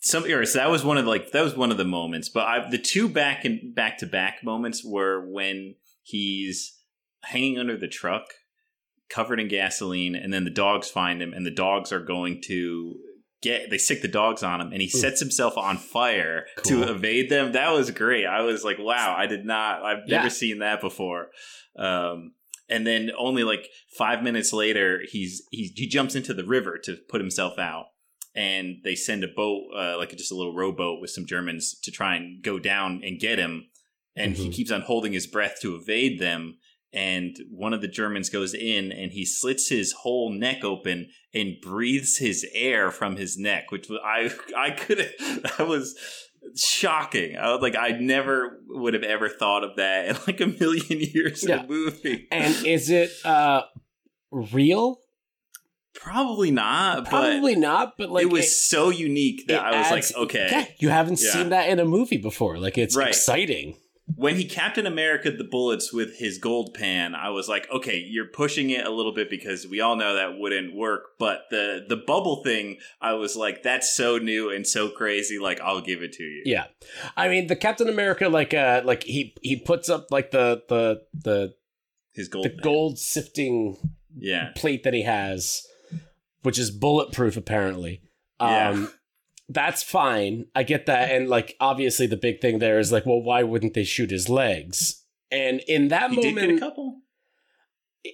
some 0.00 0.24
or 0.24 0.44
so 0.44 0.58
that 0.58 0.70
was 0.70 0.84
one 0.84 0.96
of 0.96 1.04
the, 1.04 1.10
like 1.10 1.32
that 1.32 1.42
was 1.42 1.56
one 1.56 1.70
of 1.70 1.76
the 1.76 1.84
moments. 1.84 2.28
But 2.28 2.46
I, 2.46 2.70
the 2.70 2.78
two 2.78 3.08
back 3.08 3.44
and 3.44 3.74
back 3.74 3.98
to 3.98 4.06
back 4.06 4.42
moments 4.42 4.84
were 4.84 5.28
when 5.28 5.74
he's 6.02 6.78
hanging 7.24 7.58
under 7.58 7.76
the 7.76 7.88
truck, 7.88 8.24
covered 9.08 9.40
in 9.40 9.48
gasoline, 9.48 10.14
and 10.14 10.32
then 10.32 10.44
the 10.44 10.50
dogs 10.50 10.88
find 10.90 11.20
him, 11.20 11.32
and 11.32 11.44
the 11.44 11.50
dogs 11.50 11.92
are 11.92 12.00
going 12.00 12.40
to 12.46 12.96
get 13.40 13.70
they 13.70 13.78
sic 13.78 14.02
the 14.02 14.08
dogs 14.08 14.42
on 14.42 14.60
him 14.60 14.72
and 14.72 14.82
he 14.82 14.88
sets 14.88 15.20
himself 15.20 15.56
on 15.56 15.76
fire 15.76 16.46
cool. 16.56 16.84
to 16.84 16.90
evade 16.90 17.30
them 17.30 17.52
that 17.52 17.72
was 17.72 17.90
great 17.92 18.26
i 18.26 18.40
was 18.40 18.64
like 18.64 18.78
wow 18.80 19.14
i 19.16 19.26
did 19.26 19.44
not 19.44 19.82
i've 19.82 20.02
yeah. 20.06 20.16
never 20.16 20.30
seen 20.30 20.58
that 20.58 20.80
before 20.80 21.28
um, 21.78 22.32
and 22.68 22.86
then 22.86 23.10
only 23.18 23.44
like 23.44 23.68
five 23.96 24.22
minutes 24.22 24.52
later 24.52 25.00
he's 25.10 25.42
he, 25.50 25.72
he 25.74 25.86
jumps 25.86 26.14
into 26.14 26.34
the 26.34 26.44
river 26.44 26.78
to 26.84 26.96
put 27.08 27.20
himself 27.20 27.58
out. 27.58 27.86
And 28.34 28.76
they 28.84 28.94
send 28.94 29.24
a 29.24 29.28
boat 29.28 29.64
uh, 29.76 29.96
like 29.96 30.10
just 30.10 30.30
a 30.30 30.36
little 30.36 30.54
rowboat 30.54 31.00
with 31.00 31.10
some 31.10 31.26
germans 31.26 31.78
to 31.82 31.90
try 31.90 32.16
and 32.16 32.42
go 32.42 32.58
down 32.58 33.02
and 33.04 33.20
get 33.20 33.38
him. 33.38 33.66
And 34.14 34.34
mm-hmm. 34.34 34.44
he 34.44 34.50
keeps 34.50 34.70
on 34.70 34.82
holding 34.82 35.12
his 35.12 35.26
breath 35.26 35.56
to 35.62 35.74
evade 35.74 36.20
them. 36.20 36.58
And 36.92 37.36
one 37.50 37.72
of 37.72 37.80
the 37.80 37.88
germans 37.88 38.30
goes 38.30 38.54
in 38.54 38.92
and 38.92 39.12
he 39.12 39.24
slits 39.24 39.68
his 39.68 39.92
whole 40.02 40.32
neck 40.32 40.64
open 40.64 41.08
and 41.34 41.56
breathes 41.60 42.18
his 42.18 42.46
air 42.54 42.90
from 42.90 43.16
his 43.16 43.36
neck 43.36 43.70
which 43.70 43.86
i 44.02 44.30
i 44.56 44.70
could 44.70 44.96
that 45.18 45.68
was 45.68 45.94
shocking. 46.56 47.36
I 47.36 47.52
was 47.52 47.62
like, 47.62 47.76
I 47.76 47.90
never 47.90 48.60
would 48.68 48.94
have 48.94 49.02
ever 49.02 49.28
thought 49.28 49.64
of 49.64 49.76
that 49.76 50.08
in 50.08 50.16
like 50.26 50.40
a 50.40 50.46
million 50.46 51.00
years 51.12 51.44
yeah. 51.46 51.62
of 51.62 51.68
movie. 51.68 52.28
And 52.30 52.66
is 52.66 52.90
it 52.90 53.10
uh 53.24 53.62
real? 54.30 55.00
Probably 55.94 56.52
not. 56.52 57.06
Probably 57.06 57.56
not. 57.56 57.94
But 57.98 58.10
like, 58.10 58.24
it 58.24 58.30
was 58.30 58.44
it, 58.44 58.50
so 58.50 58.90
unique 58.90 59.48
that 59.48 59.64
I 59.64 59.78
was 59.78 59.86
adds, 59.86 60.12
like, 60.12 60.22
okay, 60.24 60.48
yeah, 60.50 60.64
you 60.78 60.88
haven't 60.90 61.20
yeah. 61.20 61.30
seen 61.30 61.48
that 61.48 61.68
in 61.70 61.80
a 61.80 61.84
movie 61.84 62.18
before. 62.18 62.56
Like, 62.58 62.78
it's 62.78 62.96
right. 62.96 63.08
exciting 63.08 63.76
when 64.16 64.36
he 64.36 64.44
Captain 64.44 64.86
America 64.86 65.30
the 65.30 65.44
bullets 65.44 65.92
with 65.92 66.16
his 66.18 66.38
gold 66.38 66.74
pan, 66.74 67.14
I 67.14 67.30
was 67.30 67.48
like, 67.48 67.68
okay, 67.70 67.98
you're 67.98 68.26
pushing 68.26 68.70
it 68.70 68.86
a 68.86 68.90
little 68.90 69.12
bit 69.12 69.28
because 69.28 69.66
we 69.66 69.80
all 69.80 69.96
know 69.96 70.14
that 70.14 70.38
wouldn't 70.38 70.74
work. 70.74 71.10
But 71.18 71.42
the 71.50 71.84
the 71.88 71.96
bubble 71.96 72.42
thing, 72.42 72.78
I 73.00 73.12
was 73.14 73.36
like, 73.36 73.62
that's 73.62 73.94
so 73.94 74.18
new 74.18 74.50
and 74.50 74.66
so 74.66 74.88
crazy. 74.88 75.38
Like, 75.38 75.60
I'll 75.60 75.80
give 75.80 76.02
it 76.02 76.12
to 76.14 76.22
you. 76.22 76.42
Yeah, 76.46 76.66
I 77.16 77.28
mean, 77.28 77.48
the 77.48 77.56
Captain 77.56 77.88
America, 77.88 78.28
like, 78.28 78.54
uh, 78.54 78.82
like 78.84 79.04
he 79.04 79.34
he 79.42 79.56
puts 79.56 79.88
up 79.88 80.06
like 80.10 80.30
the 80.30 80.62
the 80.68 81.02
the 81.12 81.54
his 82.14 82.28
gold 82.28 82.46
the 82.46 82.50
pan. 82.50 82.60
gold 82.62 82.98
sifting 82.98 83.76
yeah 84.16 84.50
plate 84.56 84.84
that 84.84 84.94
he 84.94 85.02
has, 85.02 85.66
which 86.42 86.58
is 86.58 86.70
bulletproof 86.70 87.36
apparently. 87.36 88.02
Um, 88.40 88.50
yeah 88.50 88.86
that's 89.48 89.82
fine. 89.82 90.46
I 90.54 90.62
get 90.62 90.86
that. 90.86 91.10
And 91.10 91.28
like 91.28 91.56
obviously 91.60 92.06
the 92.06 92.16
big 92.16 92.40
thing 92.40 92.58
there 92.58 92.78
is 92.78 92.92
like, 92.92 93.06
well, 93.06 93.22
why 93.22 93.42
wouldn't 93.42 93.74
they 93.74 93.84
shoot 93.84 94.10
his 94.10 94.28
legs? 94.28 95.04
And 95.30 95.60
in 95.66 95.88
that 95.88 96.10
he 96.10 96.16
moment 96.16 96.36
did 96.36 96.48
get 96.48 96.56
a 96.56 96.60
couple. 96.60 97.00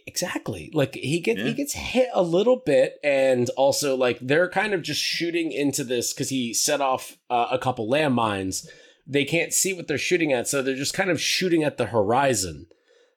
Exactly. 0.06 0.70
Like 0.72 0.94
he 0.94 1.20
gets 1.20 1.40
yeah. 1.40 1.46
he 1.46 1.54
gets 1.54 1.74
hit 1.74 2.08
a 2.14 2.22
little 2.22 2.62
bit 2.64 2.96
and 3.02 3.50
also 3.50 3.96
like 3.96 4.18
they're 4.20 4.48
kind 4.48 4.72
of 4.72 4.82
just 4.82 5.00
shooting 5.00 5.52
into 5.52 5.84
this 5.84 6.12
cuz 6.12 6.30
he 6.30 6.54
set 6.54 6.80
off 6.80 7.18
uh, 7.28 7.48
a 7.50 7.58
couple 7.58 7.88
landmines. 7.88 8.66
They 9.06 9.24
can't 9.24 9.52
see 9.52 9.74
what 9.74 9.86
they're 9.86 9.98
shooting 9.98 10.32
at, 10.32 10.48
so 10.48 10.62
they're 10.62 10.74
just 10.74 10.94
kind 10.94 11.10
of 11.10 11.20
shooting 11.20 11.62
at 11.62 11.76
the 11.76 11.86
horizon. 11.86 12.68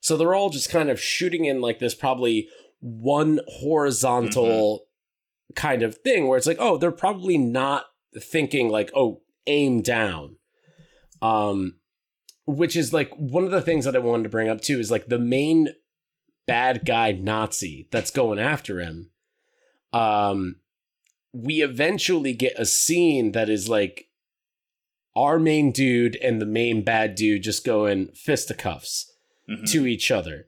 So 0.01 0.17
they're 0.17 0.35
all 0.35 0.49
just 0.49 0.69
kind 0.69 0.89
of 0.89 0.99
shooting 0.99 1.45
in 1.45 1.61
like 1.61 1.79
this 1.79 1.95
probably 1.95 2.49
one 2.79 3.39
horizontal 3.47 4.79
mm-hmm. 4.79 5.53
kind 5.55 5.83
of 5.83 5.95
thing 5.95 6.27
where 6.27 6.37
it's 6.37 6.45
like, 6.47 6.59
oh, 6.59 6.77
they're 6.77 6.91
probably 6.91 7.37
not 7.37 7.85
thinking 8.19 8.69
like, 8.69 8.91
oh, 8.95 9.21
aim 9.45 9.81
down. 9.81 10.37
Um, 11.21 11.75
which 12.45 12.75
is 12.75 12.93
like 12.93 13.11
one 13.15 13.43
of 13.43 13.51
the 13.51 13.61
things 13.61 13.85
that 13.85 13.95
I 13.95 13.99
wanted 13.99 14.23
to 14.23 14.29
bring 14.29 14.49
up 14.49 14.61
too 14.61 14.79
is 14.79 14.91
like 14.91 15.07
the 15.07 15.19
main 15.19 15.69
bad 16.45 16.85
guy 16.85 17.11
Nazi 17.11 17.87
that's 17.91 18.11
going 18.11 18.39
after 18.39 18.79
him. 18.79 19.11
Um, 19.91 20.57
we 21.33 21.61
eventually 21.61 22.33
get 22.33 22.57
a 22.57 22.65
scene 22.65 23.33
that 23.33 23.49
is 23.49 23.67
like 23.67 24.07
our 25.15 25.39
main 25.39 25.71
dude 25.71 26.15
and 26.17 26.41
the 26.41 26.45
main 26.45 26.83
bad 26.83 27.15
dude 27.15 27.43
just 27.43 27.65
going 27.65 28.07
fisticuffs 28.13 29.11
mm-hmm. 29.49 29.65
to 29.65 29.85
each 29.85 30.09
other. 30.09 30.45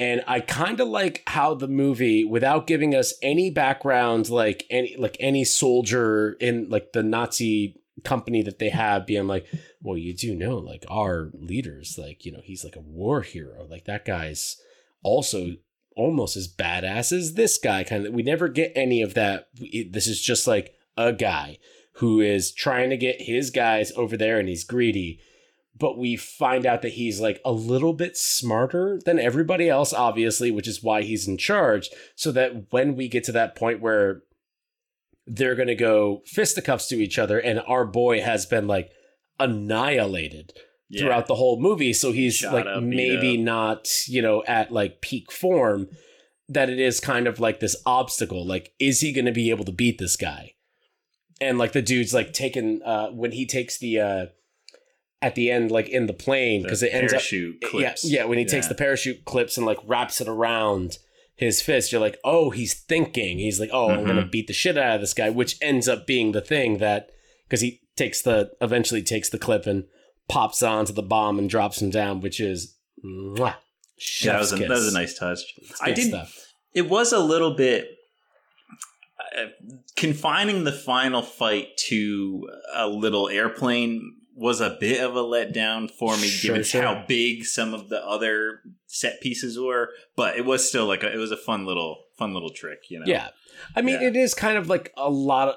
And 0.00 0.24
I 0.26 0.40
kind 0.40 0.80
of 0.80 0.88
like 0.88 1.22
how 1.26 1.52
the 1.52 1.68
movie, 1.68 2.24
without 2.24 2.66
giving 2.66 2.94
us 2.94 3.12
any 3.20 3.50
background, 3.50 4.30
like 4.30 4.64
any 4.70 4.96
like 4.96 5.14
any 5.20 5.44
soldier 5.44 6.38
in 6.40 6.70
like 6.70 6.94
the 6.94 7.02
Nazi 7.02 7.78
company 8.02 8.40
that 8.44 8.58
they 8.58 8.70
have, 8.70 9.06
being 9.06 9.26
like, 9.26 9.46
well, 9.82 9.98
you 9.98 10.16
do 10.16 10.34
know, 10.34 10.56
like 10.56 10.86
our 10.88 11.30
leaders, 11.34 11.96
like 11.98 12.24
you 12.24 12.32
know, 12.32 12.40
he's 12.42 12.64
like 12.64 12.76
a 12.76 12.80
war 12.80 13.20
hero. 13.20 13.66
Like 13.68 13.84
that 13.84 14.06
guy's 14.06 14.56
also 15.02 15.56
almost 15.94 16.34
as 16.34 16.48
badass 16.48 17.12
as 17.12 17.34
this 17.34 17.58
guy. 17.58 17.84
Kind 17.84 18.06
of, 18.06 18.14
we 18.14 18.22
never 18.22 18.48
get 18.48 18.72
any 18.74 19.02
of 19.02 19.12
that. 19.12 19.48
This 19.90 20.06
is 20.06 20.18
just 20.18 20.46
like 20.46 20.72
a 20.96 21.12
guy 21.12 21.58
who 21.96 22.22
is 22.22 22.52
trying 22.52 22.88
to 22.88 22.96
get 22.96 23.20
his 23.20 23.50
guys 23.50 23.92
over 23.96 24.16
there, 24.16 24.38
and 24.38 24.48
he's 24.48 24.64
greedy 24.64 25.20
but 25.76 25.96
we 25.96 26.16
find 26.16 26.66
out 26.66 26.82
that 26.82 26.92
he's 26.92 27.20
like 27.20 27.40
a 27.44 27.52
little 27.52 27.92
bit 27.92 28.16
smarter 28.16 29.00
than 29.04 29.18
everybody 29.18 29.68
else, 29.68 29.92
obviously, 29.92 30.50
which 30.50 30.68
is 30.68 30.82
why 30.82 31.02
he's 31.02 31.26
in 31.26 31.38
charge. 31.38 31.88
So 32.16 32.32
that 32.32 32.72
when 32.72 32.96
we 32.96 33.08
get 33.08 33.24
to 33.24 33.32
that 33.32 33.56
point 33.56 33.80
where 33.80 34.22
they're 35.26 35.54
going 35.54 35.68
to 35.68 35.74
go 35.74 36.22
fisticuffs 36.26 36.88
to 36.88 36.96
each 36.96 37.18
other, 37.18 37.38
and 37.38 37.60
our 37.60 37.84
boy 37.86 38.20
has 38.20 38.46
been 38.46 38.66
like 38.66 38.90
annihilated 39.38 40.52
yeah. 40.88 41.02
throughout 41.02 41.26
the 41.26 41.36
whole 41.36 41.60
movie. 41.60 41.92
So 41.92 42.12
he's 42.12 42.36
Shot 42.36 42.52
like 42.52 42.66
up, 42.66 42.82
maybe 42.82 43.36
not, 43.36 43.88
you 44.06 44.22
know, 44.22 44.42
at 44.46 44.72
like 44.72 45.00
peak 45.00 45.30
form. 45.32 45.88
That 46.48 46.68
it 46.68 46.80
is 46.80 46.98
kind 46.98 47.28
of 47.28 47.38
like 47.38 47.60
this 47.60 47.76
obstacle. 47.86 48.44
Like, 48.44 48.72
is 48.80 49.00
he 49.00 49.12
going 49.12 49.26
to 49.26 49.32
be 49.32 49.50
able 49.50 49.64
to 49.66 49.72
beat 49.72 49.98
this 49.98 50.16
guy? 50.16 50.54
And 51.40 51.58
like 51.58 51.70
the 51.70 51.80
dude's 51.80 52.12
like 52.12 52.32
taking, 52.32 52.82
uh, 52.84 53.10
when 53.10 53.30
he 53.30 53.46
takes 53.46 53.78
the, 53.78 54.00
uh, 54.00 54.26
at 55.22 55.34
the 55.34 55.50
end, 55.50 55.70
like 55.70 55.88
in 55.88 56.06
the 56.06 56.12
plane, 56.12 56.62
because 56.62 56.82
it 56.82 56.94
ends 56.94 57.12
up 57.12 57.22
clips. 57.70 58.04
Yeah, 58.04 58.20
yeah. 58.20 58.24
When 58.24 58.38
he 58.38 58.44
yeah. 58.44 58.50
takes 58.50 58.68
the 58.68 58.74
parachute 58.74 59.24
clips 59.24 59.56
and 59.56 59.66
like 59.66 59.78
wraps 59.86 60.20
it 60.20 60.28
around 60.28 60.98
his 61.36 61.60
fist, 61.60 61.92
you're 61.92 62.00
like, 62.00 62.18
oh, 62.24 62.50
he's 62.50 62.74
thinking. 62.74 63.38
He's 63.38 63.60
like, 63.60 63.70
oh, 63.72 63.88
mm-hmm. 63.88 63.98
I'm 63.98 64.06
gonna 64.06 64.22
mm-hmm. 64.22 64.30
beat 64.30 64.46
the 64.46 64.52
shit 64.52 64.78
out 64.78 64.96
of 64.96 65.00
this 65.00 65.14
guy, 65.14 65.30
which 65.30 65.56
ends 65.60 65.88
up 65.88 66.06
being 66.06 66.32
the 66.32 66.40
thing 66.40 66.78
that 66.78 67.10
because 67.44 67.60
he 67.60 67.80
takes 67.96 68.22
the 68.22 68.50
eventually 68.60 69.02
takes 69.02 69.28
the 69.28 69.38
clip 69.38 69.66
and 69.66 69.84
pops 70.28 70.62
onto 70.62 70.92
the 70.92 71.02
bomb 71.02 71.38
and 71.38 71.50
drops 71.50 71.82
him 71.82 71.90
down, 71.90 72.20
which 72.20 72.40
is 72.40 72.76
mwah, 73.04 73.56
yeah, 74.22 74.32
that 74.32 74.38
was, 74.38 74.52
a, 74.52 74.56
that 74.56 74.68
was 74.68 74.88
a 74.88 74.98
nice 74.98 75.18
touch. 75.18 75.40
I 75.80 75.92
did. 75.92 76.14
It 76.72 76.88
was 76.88 77.12
a 77.12 77.18
little 77.18 77.54
bit 77.56 77.88
uh, 79.36 79.46
confining 79.96 80.64
the 80.64 80.72
final 80.72 81.20
fight 81.20 81.76
to 81.88 82.48
a 82.74 82.86
little 82.86 83.28
airplane 83.28 84.19
was 84.40 84.62
a 84.62 84.76
bit 84.80 85.04
of 85.04 85.14
a 85.14 85.22
letdown 85.22 85.90
for 85.90 86.16
me, 86.16 86.26
sure, 86.26 86.54
given 86.54 86.64
sure. 86.64 86.82
how 86.82 87.04
big 87.06 87.44
some 87.44 87.74
of 87.74 87.90
the 87.90 88.02
other 88.04 88.60
set 88.86 89.20
pieces 89.20 89.58
were. 89.58 89.90
But 90.16 90.36
it 90.36 90.46
was 90.46 90.66
still 90.66 90.86
like 90.86 91.02
a, 91.02 91.12
it 91.12 91.18
was 91.18 91.30
a 91.30 91.36
fun 91.36 91.66
little 91.66 92.04
fun 92.16 92.32
little 92.32 92.50
trick, 92.50 92.90
you 92.90 92.98
know. 92.98 93.04
Yeah, 93.06 93.28
I 93.76 93.82
mean, 93.82 94.00
yeah. 94.00 94.08
it 94.08 94.16
is 94.16 94.32
kind 94.34 94.56
of 94.56 94.68
like 94.68 94.92
a 94.96 95.10
lot 95.10 95.48
of. 95.48 95.54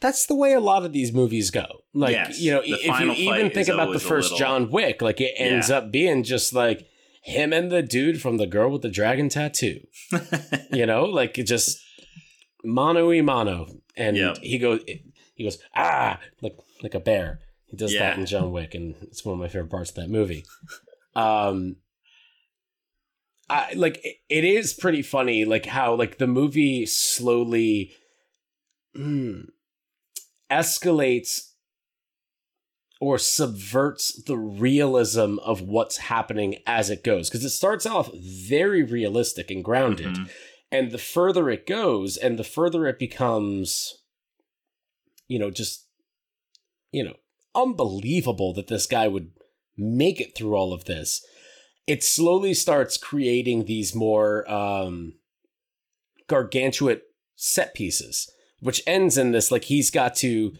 That's 0.00 0.26
the 0.26 0.34
way 0.34 0.52
a 0.52 0.60
lot 0.60 0.84
of 0.84 0.92
these 0.92 1.12
movies 1.12 1.50
go. 1.50 1.64
Like 1.94 2.12
yes, 2.12 2.38
you 2.38 2.52
know, 2.52 2.60
if 2.62 3.00
you 3.00 3.12
even 3.12 3.50
think 3.50 3.68
about 3.68 3.92
the 3.92 4.00
first 4.00 4.32
little, 4.32 4.38
John 4.38 4.70
Wick, 4.70 5.00
like 5.00 5.20
it 5.20 5.34
ends 5.38 5.70
yeah. 5.70 5.78
up 5.78 5.90
being 5.90 6.22
just 6.22 6.52
like 6.52 6.86
him 7.22 7.52
and 7.52 7.72
the 7.72 7.82
dude 7.82 8.20
from 8.20 8.36
the 8.36 8.46
girl 8.46 8.70
with 8.70 8.82
the 8.82 8.90
dragon 8.90 9.30
tattoo. 9.30 9.80
you 10.70 10.84
know, 10.84 11.04
like 11.04 11.38
it 11.38 11.44
just 11.44 11.82
mano 12.62 13.08
y 13.08 13.22
mano, 13.22 13.68
and 13.96 14.18
yep. 14.18 14.36
he 14.38 14.58
goes, 14.58 14.80
he 15.34 15.44
goes 15.44 15.58
ah, 15.74 16.18
like 16.42 16.58
like 16.82 16.94
a 16.94 17.00
bear 17.00 17.40
he 17.76 17.84
does 17.84 17.92
yeah. 17.92 18.00
that 18.00 18.18
in 18.18 18.26
John 18.26 18.52
Wick, 18.52 18.74
and 18.74 18.94
it's 19.02 19.24
one 19.24 19.34
of 19.34 19.38
my 19.38 19.48
favorite 19.48 19.70
parts 19.70 19.90
of 19.90 19.96
that 19.96 20.10
movie. 20.10 20.44
Um, 21.14 21.76
I 23.48 23.72
like 23.72 24.04
it, 24.04 24.16
it 24.28 24.44
is 24.44 24.74
pretty 24.74 25.00
funny, 25.00 25.46
like 25.46 25.64
how 25.64 25.94
like 25.94 26.18
the 26.18 26.26
movie 26.26 26.84
slowly 26.84 27.92
mm, 28.94 29.46
escalates 30.50 31.52
or 33.00 33.16
subverts 33.16 34.22
the 34.24 34.36
realism 34.36 35.38
of 35.38 35.62
what's 35.62 35.96
happening 35.96 36.56
as 36.66 36.90
it 36.90 37.02
goes 37.02 37.30
because 37.30 37.46
it 37.46 37.50
starts 37.50 37.86
off 37.86 38.10
very 38.14 38.82
realistic 38.82 39.50
and 39.50 39.64
grounded 39.64 40.14
mm-hmm. 40.14 40.24
and 40.70 40.90
the 40.90 40.98
further 40.98 41.48
it 41.48 41.66
goes 41.66 42.18
and 42.18 42.38
the 42.38 42.44
further 42.44 42.86
it 42.86 42.98
becomes 42.98 44.02
you 45.28 45.38
know 45.38 45.50
just 45.50 45.86
you 46.92 47.04
know 47.04 47.14
unbelievable 47.56 48.52
that 48.54 48.68
this 48.68 48.86
guy 48.86 49.08
would 49.08 49.30
make 49.76 50.20
it 50.20 50.36
through 50.36 50.54
all 50.54 50.72
of 50.72 50.84
this. 50.84 51.24
It 51.86 52.04
slowly 52.04 52.54
starts 52.54 52.96
creating 52.96 53.64
these 53.64 53.94
more 53.94 54.48
um, 54.50 55.14
gargantuan 56.28 57.00
set 57.36 57.74
pieces, 57.74 58.30
which 58.60 58.82
ends 58.86 59.16
in 59.16 59.32
this 59.32 59.50
like 59.50 59.64
he's 59.64 59.90
got 59.90 60.14
to 60.16 60.52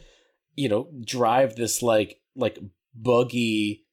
you 0.56 0.68
know, 0.68 0.88
drive 1.04 1.54
this 1.54 1.82
like 1.82 2.20
like 2.34 2.58
buggy 2.94 3.84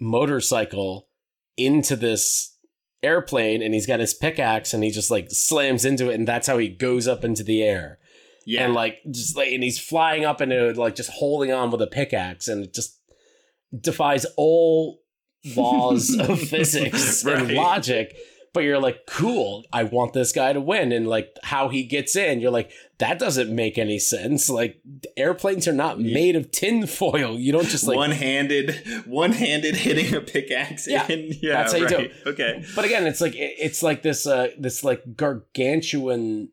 motorcycle 0.00 1.08
into 1.56 1.94
this 1.94 2.56
airplane 3.02 3.62
and 3.62 3.74
he's 3.74 3.86
got 3.86 4.00
his 4.00 4.14
pickaxe 4.14 4.74
and 4.74 4.82
he 4.82 4.90
just 4.90 5.10
like 5.10 5.30
slams 5.30 5.84
into 5.84 6.10
it 6.10 6.14
and 6.14 6.26
that's 6.26 6.46
how 6.46 6.58
he 6.58 6.68
goes 6.68 7.06
up 7.06 7.22
into 7.22 7.44
the 7.44 7.62
air. 7.62 7.98
Yeah. 8.46 8.64
And 8.64 8.72
like 8.74 8.98
just 9.10 9.36
like 9.36 9.52
and 9.52 9.62
he's 9.62 9.78
flying 9.78 10.24
up 10.24 10.40
into 10.40 10.72
like 10.80 10.94
just 10.94 11.10
holding 11.10 11.52
on 11.52 11.70
with 11.70 11.82
a 11.82 11.86
pickaxe 11.86 12.48
and 12.48 12.64
it 12.64 12.72
just 12.72 12.98
defies 13.78 14.24
all 14.36 15.00
laws 15.56 16.16
of 16.18 16.40
physics 16.40 17.24
and 17.26 17.52
logic. 17.52 18.16
But 18.54 18.60
you're 18.64 18.78
like, 18.78 19.00
cool, 19.06 19.64
I 19.70 19.82
want 19.84 20.14
this 20.14 20.32
guy 20.32 20.54
to 20.54 20.60
win. 20.62 20.90
And 20.90 21.06
like 21.06 21.36
how 21.42 21.68
he 21.68 21.82
gets 21.82 22.16
in, 22.16 22.40
you're 22.40 22.50
like, 22.50 22.70
that 22.96 23.18
doesn't 23.18 23.54
make 23.54 23.76
any 23.76 23.98
sense. 23.98 24.48
Like 24.48 24.80
airplanes 25.14 25.68
are 25.68 25.74
not 25.74 26.00
made 26.00 26.36
of 26.36 26.50
tin 26.52 26.86
foil. 26.86 27.38
You 27.38 27.52
don't 27.52 27.66
just 27.68 27.84
like 27.86 27.98
one-handed, 27.98 29.04
one-handed 29.06 29.76
hitting 29.76 30.14
a 30.14 30.22
pickaxe 30.22 30.88
Yeah, 30.88 31.06
in. 31.06 31.34
Yeah, 31.42 31.52
that's 31.58 31.72
how 31.74 31.78
you 31.80 31.88
do 31.88 31.96
right. 31.96 32.12
Okay. 32.28 32.64
but 32.74 32.86
again 32.86 33.06
it's 33.06 33.20
like 33.20 33.34
it- 33.34 33.56
it's 33.58 33.82
like 33.82 34.00
this 34.00 34.26
uh 34.26 34.48
this 34.58 34.82
like 34.82 35.02
gargantuan 35.16 36.48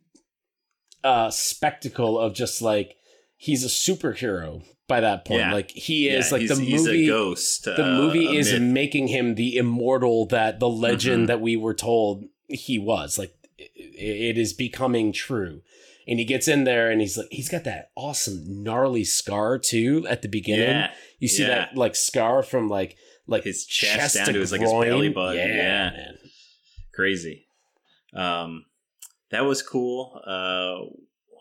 uh 1.04 1.30
spectacle 1.30 2.18
of 2.20 2.34
just 2.34 2.62
like 2.62 2.95
he's 3.36 3.64
a 3.64 3.68
superhero 3.68 4.64
by 4.88 4.99
that 5.01 5.26
point 5.26 5.39
Yeah. 5.41 5.54
like 5.54 5.72
he 5.72 6.08
is 6.10 6.28
Yeah, 6.32 6.38
like 6.38 6.47
the 6.47 6.56
he's 6.56 6.86
movie 6.86 7.06
a 7.06 7.08
ghost. 7.08 7.64
the 7.66 7.84
uh, 7.86 7.97
movie 7.97 8.38
is 8.38 8.51
myth. 8.51 8.62
making 8.62 9.08
him 9.08 9.36
the 9.36 9.58
immortal 9.58 10.26
that 10.28 10.60
the 10.60 10.70
legend 10.70 11.24
Mhm. 11.26 11.28
that 11.28 11.41
we 11.41 11.56
were 11.56 11.74
told 11.74 12.26
he 12.47 12.78
was 12.80 13.18
like 13.18 13.34
it, 13.58 13.72
it 14.36 14.38
is 14.38 14.54
becoming 14.54 15.12
true 15.14 15.62
and 16.08 16.20
he 16.20 16.26
gets 16.26 16.47
in 16.49 16.64
there 16.66 16.91
and 16.91 16.99
he's 17.01 17.18
like 17.18 17.28
he's 17.32 17.49
got 17.49 17.64
that 17.64 17.91
awesome 17.95 18.64
gnarly 18.64 19.04
scar 19.06 19.58
too 19.58 20.06
at 20.10 20.22
the 20.22 20.28
beginning 20.28 20.68
Yeah, 20.68 20.91
you 21.20 21.28
see 21.30 21.43
that 21.45 21.76
like 21.76 21.95
scar 21.95 22.43
from 22.43 22.70
like 22.70 22.97
like 23.26 23.45
His 23.45 23.66
chest 23.66 24.16
down 24.16 24.28
to 24.34 24.39
his, 24.39 24.51
like, 24.51 24.60
his 24.60 24.70
belly 24.70 25.08
button, 25.10 25.38
yeah, 25.38 25.56
yeah. 25.56 25.89
man. 25.91 26.18
crazy. 26.93 27.45
Um, 28.14 28.66
that 29.34 29.41
was 29.45 29.61
cool. 29.61 30.21
Uh, 30.25 30.93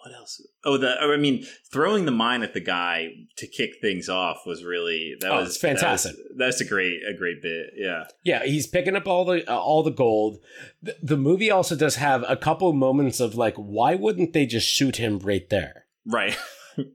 what 0.04 0.12
else? 0.16 0.44
Oh, 0.64 0.76
the 0.78 0.96
I 1.00 1.16
mean, 1.16 1.44
throwing 1.72 2.06
the 2.06 2.10
mine 2.10 2.42
at 2.42 2.54
the 2.54 2.60
guy 2.60 3.08
to 3.36 3.46
kick 3.46 3.74
things 3.80 4.08
off 4.08 4.38
was 4.44 4.64
really 4.64 5.14
that 5.20 5.30
Oh, 5.30 5.40
was 5.42 5.56
fantastic. 5.56 6.12
that 6.16 6.18
was- 6.18 6.36
That's 6.38 6.60
a 6.60 6.64
great 6.64 7.00
a 7.08 7.16
great 7.16 7.40
bit. 7.40 7.66
Yeah, 7.76 8.04
Yeah, 8.24 8.42
he's 8.44 8.66
picking 8.66 8.96
up 8.96 9.06
all 9.06 9.24
the 9.24 9.48
uh, 9.48 9.56
all 9.56 9.84
the 9.84 9.92
gold. 9.92 10.38
The, 10.82 10.96
the 11.02 11.16
movie 11.16 11.52
also 11.52 11.76
does 11.76 11.94
have 11.96 12.24
a 12.28 12.36
couple 12.36 12.72
moments 12.72 13.20
of 13.20 13.36
like, 13.36 13.54
why 13.54 13.94
wouldn't 13.94 14.32
they 14.32 14.44
just 14.46 14.66
shoot 14.68 14.96
him 14.96 15.20
right 15.20 15.48
there? 15.50 15.84
right. 16.04 16.36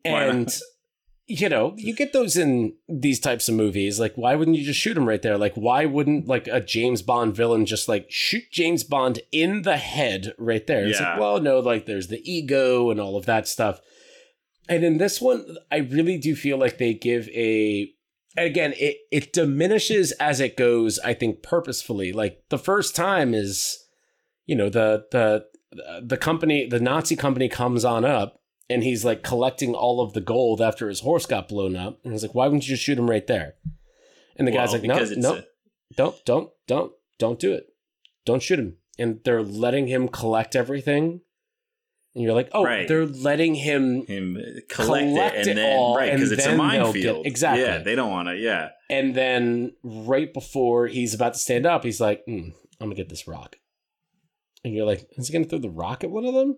And 0.04 0.50
you 1.30 1.50
know, 1.50 1.74
you 1.76 1.94
get 1.94 2.14
those 2.14 2.38
in 2.38 2.74
these 2.88 3.20
types 3.20 3.50
of 3.50 3.56
movies. 3.56 4.00
Like, 4.00 4.16
why 4.16 4.36
wouldn't 4.36 4.56
you 4.58 4.64
just 4.64 4.80
shoot 4.80 4.96
him 4.98 5.08
right 5.08 5.22
there? 5.22 5.38
Like, 5.38 5.56
why 5.56 5.86
wouldn't 5.86 6.26
like 6.26 6.48
a 6.48 6.62
James 6.62 7.02
Bond 7.02 7.36
villain 7.36 7.66
just 7.66 7.90
like 7.90 8.06
shoot 8.10 8.44
James 8.50 8.86
Bond 8.86 9.20
in 9.34 9.64
the 9.64 9.76
head 9.76 10.34
right 10.38 10.66
there? 10.66 10.88
It's 10.88 11.00
like, 11.00 11.16
Yeah. 11.16 11.20
well, 11.20 11.42
no, 11.42 11.60
like 11.60 11.86
there's 11.86 12.08
the 12.08 12.22
ego 12.30 12.90
and 12.90 13.00
all 13.02 13.18
of 13.18 13.26
that 13.26 13.46
stuff. 13.48 13.82
And 14.70 14.86
in 14.86 15.00
this 15.00 15.20
one, 15.22 15.58
I 15.70 15.78
really 15.78 16.18
do 16.18 16.34
feel 16.34 16.58
like 16.58 16.78
they 16.78 16.94
give 16.94 17.28
a 17.30 17.92
again, 18.38 18.74
it 18.78 18.98
it 19.12 19.34
diminishes 19.34 20.14
as 20.14 20.40
it 20.40 20.56
goes, 20.56 20.98
I 21.00 21.14
think 21.14 21.44
purposefully. 21.44 22.14
Like 22.14 22.42
the 22.50 22.58
first 22.58 22.96
time 22.96 23.34
is, 23.34 23.86
you 24.46 24.56
know, 24.56 24.70
the 24.70 25.06
the 25.12 25.46
the 26.02 26.18
company, 26.18 26.68
the 26.68 26.80
Nazi 26.80 27.18
company 27.18 27.50
comes 27.50 27.84
on 27.84 28.06
up 28.06 28.40
and 28.70 28.84
he's 28.84 29.06
like 29.06 29.24
collecting 29.24 29.74
all 29.74 30.02
of 30.02 30.14
the 30.14 30.22
gold 30.22 30.62
after 30.62 30.90
his 30.90 31.00
horse 31.02 31.26
got 31.26 31.48
blown 31.48 31.76
up. 31.76 32.00
And 32.04 32.14
he's 32.14 32.22
like, 32.24 32.36
why 32.36 32.46
wouldn't 32.48 32.64
you 32.68 32.76
just 32.76 32.84
shoot 32.84 32.98
him 33.00 33.10
right 33.10 33.26
there? 33.28 33.54
And 34.36 34.48
the 34.48 34.52
guy's 34.52 34.72
like, 34.74 34.84
no, 34.84 35.04
no, 35.16 35.34
a- 35.36 35.44
don't, 35.96 36.16
don't, 36.26 36.50
don't, 36.68 36.92
don't 37.18 37.40
do 37.40 37.54
it. 37.54 37.68
Don't 38.26 38.42
shoot 38.44 38.60
him. 38.60 38.78
And 39.00 39.20
they're 39.24 39.42
letting 39.44 39.88
him 39.88 40.08
collect 40.10 40.56
everything. 40.56 41.22
And 42.14 42.24
you're 42.24 42.34
like, 42.34 42.50
oh, 42.52 42.64
Right. 42.64 42.88
they're 42.88 43.06
letting 43.06 43.56
him. 43.56 44.06
him 44.06 44.36
collect, 44.70 44.70
Collect 44.70 45.36
it 45.36 45.40
it 45.42 45.48
and 45.50 45.58
then 45.60 45.78
all, 45.78 45.96
right 45.98 46.12
because 46.14 46.32
it's 46.32 46.44
a 46.46 46.50
they'll 46.50 46.58
get- 46.58 46.82
minefield. 46.82 47.26
exactly. 47.28 47.64
Yeah, 47.64 47.78
they 47.80 47.96
don't 47.96 48.10
want 48.12 48.28
to. 48.28 48.36
Yeah, 48.36 48.70
And 48.90 49.14
then 49.16 49.74
right 49.84 50.34
before 50.34 50.88
he's 50.88 51.14
about 51.14 51.34
to 51.34 51.40
stand 51.40 51.66
up, 51.66 51.84
he's 51.84 52.02
like, 52.02 52.24
mm, 52.28 52.54
I'm 52.82 52.88
going 52.88 52.90
to 52.92 52.96
get 52.96 53.10
this 53.10 53.28
rock. 53.28 53.58
And 54.64 54.74
you're 54.74 54.86
like, 54.88 55.08
is 55.12 55.28
he 55.28 55.34
going 55.34 55.46
to 55.46 55.50
throw 55.50 55.60
the 55.60 55.70
rock 55.70 56.04
at 56.04 56.10
one 56.10 56.26
of 56.26 56.34
them? 56.34 56.58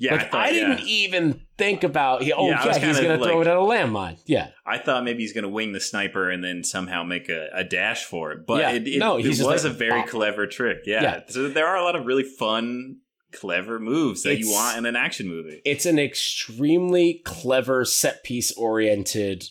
Yeah. 0.00 0.12
like, 0.12 0.26
I, 0.26 0.28
thought, 0.28 0.48
didn't 0.50 0.78
yeah. 0.80 0.84
even 0.86 1.40
think 1.58 1.84
about, 1.84 2.22
he, 2.22 2.32
oh, 2.32 2.48
Yeah, 2.48 2.64
yeah, 2.64 2.78
he's 2.78 3.00
going 3.00 3.18
to 3.18 3.24
throw 3.24 3.40
it 3.42 3.46
at 3.46 3.56
a 3.56 3.60
landmine. 3.60 4.18
Yeah. 4.26 4.48
I 4.66 4.78
thought 4.78 5.04
maybe 5.04 5.20
he's 5.20 5.32
going 5.32 5.44
to 5.44 5.50
wing 5.50 5.72
the 5.72 5.80
sniper 5.80 6.30
and 6.30 6.42
then 6.42 6.64
somehow 6.64 7.04
make 7.04 7.28
a, 7.28 7.48
a 7.52 7.62
dash 7.62 8.04
for 8.04 8.32
it. 8.32 8.46
But 8.46 8.74
it, 8.74 8.88
it, 8.88 8.98
no, 8.98 9.18
it 9.18 9.26
was 9.26 9.40
like, 9.40 9.62
a 9.64 9.68
very 9.68 10.00
bop. 10.00 10.08
clever 10.08 10.46
trick. 10.46 10.78
Yeah. 10.86 11.02
Yeah. 11.02 11.20
So 11.28 11.48
there 11.48 11.66
are 11.66 11.76
a 11.76 11.84
lot 11.84 11.96
of 11.96 12.06
really 12.06 12.24
fun, 12.24 12.96
clever 13.32 13.78
moves 13.78 14.22
that 14.22 14.38
you 14.38 14.50
want 14.50 14.78
in 14.78 14.86
an 14.86 14.96
action 14.96 15.28
movie. 15.28 15.60
It's 15.64 15.86
an 15.86 15.98
extremely 15.98 17.20
clever 17.24 17.84
set 17.84 18.24
piece 18.24 18.52
oriented 18.52 19.44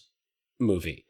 movie. 0.60 1.06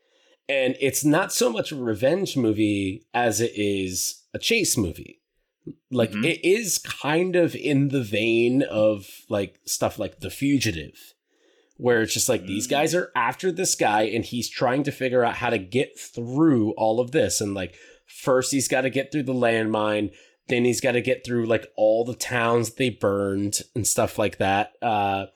And 0.48 0.76
it's 0.82 1.06
not 1.06 1.32
so 1.32 1.52
much 1.52 1.72
a 1.72 1.76
revenge 1.76 2.36
movie 2.36 3.06
as 3.14 3.40
it 3.40 3.52
is 3.56 4.24
a 4.34 4.40
chase 4.40 4.78
movie. 4.78 5.19
Like 5.92 6.12
Mhm. 6.12 6.26
it 6.26 6.48
is 6.48 6.78
kind 6.78 7.36
of 7.36 7.56
in 7.56 7.90
the 7.90 8.04
vein 8.04 8.62
of 8.64 9.08
like 9.30 9.60
stuff 9.66 9.98
like 10.00 10.20
The 10.20 10.30
Fugitive, 10.30 11.14
where 11.78 12.02
it's 12.02 12.14
just 12.14 12.30
like 12.30 12.46
these 12.46 12.68
Mm. 12.68 12.72
guys 12.72 12.96
are 12.96 13.12
after 13.16 13.52
this 13.52 13.76
guy 13.76 14.04
and 14.04 14.24
he's 14.26 14.50
trying 14.50 14.84
to 14.84 14.92
figure 14.92 15.24
out 15.24 15.36
how 15.36 15.50
to 15.50 15.58
get 15.58 15.98
through 16.00 16.72
all 16.72 17.00
of 17.00 17.12
this. 17.12 17.42
And 17.42 17.54
like 17.54 17.76
first 18.06 18.52
he's 18.52 18.68
got 18.68 18.82
to 18.82 18.90
get 18.90 19.12
through 19.12 19.24
the 19.24 19.34
landmine, 19.34 20.12
then 20.48 20.66
he's 20.66 20.82
got 20.82 20.94
to 20.94 21.02
get 21.02 21.24
through 21.26 21.46
like 21.46 21.68
all 21.76 22.04
the 22.04 22.16
towns 22.16 22.72
they 22.76 22.90
burned 22.90 23.62
and 23.76 23.86
stuff 23.88 24.18
like 24.18 24.38
that. 24.38 24.74
Uh 24.82 25.28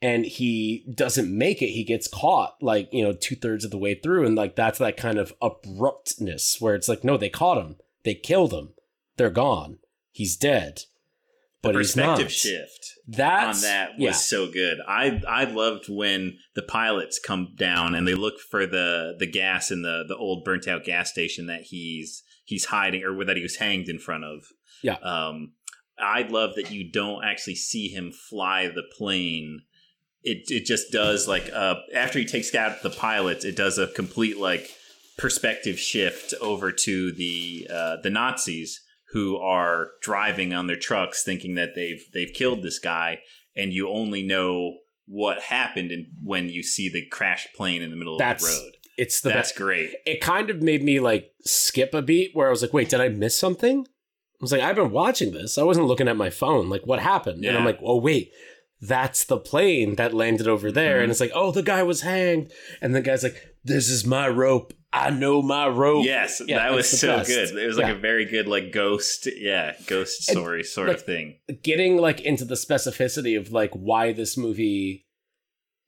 and 0.00 0.26
he 0.26 0.84
doesn't 0.92 1.30
make 1.30 1.62
it. 1.62 1.68
He 1.70 1.84
gets 1.84 2.08
caught 2.08 2.56
like, 2.60 2.88
you 2.92 3.04
know, 3.04 3.12
two 3.12 3.36
thirds 3.36 3.64
of 3.64 3.70
the 3.70 3.78
way 3.78 3.94
through. 3.94 4.26
And 4.26 4.34
like 4.34 4.56
that's 4.56 4.80
that 4.80 4.96
kind 4.96 5.16
of 5.18 5.32
abruptness 5.40 6.60
where 6.60 6.74
it's 6.74 6.88
like, 6.88 7.04
no, 7.04 7.16
they 7.16 7.28
caught 7.28 7.58
him. 7.64 7.76
They 8.04 8.14
killed 8.14 8.52
him. 8.52 8.70
They're 9.22 9.30
gone. 9.30 9.78
He's 10.10 10.36
dead. 10.36 10.80
But 11.62 11.74
the 11.74 11.78
perspective 11.78 12.32
shift 12.32 12.94
That's 13.06 13.58
on 13.58 13.62
that 13.62 13.90
was 13.90 14.00
yeah. 14.00 14.10
so 14.10 14.50
good. 14.50 14.78
I 14.88 15.22
I 15.28 15.44
loved 15.44 15.84
when 15.88 16.38
the 16.56 16.62
pilots 16.62 17.20
come 17.24 17.54
down 17.56 17.94
and 17.94 18.04
they 18.08 18.16
look 18.16 18.40
for 18.40 18.66
the 18.66 19.14
the 19.16 19.30
gas 19.30 19.70
in 19.70 19.82
the 19.82 20.02
the 20.08 20.16
old 20.16 20.42
burnt 20.42 20.66
out 20.66 20.82
gas 20.82 21.12
station 21.12 21.46
that 21.46 21.62
he's 21.62 22.24
he's 22.44 22.64
hiding 22.64 23.04
or 23.04 23.24
that 23.24 23.36
he 23.36 23.44
was 23.44 23.58
hanged 23.58 23.88
in 23.88 24.00
front 24.00 24.24
of. 24.24 24.42
Yeah. 24.82 24.94
Um, 24.94 25.52
I 26.00 26.22
love 26.22 26.56
that 26.56 26.72
you 26.72 26.90
don't 26.90 27.24
actually 27.24 27.54
see 27.54 27.90
him 27.90 28.10
fly 28.10 28.66
the 28.66 28.82
plane. 28.98 29.60
It 30.24 30.50
it 30.50 30.64
just 30.64 30.90
does 30.90 31.28
like 31.28 31.48
uh 31.54 31.76
after 31.94 32.18
he 32.18 32.24
takes 32.24 32.52
out 32.56 32.82
the 32.82 32.90
pilots, 32.90 33.44
it 33.44 33.54
does 33.54 33.78
a 33.78 33.86
complete 33.86 34.38
like 34.38 34.68
perspective 35.16 35.78
shift 35.78 36.34
over 36.40 36.72
to 36.72 37.12
the 37.12 37.68
uh, 37.70 37.98
the 38.02 38.10
Nazis 38.10 38.80
who 39.12 39.36
are 39.36 39.88
driving 40.00 40.52
on 40.52 40.66
their 40.66 40.78
trucks 40.78 41.22
thinking 41.22 41.54
that 41.54 41.74
they've 41.74 42.04
they've 42.14 42.32
killed 42.34 42.62
this 42.62 42.78
guy 42.78 43.18
and 43.54 43.72
you 43.72 43.88
only 43.88 44.22
know 44.22 44.78
what 45.06 45.40
happened 45.42 45.90
in, 45.90 46.06
when 46.22 46.48
you 46.48 46.62
see 46.62 46.88
the 46.88 47.04
crashed 47.06 47.48
plane 47.54 47.82
in 47.82 47.90
the 47.90 47.96
middle 47.96 48.16
That's 48.18 48.44
of 48.44 48.50
the 48.50 48.56
road. 48.64 48.72
It's 48.96 49.20
the 49.20 49.30
That's 49.30 49.50
best. 49.50 49.56
great. 49.58 49.90
It 50.06 50.20
kind 50.20 50.48
of 50.50 50.62
made 50.62 50.82
me 50.82 51.00
like 51.00 51.32
skip 51.42 51.92
a 51.94 52.02
beat 52.02 52.30
where 52.34 52.46
I 52.46 52.50
was 52.50 52.62
like, 52.62 52.72
wait, 52.72 52.88
did 52.88 53.00
I 53.00 53.08
miss 53.08 53.36
something? 53.38 53.80
I 53.80 54.38
was 54.40 54.52
like, 54.52 54.60
I've 54.62 54.76
been 54.76 54.90
watching 54.90 55.32
this. 55.32 55.58
I 55.58 55.62
wasn't 55.62 55.86
looking 55.86 56.08
at 56.08 56.16
my 56.16 56.30
phone. 56.30 56.68
Like, 56.68 56.86
what 56.86 56.98
happened? 57.00 57.44
And 57.44 57.56
I'm 57.56 57.64
like, 57.64 57.78
oh, 57.82 57.98
wait, 57.98 58.30
that's 58.80 59.24
the 59.24 59.38
plane 59.38 59.94
that 59.96 60.14
landed 60.14 60.48
over 60.48 60.72
there. 60.72 60.98
Mhm. 60.98 61.02
And 61.02 61.10
it's 61.10 61.20
like, 61.20 61.30
oh, 61.34 61.52
the 61.52 61.62
guy 61.62 61.82
was 61.82 62.00
hanged. 62.02 62.50
And 62.80 62.94
the 62.94 63.00
guy's 63.00 63.22
like, 63.22 63.36
this 63.64 63.88
is 63.88 64.04
my 64.04 64.28
rope. 64.28 64.72
I 64.94 65.08
know 65.10 65.40
my 65.40 65.68
rope. 65.68 66.04
Yes, 66.04 66.42
Yeah, 66.46 66.58
that 66.58 66.72
was 66.74 66.88
so 66.88 67.16
best. 67.18 67.28
good. 67.30 67.56
It 67.56 67.66
was 67.66 67.78
like 67.78 67.86
Yeah. 67.86 67.92
a 67.94 67.98
very 67.98 68.24
good 68.26 68.46
like 68.46 68.72
ghost, 68.72 69.26
yeah, 69.38 69.74
ghost 69.86 70.28
And, 70.28 70.36
story 70.36 70.62
sort 70.64 70.88
like, 70.88 70.98
of 70.98 71.02
thing. 71.04 71.38
Getting 71.62 71.96
like 71.96 72.20
into 72.20 72.44
the 72.44 72.56
specificity 72.56 73.38
of 73.38 73.52
like 73.52 73.70
why 73.72 74.12
this 74.12 74.36
movie 74.36 75.06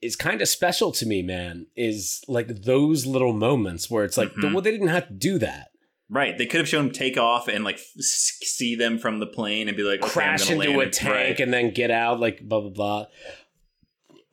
is 0.00 0.16
kind 0.16 0.40
of 0.40 0.48
special 0.48 0.90
to 0.92 1.06
me, 1.06 1.22
man, 1.22 1.66
is 1.76 2.22
like 2.28 2.48
those 2.62 3.04
little 3.06 3.32
moments 3.34 3.90
where 3.90 4.04
it's 4.04 4.16
like, 4.16 4.32
Mhm. 4.34 4.52
well, 4.52 4.62
they 4.62 4.70
didn't 4.70 4.88
have 4.88 5.08
to 5.08 5.14
do 5.14 5.38
that. 5.38 5.68
Right, 6.10 6.36
they 6.36 6.46
could 6.46 6.60
have 6.60 6.68
shown 6.68 6.86
him 6.86 6.92
take 6.92 7.16
off 7.18 7.48
and 7.48 7.64
like 7.64 7.76
f- 7.76 7.82
see 7.98 8.74
them 8.74 8.98
from 8.98 9.18
the 9.20 9.26
plane 9.26 9.68
and 9.68 9.76
be 9.76 9.82
like, 9.82 10.02
okay, 10.02 10.10
crash 10.12 10.50
into 10.50 10.80
a 10.80 10.88
tank 10.90 11.12
Right. 11.14 11.40
and 11.40 11.52
then 11.52 11.72
get 11.72 11.90
out, 11.90 12.20
like 12.20 12.40
blah 12.42 12.60
blah 12.60 12.70
blah. 12.70 13.06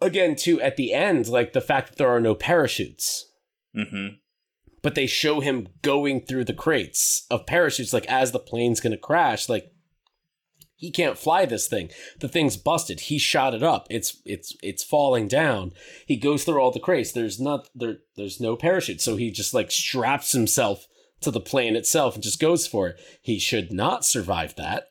Again, 0.01 0.35
too, 0.35 0.59
at 0.61 0.77
the 0.77 0.93
end, 0.93 1.27
like 1.27 1.53
the 1.53 1.61
fact 1.61 1.89
that 1.89 1.97
there 1.97 2.09
are 2.09 2.19
no 2.19 2.33
parachutes, 2.35 3.31
Mhm. 3.75 4.17
But 4.81 4.95
they 4.95 5.07
show 5.07 5.39
him 5.39 5.67
going 5.81 6.21
through 6.21 6.45
the 6.45 6.53
crates 6.53 7.25
of 7.29 7.45
parachutes, 7.45 7.93
like 7.93 8.05
as 8.07 8.31
the 8.31 8.39
plane's 8.39 8.79
gonna 8.79 8.97
crash, 8.97 9.49
like 9.49 9.71
he 10.81 10.89
can't 10.89 11.17
fly 11.17 11.45
this 11.45 11.67
thing. 11.67 11.91
The 12.19 12.27
thing's 12.27 12.57
busted. 12.57 13.01
He 13.01 13.19
shot 13.19 13.53
it 13.53 13.61
up. 13.61 13.85
It's 13.91 14.19
it's 14.25 14.55
it's 14.63 14.83
falling 14.83 15.27
down. 15.27 15.73
He 16.07 16.17
goes 16.17 16.43
through 16.43 16.59
all 16.59 16.71
the 16.71 16.79
crates. 16.79 17.11
There's 17.11 17.39
not 17.39 17.69
there 17.75 17.97
there's 18.17 18.41
no 18.41 18.55
parachute. 18.55 18.99
So 18.99 19.15
he 19.15 19.29
just 19.29 19.53
like 19.53 19.69
straps 19.69 20.31
himself 20.31 20.87
to 21.21 21.29
the 21.29 21.39
plane 21.39 21.75
itself 21.75 22.15
and 22.15 22.23
just 22.23 22.41
goes 22.41 22.65
for 22.65 22.87
it. 22.87 22.99
He 23.21 23.37
should 23.37 23.71
not 23.71 24.05
survive 24.05 24.55
that. 24.55 24.87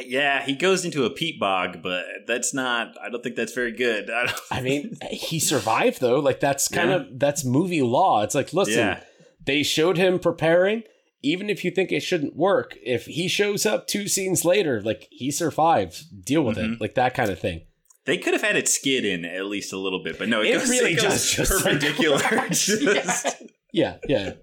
Yeah, 0.00 0.44
he 0.44 0.54
goes 0.54 0.84
into 0.84 1.04
a 1.04 1.10
peat 1.10 1.38
bog, 1.38 1.82
but 1.82 2.04
that's 2.26 2.54
not. 2.54 2.96
I 3.02 3.10
don't 3.10 3.22
think 3.22 3.36
that's 3.36 3.52
very 3.52 3.72
good. 3.72 4.10
I, 4.10 4.32
I 4.50 4.60
mean, 4.60 4.96
he 5.10 5.40
survived 5.40 6.00
though. 6.00 6.20
Like 6.20 6.38
that's 6.38 6.68
kind 6.68 6.90
yeah. 6.90 6.96
of 6.96 7.18
that's 7.18 7.44
movie 7.44 7.82
law. 7.82 8.22
It's 8.22 8.36
like, 8.36 8.52
listen, 8.52 8.78
yeah. 8.78 9.00
They 9.44 9.62
showed 9.62 9.96
him 9.96 10.18
preparing. 10.18 10.82
Even 11.22 11.48
if 11.48 11.64
you 11.64 11.70
think 11.70 11.90
it 11.90 12.02
shouldn't 12.02 12.36
work, 12.36 12.76
if 12.84 13.06
he 13.06 13.28
shows 13.28 13.64
up 13.64 13.86
two 13.86 14.08
scenes 14.08 14.44
later, 14.44 14.82
like 14.82 15.08
he 15.10 15.30
survives, 15.30 16.04
deal 16.04 16.42
with 16.42 16.58
mm-hmm. 16.58 16.74
it, 16.74 16.80
like 16.82 16.94
that 16.96 17.14
kind 17.14 17.30
of 17.30 17.38
thing. 17.38 17.62
They 18.04 18.18
could 18.18 18.34
have 18.34 18.42
had 18.42 18.56
it 18.56 18.68
skid 18.68 19.06
in 19.06 19.24
at 19.24 19.46
least 19.46 19.72
a 19.72 19.78
little 19.78 20.02
bit, 20.02 20.18
but 20.18 20.28
no, 20.28 20.42
it, 20.42 20.48
it 20.48 20.58
goes, 20.58 20.68
really 20.68 20.92
it 20.92 21.00
goes 21.00 21.30
just 21.30 21.50
perpendicular. 21.50 22.18
Like, 22.18 22.50
just, 22.50 23.42
yeah, 23.72 23.96
yeah. 24.06 24.34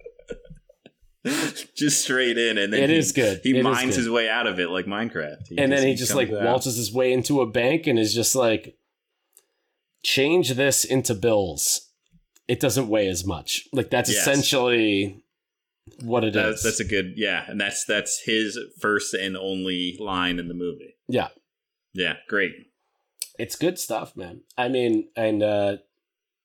just 1.75 2.01
straight 2.01 2.39
in, 2.39 2.57
and 2.57 2.73
then 2.73 2.81
it 2.81 2.89
he, 2.89 2.97
is 2.97 3.11
good. 3.11 3.41
He 3.43 3.59
it 3.59 3.61
mines 3.61 3.95
his 3.95 4.09
way 4.09 4.27
out 4.27 4.47
of 4.47 4.59
it 4.59 4.69
like 4.69 4.87
Minecraft, 4.87 5.47
he 5.47 5.57
and 5.59 5.71
just, 5.71 5.81
then 5.81 5.87
he 5.87 5.93
just 5.93 6.15
like 6.15 6.31
waltzes 6.31 6.77
his 6.77 6.91
way 6.91 7.13
into 7.13 7.41
a 7.41 7.45
bank 7.45 7.85
and 7.85 7.99
is 7.99 8.15
just 8.15 8.33
like, 8.33 8.75
change 10.03 10.55
this 10.55 10.83
into 10.83 11.13
bills. 11.13 11.90
It 12.47 12.59
doesn't 12.59 12.89
weigh 12.89 13.07
as 13.07 13.25
much. 13.25 13.67
Like 13.71 13.89
that's 13.89 14.09
yes. 14.11 14.21
essentially 14.21 15.23
what 16.01 16.23
it 16.23 16.33
that's, 16.33 16.59
is. 16.59 16.63
That's 16.63 16.79
a 16.79 16.85
good 16.85 17.13
yeah, 17.15 17.45
and 17.47 17.59
that's 17.59 17.85
that's 17.85 18.21
his 18.25 18.57
first 18.79 19.13
and 19.13 19.37
only 19.37 19.97
line 19.99 20.39
in 20.39 20.47
the 20.47 20.53
movie. 20.53 20.95
Yeah, 21.07 21.29
yeah, 21.93 22.15
great. 22.27 22.51
It's 23.39 23.55
good 23.55 23.79
stuff, 23.79 24.15
man. 24.15 24.41
I 24.57 24.67
mean, 24.67 25.09
and 25.15 25.41
uh 25.41 25.77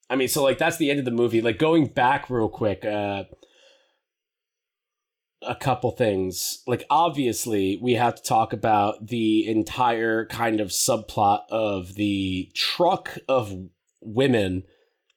I 0.09 0.17
mean, 0.17 0.29
so 0.29 0.43
like 0.43 0.59
that's 0.59 0.77
the 0.77 0.91
end 0.91 0.99
of 0.99 1.05
the 1.05 1.11
movie. 1.11 1.43
Like 1.43 1.59
going 1.59 1.87
back 1.87 2.31
real 2.31 2.49
quick. 2.49 2.85
uh 2.85 3.25
a 5.43 5.55
couple 5.55 5.91
things. 5.93 6.63
Like, 6.67 6.85
obviously, 6.91 7.79
we 7.81 7.95
have 7.95 8.17
to 8.17 8.23
talk 8.23 8.53
about 8.53 9.07
the 9.07 9.47
entire 9.47 10.27
kind 10.27 10.61
of 10.61 10.69
subplot 10.69 11.43
of 11.51 11.95
the 11.95 12.51
truck 12.55 13.19
of 13.29 13.53
women. 14.01 14.65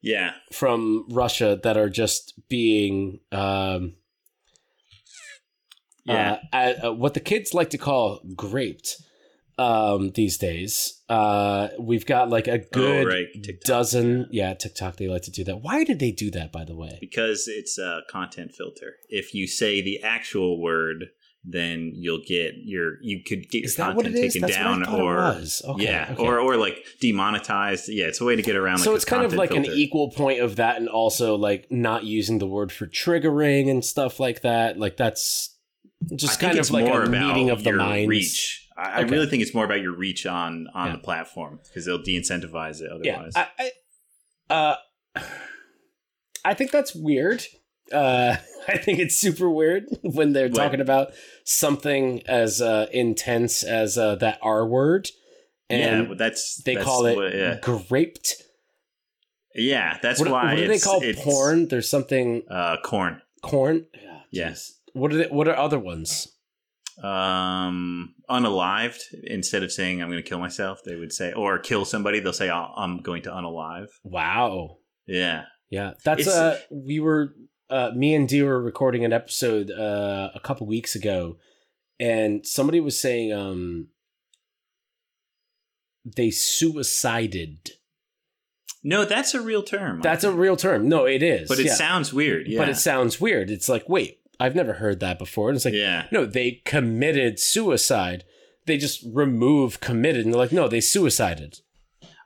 Yeah. 0.02 0.34
From 0.52 1.06
Russia 1.10 1.60
that 1.64 1.78
are 1.78 1.90
just 1.90 2.34
being. 2.50 3.20
Um, 3.32 3.96
yeah. 6.06 6.40
Uh, 6.52 6.74
uh, 6.84 6.94
what 6.94 7.14
the 7.14 7.20
kids 7.20 7.54
like 7.54 7.70
to 7.72 7.78
call 7.78 8.22
graped 8.36 8.96
um, 9.60 10.12
these 10.12 10.38
days. 10.38 11.02
Uh, 11.10 11.68
we've 11.78 12.06
got 12.06 12.30
like 12.30 12.48
a 12.48 12.62
oh, 12.62 12.66
good 12.72 13.06
oh, 13.06 13.10
right. 13.10 13.28
dozen. 13.66 14.28
Yeah, 14.32 14.54
TikTok. 14.54 14.96
They 14.96 15.08
like 15.08 15.24
to 15.24 15.32
do 15.32 15.44
that. 15.44 15.62
Why 15.62 15.84
did 15.84 16.00
they 16.00 16.12
do 16.12 16.32
that? 16.32 16.52
By 16.52 16.64
the 16.64 16.76
way, 16.76 16.98
because 17.02 17.48
it's 17.48 17.78
a 17.78 18.02
content 18.10 18.54
filter. 18.54 18.96
If 19.10 19.34
you 19.36 19.48
say 19.48 19.82
the 19.82 20.02
actual 20.02 20.62
word, 20.62 21.10
then 21.44 21.92
you'll 21.96 22.22
get 22.28 22.56
your 22.58 23.02
you 23.02 23.24
could 23.24 23.50
get 23.50 23.64
your 23.64 23.72
content 23.72 24.16
taken 24.16 24.42
down 24.42 24.86
or 24.86 25.20
okay, 25.20 25.84
yeah 25.84 26.10
okay. 26.12 26.24
or 26.24 26.40
or 26.40 26.58
like 26.58 26.86
demonetized. 27.02 27.90
Yeah, 27.90 28.06
it's 28.06 28.22
a 28.22 28.26
way 28.26 28.36
to 28.36 28.42
get 28.42 28.56
around. 28.56 28.80
So 28.80 28.92
like, 28.92 28.98
it's 28.98 29.06
kind 29.06 29.24
of 29.24 29.34
like 29.34 29.52
filter. 29.52 29.72
an 29.72 29.78
equal 29.78 30.12
point 30.12 30.42
of 30.42 30.58
that, 30.58 30.78
and 30.78 30.90
also 30.90 31.36
like 31.36 31.68
not 31.72 32.04
using 32.04 32.40
the 32.40 32.48
word 32.48 32.72
for 32.72 32.88
triggering 32.88 33.70
and 33.70 33.84
stuff 33.84 34.20
like 34.20 34.42
that. 34.42 34.78
Like 34.78 34.98
that's 34.98 35.56
just 36.16 36.40
kind 36.40 36.58
of 36.58 36.70
like 36.72 36.88
a 36.88 37.10
meeting 37.10 37.50
of 37.50 37.64
the 37.64 37.74
minds. 37.74 38.10
Reach 38.10 38.70
I, 38.80 39.02
okay. 39.02 39.12
really 39.12 39.28
think 39.28 39.44
it's 39.44 39.54
more 39.54 39.66
about 39.66 39.82
your 39.82 39.94
reach 39.94 40.26
on 40.26 40.68
on 40.74 40.88
yeah. 40.88 40.92
the 40.94 41.00
platform 41.00 41.60
because 41.64 41.86
they'll 41.86 42.02
de-incentivize 42.02 42.82
it 42.82 42.90
otherwise. 42.90 43.34
Yeah, 43.36 43.48
I, 43.60 43.72
I, 44.50 44.54
uh, 44.54 44.76
I 46.46 46.54
think 46.54 46.72
that's 46.72 46.96
weird. 46.96 47.44
Uh, 47.92 48.38
I 48.68 48.78
think 48.78 49.00
it's 49.00 49.16
super 49.16 49.50
weird 49.50 49.86
when 50.02 50.34
they're 50.34 50.50
what? 50.50 50.58
talking 50.58 50.82
about 50.82 51.14
something 51.44 52.22
as 52.28 52.62
uh, 52.62 52.88
intense 52.92 53.64
as 53.64 53.98
uh, 53.98 54.16
that 54.16 54.40
R 54.42 54.66
word, 54.66 55.10
and 55.70 56.10
yeah, 56.10 56.16
that's 56.18 56.62
they 56.64 56.76
that's 56.76 56.86
call 56.86 57.06
it 57.06 57.16
what, 57.16 57.34
yeah. 57.36 57.58
graped. 57.62 58.44
Yeah, 59.56 59.98
that's 60.02 60.20
what, 60.20 60.30
why. 60.30 60.54
What 60.54 60.58
do 60.58 60.68
they 60.68 60.80
call 60.80 61.02
porn? 61.24 61.68
There's 61.68 61.90
something. 61.90 62.44
Uh, 62.50 62.78
corn. 62.84 63.22
Corn. 63.42 63.86
yes. 64.32 64.74
What 64.94 65.14
are 65.14 65.18
they, 65.18 65.28
What 65.28 65.48
are 65.48 65.56
other 65.56 65.80
ones? 65.80 66.28
um 67.04 68.14
unalived 68.30 69.02
instead 69.24 69.64
of 69.64 69.72
saying 69.72 70.02
i'm 70.02 70.10
going 70.10 70.22
to 70.22 70.28
kill 70.28 70.40
myself 70.40 70.82
they 70.84 70.96
would 70.96 71.14
say 71.14 71.32
or 71.32 71.58
kill 71.58 71.86
somebody 71.86 72.20
they'll 72.20 72.34
say 72.34 72.50
i'm 72.50 73.02
going 73.02 73.22
to 73.22 73.30
unalive 73.30 73.88
wow 74.04 74.76
yeah 75.08 75.44
yeah 75.70 75.94
that's 76.04 76.22
it's, 76.22 76.30
uh 76.30 76.60
we 76.70 77.00
were 77.00 77.34
uh 77.70 77.92
me 77.96 78.14
and 78.16 78.28
dee 78.28 78.44
were 78.44 78.62
recording 78.62 79.06
an 79.06 79.14
episode 79.14 79.72
uh 79.72 80.30
a 80.34 80.40
couple 80.40 80.66
weeks 80.68 80.96
ago 80.96 81.38
and 82.00 82.46
somebody 82.46 82.80
was 82.80 83.00
saying 83.00 83.32
um 83.34 83.88
they 86.06 86.32
suicided 86.32 87.72
no, 88.84 89.06
that's 89.06 89.34
a 89.34 89.42
real 89.42 89.64
term. 89.64 90.02
That's 90.02 90.24
a 90.24 90.32
real 90.32 90.56
term. 90.56 90.88
No, 90.88 91.06
it 91.06 91.22
is. 91.22 91.50
But 91.50 91.60
it 91.60 91.66
yeah. 91.66 91.74
sounds 91.74 92.14
weird. 92.14 92.48
Yeah. 92.48 92.60
But 92.60 92.70
it 92.70 92.78
sounds 92.78 93.20
weird. 93.20 93.52
It's 93.52 93.68
like, 93.68 93.90
wait, 93.90 94.20
I've 94.40 94.56
never 94.56 94.74
heard 94.74 95.00
that 95.02 95.20
before. 95.20 95.50
And 95.50 95.58
it's 95.58 95.66
like, 95.66 95.74
yeah. 95.74 96.06
no, 96.12 96.26
they 96.26 96.62
committed 96.66 97.40
suicide. 97.40 98.24
They 98.66 98.78
just 98.78 99.04
remove 99.12 99.82
committed 99.82 100.26
and 100.26 100.34
they're 100.34 100.40
like, 100.40 100.52
no, 100.52 100.68
they 100.68 100.80
suicided. 100.80 101.60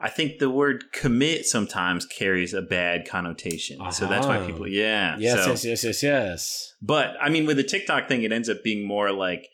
I 0.03 0.09
think 0.09 0.39
the 0.39 0.49
word 0.49 0.91
commit 0.91 1.45
sometimes 1.45 2.05
carries 2.05 2.53
a 2.53 2.61
bad 2.61 3.07
connotation. 3.07 3.79
Uh-huh. 3.79 3.91
So 3.91 4.05
that's 4.05 4.27
why 4.27 4.37
ah. 4.37 4.45
people, 4.45 4.67
yeah. 4.67 5.15
Yes, 5.17 5.45
so, 5.45 5.51
yes, 5.51 5.63
yes, 5.63 5.83
yes, 5.85 6.03
yes. 6.03 6.73
But 6.81 7.15
I 7.21 7.29
mean, 7.29 7.45
with 7.45 7.55
the 7.55 7.63
TikTok 7.63 8.09
thing, 8.09 8.23
it 8.23 8.33
ends 8.33 8.49
up 8.49 8.65
being 8.65 8.85
more 8.85 9.13
like 9.13 9.47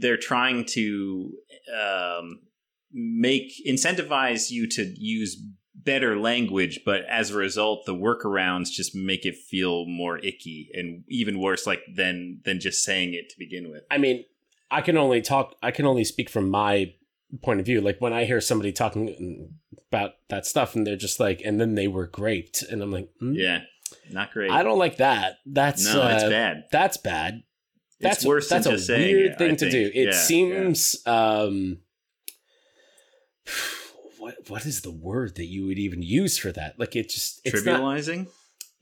they're 0.00 0.16
trying 0.16 0.64
to 0.64 1.30
um, 1.80 2.40
make 2.92 3.52
incentivize 3.64 4.50
you 4.50 4.68
to 4.70 4.92
use 4.98 5.40
better 5.76 6.18
language, 6.18 6.80
but 6.84 7.02
as 7.08 7.30
a 7.30 7.36
result, 7.36 7.86
the 7.86 7.94
workarounds 7.94 8.68
just 8.68 8.96
make 8.96 9.24
it 9.24 9.36
feel 9.36 9.86
more 9.86 10.18
icky 10.18 10.70
and 10.74 11.04
even 11.08 11.38
worse, 11.38 11.68
like 11.68 11.82
than 11.94 12.40
than 12.44 12.58
just 12.58 12.82
saying 12.82 13.14
it 13.14 13.30
to 13.30 13.36
begin 13.38 13.70
with. 13.70 13.84
I 13.92 13.98
mean, 13.98 14.24
I 14.72 14.80
can 14.80 14.96
only 14.96 15.22
talk. 15.22 15.54
I 15.62 15.70
can 15.70 15.86
only 15.86 16.04
speak 16.04 16.28
from 16.28 16.50
my 16.50 16.94
point 17.40 17.60
of 17.60 17.66
view. 17.66 17.80
Like 17.80 18.00
when 18.00 18.12
I 18.12 18.24
hear 18.24 18.40
somebody 18.40 18.72
talking 18.72 19.54
about 19.90 20.12
that 20.28 20.46
stuff, 20.46 20.74
and 20.74 20.86
they're 20.86 20.96
just 20.96 21.20
like, 21.20 21.40
and 21.44 21.60
then 21.60 21.74
they 21.74 21.88
were 21.88 22.06
graped, 22.06 22.62
and 22.62 22.82
I'm 22.82 22.90
like, 22.90 23.08
hmm? 23.18 23.34
yeah, 23.34 23.62
not 24.10 24.32
great. 24.32 24.50
I 24.50 24.62
don't 24.62 24.78
like 24.78 24.98
that. 24.98 25.38
That's 25.46 25.84
no, 25.84 26.02
uh, 26.02 26.28
bad. 26.28 26.64
That's 26.70 26.96
bad. 26.96 27.42
That's 28.00 28.18
it's 28.18 28.26
worse 28.26 28.48
that's 28.48 28.66
than 28.66 28.74
a 28.74 28.98
weird 28.98 29.32
it, 29.32 29.38
thing 29.38 29.52
I 29.52 29.54
to 29.54 29.70
think. 29.70 29.72
do. 29.72 29.90
It 29.94 30.06
yeah, 30.06 30.12
seems. 30.12 30.96
Yeah. 31.06 31.12
um 31.12 31.78
what 34.18 34.34
what 34.48 34.66
is 34.66 34.82
the 34.82 34.90
word 34.90 35.36
that 35.36 35.46
you 35.46 35.66
would 35.66 35.78
even 35.78 36.02
use 36.02 36.36
for 36.36 36.52
that? 36.52 36.78
Like 36.78 36.96
it 36.96 37.08
just 37.08 37.40
it's 37.44 37.62
trivializing. 37.62 38.18
Not, 38.18 38.26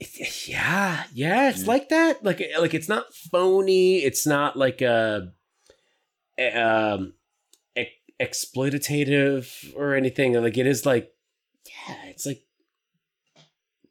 it, 0.00 0.48
yeah, 0.48 1.04
yeah, 1.12 1.50
it's 1.50 1.66
like 1.66 1.90
that. 1.90 2.24
Like 2.24 2.42
like 2.58 2.72
it's 2.72 2.88
not 2.88 3.12
phony. 3.12 3.98
It's 3.98 4.26
not 4.26 4.56
like 4.56 4.80
a 4.80 5.32
um 6.38 7.12
exploitative 8.20 9.74
or 9.76 9.94
anything. 9.94 10.34
Like 10.34 10.58
it 10.58 10.66
is 10.66 10.84
like 10.84 11.10
yeah, 11.66 11.96
it's 12.06 12.26
like 12.26 12.42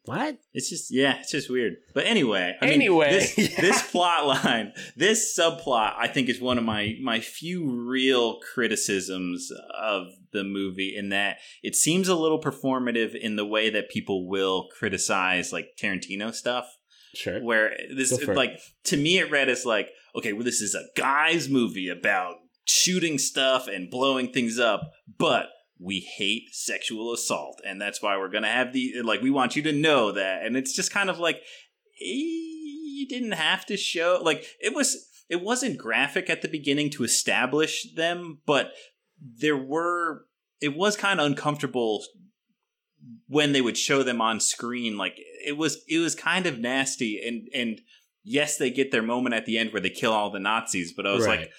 what? 0.04 0.38
It's 0.52 0.70
just 0.70 0.90
yeah, 0.90 1.18
it's 1.20 1.30
just 1.30 1.50
weird. 1.50 1.74
But 1.94 2.06
anyway, 2.06 2.56
I 2.60 2.66
anyway, 2.66 3.10
mean, 3.10 3.18
this, 3.18 3.38
yeah. 3.38 3.60
this 3.60 3.90
plot 3.90 4.26
line, 4.26 4.72
this 4.96 5.38
subplot, 5.38 5.94
I 5.98 6.08
think 6.08 6.28
is 6.28 6.40
one 6.40 6.58
of 6.58 6.64
my 6.64 6.96
my 7.02 7.20
few 7.20 7.70
real 7.70 8.40
criticisms 8.40 9.52
of 9.78 10.06
the 10.32 10.42
movie. 10.42 10.94
In 10.96 11.10
that 11.10 11.38
it 11.62 11.76
seems 11.76 12.08
a 12.08 12.16
little 12.16 12.40
performative 12.40 13.14
in 13.14 13.36
the 13.36 13.46
way 13.46 13.70
that 13.70 13.90
people 13.90 14.28
will 14.28 14.68
criticize 14.76 15.52
like 15.52 15.76
Tarantino 15.80 16.34
stuff. 16.34 16.66
Sure. 17.14 17.42
Where 17.42 17.76
this 17.94 18.12
like 18.26 18.50
it. 18.50 18.62
to 18.84 18.96
me, 18.96 19.18
it 19.18 19.30
read 19.30 19.48
as 19.48 19.66
like 19.66 19.90
okay, 20.16 20.32
well, 20.32 20.44
this 20.44 20.60
is 20.60 20.74
a 20.74 20.84
guy's 20.96 21.48
movie 21.48 21.88
about 21.88 22.36
shooting 22.70 23.18
stuff 23.18 23.68
and 23.68 23.90
blowing 23.90 24.32
things 24.32 24.58
up, 24.58 24.92
but 25.18 25.48
we 25.78 26.00
hate 26.00 26.54
sexual 26.54 27.12
assault. 27.12 27.60
And 27.66 27.80
that's 27.80 28.02
why 28.02 28.16
we're 28.16 28.28
gonna 28.28 28.48
have 28.48 28.72
the 28.72 29.02
like 29.02 29.22
we 29.22 29.30
want 29.30 29.56
you 29.56 29.62
to 29.62 29.72
know 29.72 30.12
that. 30.12 30.44
And 30.44 30.56
it's 30.56 30.74
just 30.74 30.92
kind 30.92 31.10
of 31.10 31.18
like 31.18 31.40
you 32.00 33.06
didn't 33.08 33.32
have 33.32 33.66
to 33.66 33.76
show 33.76 34.20
like 34.22 34.44
it 34.60 34.74
was 34.74 35.06
it 35.28 35.42
wasn't 35.42 35.78
graphic 35.78 36.28
at 36.28 36.42
the 36.42 36.48
beginning 36.48 36.90
to 36.90 37.04
establish 37.04 37.86
them 37.94 38.38
but 38.46 38.72
there 39.20 39.56
were 39.56 40.24
it 40.60 40.76
was 40.76 40.96
kind 40.96 41.20
of 41.20 41.26
uncomfortable 41.26 42.02
when 43.26 43.52
they 43.52 43.60
would 43.60 43.78
show 43.78 44.02
them 44.02 44.20
on 44.20 44.40
screen. 44.40 44.96
Like 44.96 45.16
it 45.46 45.56
was 45.56 45.82
it 45.88 45.98
was 45.98 46.14
kind 46.14 46.46
of 46.46 46.58
nasty. 46.58 47.20
And 47.26 47.48
and 47.54 47.80
yes 48.22 48.58
they 48.58 48.70
get 48.70 48.90
their 48.90 49.02
moment 49.02 49.34
at 49.34 49.46
the 49.46 49.56
end 49.56 49.72
where 49.72 49.80
they 49.80 49.88
kill 49.90 50.12
all 50.12 50.30
the 50.30 50.38
nazis 50.38 50.92
but 50.92 51.06
i 51.06 51.12
was 51.12 51.26
right. 51.26 51.40
like 51.40 51.50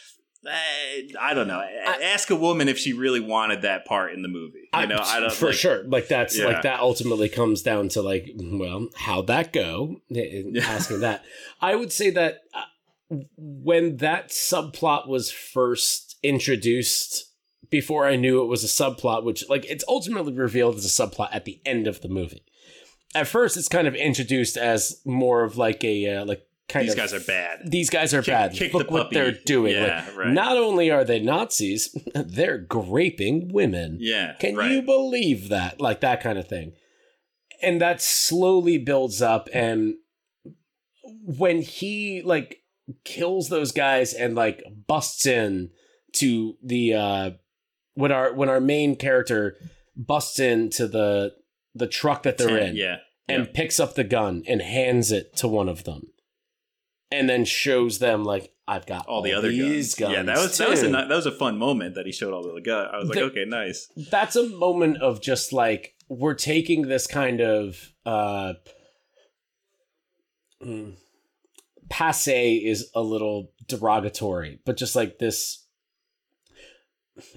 I 0.48 1.34
don't 1.34 1.48
know. 1.48 1.62
Ask 2.04 2.30
a 2.32 2.36
woman 2.36 2.68
if 2.68 2.78
she 2.78 2.94
really 2.94 3.20
wanted 3.20 3.62
that 3.62 3.86
part 3.86 4.14
in 4.14 4.22
the 4.22 4.28
movie. 4.28 4.70
You 4.74 4.88
know, 4.88 5.00
I, 5.00 5.20
don't 5.20 5.32
for 5.32 5.48
like, 5.48 5.56
sure. 5.56 5.84
Like 5.84 6.08
that's 6.08 6.38
Yeah. 6.38 6.46
like 6.46 6.64
that 6.64 6.80
ultimately 6.80 7.30
comes 7.30 7.62
down 7.62 7.89
to 7.89 8.02
like, 8.02 8.32
well, 8.36 8.88
how'd 8.96 9.28
that 9.28 9.54
go? 9.54 9.98
Asking 10.64 11.02
that, 11.02 11.24
I 11.62 11.76
would 11.76 11.92
say 11.92 12.10
that 12.12 12.39
uh, 12.56 13.18
when 13.38 13.98
that 13.98 14.30
subplot 14.30 15.08
was 15.08 15.32
first 15.32 16.18
introduced, 16.24 17.28
before 17.70 18.06
I 18.06 18.16
knew 18.16 18.42
it 18.42 18.48
was 18.48 18.64
a 18.64 18.68
subplot, 18.68 19.24
which 19.24 19.48
like 19.50 19.66
it's 19.66 19.86
ultimately 19.88 20.34
revealed 20.34 20.76
as 20.76 20.86
a 20.86 20.89
subplot 20.89 21.30
at 21.32 21.46
the 21.46 21.62
end 21.66 21.88
of 21.88 22.02
the 22.02 22.10
movie. 22.10 22.44
At 23.14 23.28
first, 23.28 23.58
it's 23.58 23.68
kind 23.68 23.88
of 23.88 23.96
introduced 23.96 24.58
as 24.58 25.02
more 25.06 25.44
of 25.44 25.58
like 25.58 25.84
a 25.84 26.16
uh, 26.18 26.26
like 26.26 26.42
kind 26.70 26.86
These 26.86 26.93
of 26.93 26.97
guys 26.97 27.14
are 27.14 27.20
bad. 27.20 27.59
these 27.70 27.89
guys 27.89 28.14
are 28.14 28.22
Kick- 28.22 28.34
bad. 28.34 28.53
kick 28.53 28.74
Look 28.74 28.88
the 28.88 28.93
what 28.93 29.12
they're 29.12 29.38
doing. 29.45 29.74
Yeah, 29.74 30.05
like, 30.07 30.18
right. 30.18 30.28
Not 30.34 30.57
only 30.57 30.89
are 30.91 31.03
they 31.03 31.20
Nazis, 31.20 31.95
they're 32.16 32.57
graping 32.57 33.51
women. 33.53 33.97
Yeah. 33.99 34.34
Can 34.39 34.55
right. 34.55 34.72
you 34.72 34.82
believe 34.82 35.49
that? 35.49 35.82
Like 35.82 35.99
that 36.01 36.22
kind 36.22 36.38
of 36.38 36.47
thing. 36.47 36.74
And 37.62 37.80
that 37.82 38.01
slowly 38.01 38.78
builds 38.78 39.22
up 39.22 39.47
and 39.53 39.95
when 41.26 41.62
he 41.62 42.22
like 42.24 42.57
kills 43.03 43.49
those 43.49 43.72
guys 43.72 44.14
and 44.14 44.36
like 44.36 44.64
busts 44.88 45.26
in 45.26 45.70
to 46.14 46.55
the 46.64 46.93
uh 46.93 47.32
when 47.93 48.12
our 48.12 48.34
when 48.34 48.49
our 48.49 48.59
main 48.59 48.95
character 48.95 49.55
busts 49.95 50.39
into 50.39 50.88
the 50.88 51.34
the 51.76 51.88
truck 51.88 52.24
that 52.24 52.38
they're 52.38 52.57
in 52.57 52.76
Yeah. 52.76 52.97
and 53.28 53.53
picks 53.53 53.80
up 53.80 53.95
the 53.95 54.03
gun 54.03 54.43
and 54.47 54.62
hands 54.62 55.12
it 55.12 55.36
to 55.38 55.47
one 55.47 55.70
of 55.70 55.84
them. 55.86 56.07
And 57.12 57.30
then 57.30 57.43
shows 57.45 57.99
them 57.99 58.24
like 58.24 58.53
I've 58.68 58.86
got 58.86 59.05
All 59.07 59.22
the 59.22 59.34
other 59.34 59.49
these 59.49 59.95
guns. 59.95 60.14
guns. 60.14 60.14
Yeah, 60.14 60.24
that 60.34 60.38
was 60.41 60.57
that 60.57 60.70
was 60.70 60.84
a 60.84 60.88
that 60.89 61.09
was 61.09 61.26
a 61.26 61.32
fun 61.32 61.57
moment 61.57 61.95
that 61.95 62.05
he 62.05 62.12
showed 62.12 62.34
all 62.34 62.41
the 62.43 62.62
guns. 62.62 62.89
I 62.93 62.97
was 62.97 63.09
like, 63.09 63.18
The- 63.18 63.24
okay, 63.26 63.45
nice. 63.45 63.89
that's 64.09 64.36
a 64.38 64.47
moment 64.47 64.97
of 65.01 65.22
just 65.22 65.51
like 65.51 65.95
we're 66.07 66.34
taking 66.36 66.84
this 66.88 67.07
kind 67.07 67.41
of 67.41 67.91
uh 68.05 68.53
mm, 70.64 70.93
passe 71.89 72.55
is 72.55 72.89
a 72.95 73.01
little 73.01 73.51
derogatory 73.68 74.59
but 74.66 74.78
just 74.78 74.95
like 74.95 75.20
this 75.20 75.66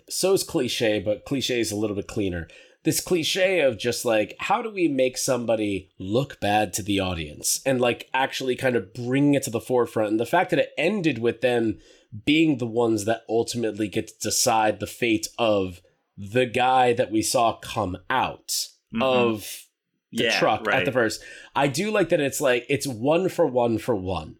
so's 0.08 0.42
cliche 0.44 1.00
but 1.00 1.24
cliche 1.24 1.60
is 1.60 1.70
a 1.72 1.76
little 1.76 1.96
bit 1.96 2.06
cleaner 2.08 2.48
this 2.84 3.00
cliche 3.00 3.60
of 3.60 3.78
just 3.78 4.04
like 4.04 4.36
how 4.38 4.62
do 4.62 4.70
we 4.70 4.88
make 4.88 5.16
somebody 5.18 5.90
look 5.98 6.38
bad 6.40 6.72
to 6.74 6.82
the 6.82 7.00
audience 7.00 7.60
and 7.66 7.80
like 7.80 8.08
actually 8.14 8.54
kind 8.56 8.76
of 8.76 8.92
bring 8.94 9.34
it 9.34 9.42
to 9.42 9.50
the 9.50 9.60
forefront 9.60 10.10
and 10.10 10.20
the 10.20 10.26
fact 10.26 10.50
that 10.50 10.58
it 10.58 10.72
ended 10.78 11.18
with 11.18 11.40
them 11.40 11.78
being 12.24 12.58
the 12.58 12.66
ones 12.66 13.06
that 13.06 13.22
ultimately 13.28 13.88
get 13.88 14.06
to 14.08 14.14
decide 14.20 14.78
the 14.80 14.86
fate 14.86 15.26
of 15.38 15.80
the 16.16 16.46
guy 16.46 16.92
that 16.92 17.10
we 17.10 17.22
saw 17.22 17.54
come 17.54 17.96
out 18.08 18.68
Mhm. 18.94 19.02
of 19.02 19.66
the 20.12 20.24
Yeah, 20.24 20.38
truck 20.38 20.68
at 20.68 20.84
the 20.84 20.92
first. 20.92 21.20
I 21.56 21.66
do 21.66 21.90
like 21.90 22.10
that 22.10 22.20
it's 22.20 22.40
like 22.40 22.64
it's 22.68 22.86
one 22.86 23.28
for 23.28 23.46
one 23.46 23.78
for 23.78 23.96
one. 23.96 24.36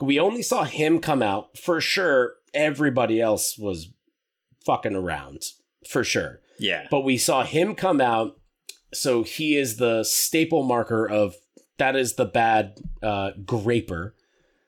We 0.00 0.18
only 0.18 0.40
saw 0.42 0.64
him 0.64 1.00
come 1.00 1.22
out 1.22 1.58
for 1.58 1.80
sure. 1.82 2.36
Everybody 2.54 3.20
else 3.20 3.58
was 3.58 3.88
fucking 4.64 4.94
around 4.94 5.42
for 5.86 6.02
sure, 6.02 6.40
Yeah. 6.58 6.86
but 6.90 7.00
we 7.00 7.16
saw 7.16 7.44
him 7.44 7.74
come 7.74 8.00
out. 8.00 8.38
So 8.92 9.22
he 9.22 9.56
is 9.56 9.76
the 9.76 10.02
staple 10.02 10.62
marker 10.62 11.06
of 11.08 11.34
that 11.78 11.94
is 11.94 12.14
the 12.14 12.24
bad 12.24 12.78
uh, 13.02 13.32
graper 13.44 14.14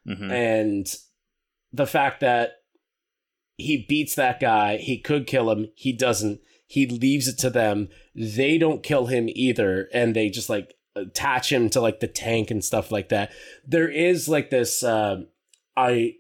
Mhm. 0.07 0.31
and 0.31 0.95
the 1.73 1.87
fact 1.87 2.21
that 2.21 2.53
he 3.57 3.85
beats 3.89 4.15
that 4.15 4.41
guy, 4.41 4.77
he 4.79 4.99
could 4.99 5.27
kill 5.27 5.51
him, 5.51 5.69
he 5.75 5.93
doesn't. 5.93 6.41
He 6.67 6.87
leaves 6.87 7.29
it 7.29 7.37
to 7.39 7.51
them. 7.51 7.89
They 8.15 8.57
don't 8.59 8.83
kill 8.83 9.07
him 9.07 9.29
either, 9.31 9.89
and 9.93 10.15
they 10.15 10.31
just 10.31 10.49
like 10.49 10.75
attach 10.97 11.51
him 11.53 11.69
to 11.71 11.81
like 11.81 12.01
the 12.01 12.07
tank 12.09 12.51
and 12.51 12.65
stuff 12.65 12.91
like 12.93 13.09
that. 13.11 13.33
There 13.67 13.89
is 13.89 14.29
like 14.29 14.51
this. 14.51 14.83
Uh, 14.83 15.23
I 15.77 16.15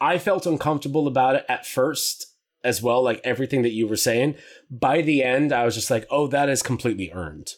I 0.00 0.18
felt 0.18 0.46
uncomfortable 0.46 1.06
about 1.06 1.34
it 1.36 1.46
at 1.48 1.66
first 1.66 2.26
as 2.64 2.82
well, 2.82 3.02
like 3.02 3.20
everything 3.24 3.62
that 3.62 3.72
you 3.72 3.86
were 3.86 3.96
saying. 3.96 4.34
By 4.70 5.02
the 5.02 5.22
end, 5.22 5.52
I 5.52 5.64
was 5.64 5.74
just 5.74 5.90
like, 5.90 6.06
oh, 6.10 6.26
that 6.28 6.48
is 6.48 6.62
completely 6.62 7.12
earned. 7.12 7.52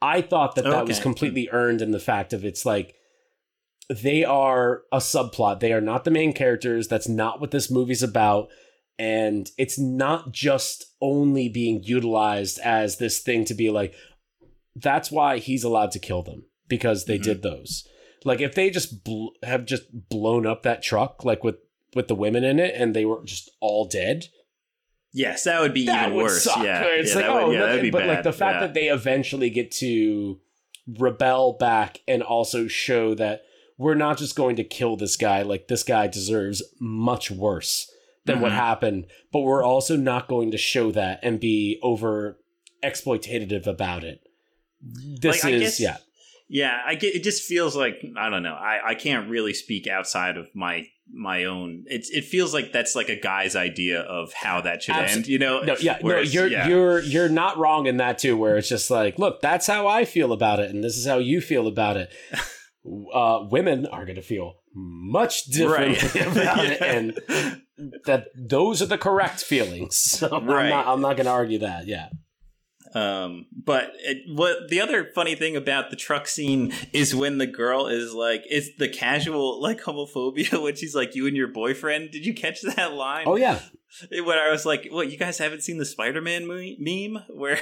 I 0.00 0.20
thought 0.20 0.54
that 0.56 0.64
that 0.64 0.86
was 0.86 1.00
completely 1.00 1.48
earned 1.50 1.80
in 1.80 1.90
the 1.90 1.98
fact 1.98 2.32
of 2.32 2.44
it's 2.44 2.66
like 2.66 2.94
they 3.88 4.24
are 4.24 4.82
a 4.92 4.98
subplot. 4.98 5.60
They 5.60 5.72
are 5.72 5.80
not 5.80 6.04
the 6.04 6.10
main 6.10 6.32
characters. 6.32 6.88
That's 6.88 7.08
not 7.08 7.40
what 7.40 7.50
this 7.50 7.70
movie's 7.70 8.02
about. 8.02 8.48
And 8.98 9.50
it's 9.58 9.78
not 9.78 10.32
just 10.32 10.84
only 11.00 11.48
being 11.48 11.82
utilized 11.82 12.58
as 12.60 12.98
this 12.98 13.18
thing 13.20 13.44
to 13.46 13.54
be 13.54 13.70
like, 13.70 13.94
that's 14.76 15.10
why 15.10 15.38
he's 15.38 15.64
allowed 15.64 15.90
to 15.92 15.98
kill 15.98 16.22
them 16.22 16.44
because 16.68 17.04
they 17.06 17.18
Mhm. 17.18 17.22
did 17.22 17.42
those. 17.42 17.86
Like 18.24 18.40
if 18.40 18.54
they 18.54 18.70
just 18.70 19.04
bl- 19.04 19.28
have 19.42 19.64
just 19.64 20.08
blown 20.08 20.46
up 20.46 20.62
that 20.62 20.82
truck, 20.82 21.24
like 21.24 21.42
with 21.44 21.56
with 21.94 22.08
the 22.08 22.14
women 22.14 22.44
in 22.44 22.58
it, 22.58 22.74
and 22.76 22.94
they 22.94 23.04
were 23.04 23.22
just 23.24 23.50
all 23.60 23.86
dead, 23.86 24.26
Yes, 25.16 25.44
that 25.44 25.60
would 25.60 25.72
be 25.72 25.86
that 25.86 26.06
even 26.06 26.16
would 26.16 26.22
worse. 26.24 26.42
suck. 26.42 26.64
Yeah. 26.64 26.82
It's 26.86 27.10
yeah, 27.10 27.16
like, 27.16 27.24
that 27.26 27.32
oh, 27.32 27.46
would, 27.46 27.52
yeah, 27.52 27.58
no, 27.60 27.66
that'd 27.66 27.82
be 27.82 27.90
but 27.90 27.98
bad. 28.00 28.08
like 28.08 28.22
the 28.24 28.32
fact 28.32 28.54
yeah. 28.56 28.60
that 28.62 28.74
they 28.74 28.88
eventually 28.88 29.48
get 29.48 29.70
to 29.72 30.40
rebel 30.98 31.52
back 31.52 32.00
and 32.08 32.20
also 32.20 32.66
show 32.66 33.14
that 33.14 33.42
we're 33.78 33.94
not 33.94 34.18
just 34.18 34.34
going 34.34 34.56
to 34.56 34.64
kill 34.64 34.96
this 34.96 35.16
guy. 35.16 35.42
Like 35.42 35.68
this 35.68 35.84
guy 35.84 36.08
deserves 36.08 36.64
much 36.80 37.30
worse 37.30 37.88
than 38.24 38.40
what 38.40 38.50
Mhm. 38.50 38.56
happened, 38.56 39.06
but 39.32 39.40
we're 39.42 39.62
also 39.62 39.96
not 39.96 40.26
going 40.26 40.50
to 40.50 40.58
show 40.58 40.90
that 40.90 41.20
and 41.22 41.38
be 41.38 41.78
over 41.80 42.38
exploitative 42.82 43.68
about 43.68 44.02
it. 44.02 44.20
This 44.82 45.44
Like, 45.44 45.52
is 45.54 45.60
guess- 45.62 45.80
yeah. 45.80 45.96
Yeah, 46.48 46.78
I 46.84 46.94
get. 46.96 47.14
It 47.14 47.22
just 47.24 47.42
feels 47.44 47.74
like 47.74 48.04
I 48.16 48.28
don't 48.30 48.42
know. 48.42 48.52
I, 48.54 48.90
I 48.90 48.94
can't 48.96 49.30
really 49.30 49.54
speak 49.54 49.86
outside 49.86 50.36
of 50.36 50.48
my 50.54 50.86
my 51.12 51.44
own. 51.44 51.84
It's 51.86 52.10
it 52.10 52.24
feels 52.24 52.52
like 52.54 52.72
that's 52.72 52.94
like 52.94 53.08
a 53.08 53.20
guy's 53.20 53.54
idea 53.56 54.00
of 54.00 54.32
how 54.32 54.60
that 54.62 54.82
should 54.82 54.96
end. 54.96 55.26
You 55.26 55.38
know? 55.38 55.60
No, 55.62 55.76
yeah, 55.80 55.98
no, 56.02 56.20
you're 56.20 56.46
yeah. 56.46 56.68
you're 56.68 57.00
you're 57.00 57.28
not 57.28 57.58
wrong 57.58 57.86
in 57.86 57.98
that 57.98 58.18
too. 58.18 58.36
Where 58.36 58.56
it's 58.56 58.68
just 58.68 58.90
like, 58.90 59.18
look, 59.18 59.40
that's 59.40 59.66
how 59.66 59.86
I 59.86 60.04
feel 60.04 60.32
about 60.32 60.60
it, 60.60 60.70
and 60.70 60.82
this 60.82 60.96
is 60.96 61.06
how 61.06 61.18
you 61.18 61.40
feel 61.40 61.66
about 61.66 61.96
it. 61.96 62.12
Uh, 63.14 63.46
women 63.50 63.86
are 63.86 64.04
going 64.04 64.16
to 64.16 64.20
feel 64.20 64.56
much 64.74 65.44
different 65.44 66.02
Right. 66.14 66.26
about 66.36 66.66
it, 66.66 66.82
and 66.82 67.18
that 68.04 68.26
those 68.36 68.82
are 68.82 68.86
the 68.86 68.98
correct 68.98 69.40
feelings. 69.42 69.96
So 70.18 70.28
I'm 70.30 70.44
Right. 70.44 70.68
not 70.68 70.86
I'm 70.86 71.00
not 71.00 71.16
going 71.16 71.24
to 71.24 71.32
argue 71.32 71.60
that. 71.60 71.86
Yeah, 71.86 72.10
Um, 72.94 73.46
but 73.52 73.90
it, 73.98 74.18
what 74.32 74.68
the 74.68 74.80
other 74.80 75.10
funny 75.14 75.34
thing 75.34 75.56
about 75.56 75.90
the 75.90 75.96
truck 75.96 76.28
scene 76.28 76.72
is 76.92 77.12
when 77.14 77.38
the 77.38 77.46
girl 77.46 77.88
is 77.88 78.14
like, 78.14 78.42
it's 78.46 78.68
the 78.78 78.88
casual 78.88 79.60
like 79.60 79.80
homophobia 79.82 80.62
when 80.62 80.76
she's 80.76 80.94
like, 80.94 81.14
"You 81.16 81.26
and 81.26 81.36
your 81.36 81.48
boyfriend." 81.48 82.12
Did 82.12 82.24
you 82.24 82.34
catch 82.34 82.62
that 82.62 82.92
line? 82.92 83.24
oh 83.26 83.34
yeah, 83.36 83.58
When 84.12 84.38
I 84.38 84.50
was 84.50 84.64
like, 84.64 84.86
"What? 84.90 85.10
You 85.10 85.18
guys 85.18 85.38
haven't 85.38 85.62
seen 85.62 85.78
the 85.78 85.84
Spider-Man 85.84 86.46
me- 86.46 86.76
meme 86.78 87.24
where, 87.36 87.58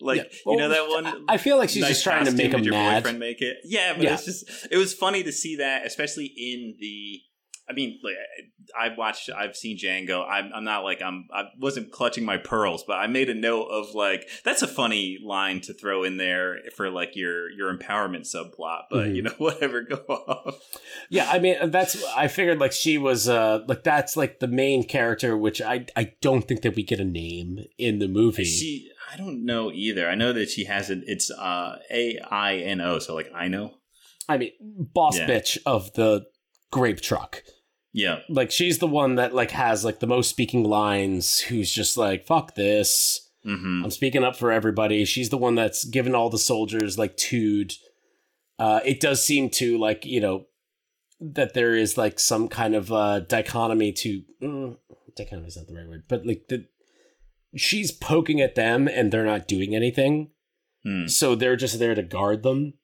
like, 0.00 0.18
Yeah. 0.18 0.52
you 0.52 0.56
know 0.58 0.68
that 0.68 0.88
one?" 0.88 1.24
I 1.28 1.38
feel 1.38 1.56
like 1.58 1.70
she's 1.70 1.82
nice 1.82 1.90
just 1.90 2.04
trying 2.04 2.26
to 2.26 2.32
make 2.32 2.52
him 2.52 2.62
your 2.62 2.74
mad. 2.74 3.02
boyfriend 3.02 3.18
make 3.18 3.42
it. 3.42 3.56
Yeah, 3.64 3.94
but 3.94 4.02
Yeah. 4.04 4.14
it's 4.14 4.26
just 4.26 4.68
it 4.70 4.76
was 4.76 4.94
funny 4.94 5.24
to 5.24 5.32
see 5.32 5.56
that, 5.56 5.86
especially 5.86 6.26
in 6.26 6.76
the. 6.78 7.20
I 7.70 7.74
mean, 7.74 7.98
like 8.02 8.14
I've 8.78 8.96
watched, 8.96 9.28
I've 9.30 9.54
seen 9.56 9.76
Django. 9.78 10.26
I'm, 10.28 10.50
I'm 10.54 10.64
not 10.64 10.84
like 10.84 11.02
I'm. 11.02 11.28
I 11.32 11.44
wasn't 11.58 11.90
clutching 11.92 12.24
my 12.24 12.36
pearls, 12.38 12.82
but 12.86 12.94
I 12.94 13.06
made 13.06 13.28
a 13.28 13.34
note 13.34 13.64
of 13.66 13.94
like 13.94 14.28
that's 14.44 14.62
a 14.62 14.66
funny 14.66 15.18
line 15.24 15.60
to 15.62 15.74
throw 15.74 16.02
in 16.04 16.16
there 16.16 16.58
for 16.76 16.90
like 16.90 17.14
your 17.14 17.50
your 17.50 17.76
empowerment 17.76 18.26
subplot. 18.32 18.82
But 18.90 19.08
Mhm. 19.08 19.14
you 19.16 19.22
know, 19.22 19.34
whatever, 19.38 19.82
go 19.82 19.96
off. 20.08 20.56
Yeah, 21.10 21.28
I 21.30 21.38
mean 21.38 21.70
that's 21.70 22.02
I 22.16 22.28
figured 22.28 22.58
like 22.58 22.72
she 22.72 22.96
was 22.98 23.28
uh 23.28 23.60
like 23.68 23.84
that's 23.84 24.16
like 24.16 24.40
the 24.40 24.48
main 24.48 24.82
character, 24.84 25.36
which 25.36 25.60
I 25.60 25.86
I 25.96 26.12
don't 26.22 26.46
think 26.48 26.62
that 26.62 26.74
we 26.74 26.82
get 26.82 27.00
a 27.00 27.04
name 27.04 27.58
in 27.78 27.98
the 27.98 28.08
movie. 28.08 28.44
She, 28.44 28.90
I 29.12 29.16
don't 29.16 29.44
know 29.44 29.70
either. 29.72 30.08
I 30.08 30.14
know 30.14 30.32
that 30.32 30.50
she 30.50 30.64
has 30.64 30.88
it. 30.90 31.00
It's 31.06 31.30
uh 31.30 31.76
A 31.90 32.18
I 32.30 32.56
N 32.56 32.80
O, 32.80 32.98
so 32.98 33.14
like 33.14 33.30
I 33.34 33.48
know. 33.48 33.74
I 34.28 34.36
mean, 34.38 34.52
boss 34.60 35.16
Yeah. 35.18 35.26
bitch 35.26 35.58
of 35.64 35.92
the 35.94 36.26
grape 36.70 37.00
truck. 37.00 37.42
Yeah, 37.92 38.20
Like 38.28 38.50
she's 38.50 38.78
the 38.78 38.86
one 38.86 39.14
that 39.16 39.34
like 39.34 39.50
has 39.52 39.84
like 39.84 40.00
the 40.00 40.06
most 40.06 40.28
speaking 40.30 40.62
lines. 40.64 41.40
Who's 41.40 41.72
just 41.72 41.96
like 41.96 42.26
fuck 42.26 42.54
this. 42.54 43.28
hmm 43.44 43.82
I'm 43.84 43.90
speaking 43.90 44.24
up 44.24 44.36
for 44.36 44.52
everybody. 44.52 45.04
She's 45.04 45.30
the 45.30 45.38
one 45.38 45.54
that's 45.54 45.84
given 45.84 46.14
all 46.14 46.30
the 46.30 46.38
soldiers 46.38 46.98
like 46.98 47.16
tood. 47.16 47.72
Uh, 48.58 48.80
it 48.84 49.00
does 49.00 49.24
seem 49.24 49.48
to 49.50 49.78
like 49.78 50.04
you 50.04 50.20
know 50.20 50.46
that 51.20 51.54
there 51.54 51.74
is 51.74 51.96
like 51.96 52.20
some 52.20 52.46
kind 52.48 52.74
of 52.74 52.92
uh 52.92 53.20
dichotomy 53.20 53.92
to 53.92 54.22
mm, 54.42 54.76
dichotomy 55.16 55.48
is 55.48 55.56
not 55.56 55.66
the 55.66 55.74
right 55.74 55.88
word, 55.88 56.04
but 56.08 56.26
like 56.26 56.46
the 56.48 56.66
she's 57.56 57.90
poking 57.90 58.40
at 58.40 58.54
them 58.54 58.86
and 58.86 59.10
they're 59.10 59.24
not 59.24 59.48
doing 59.48 59.74
anything, 59.74 60.30
Hmm. 60.84 61.06
so 61.06 61.34
they're 61.34 61.56
just 61.56 61.78
there 61.78 61.94
to 61.94 62.02
guard 62.02 62.42
them. 62.42 62.74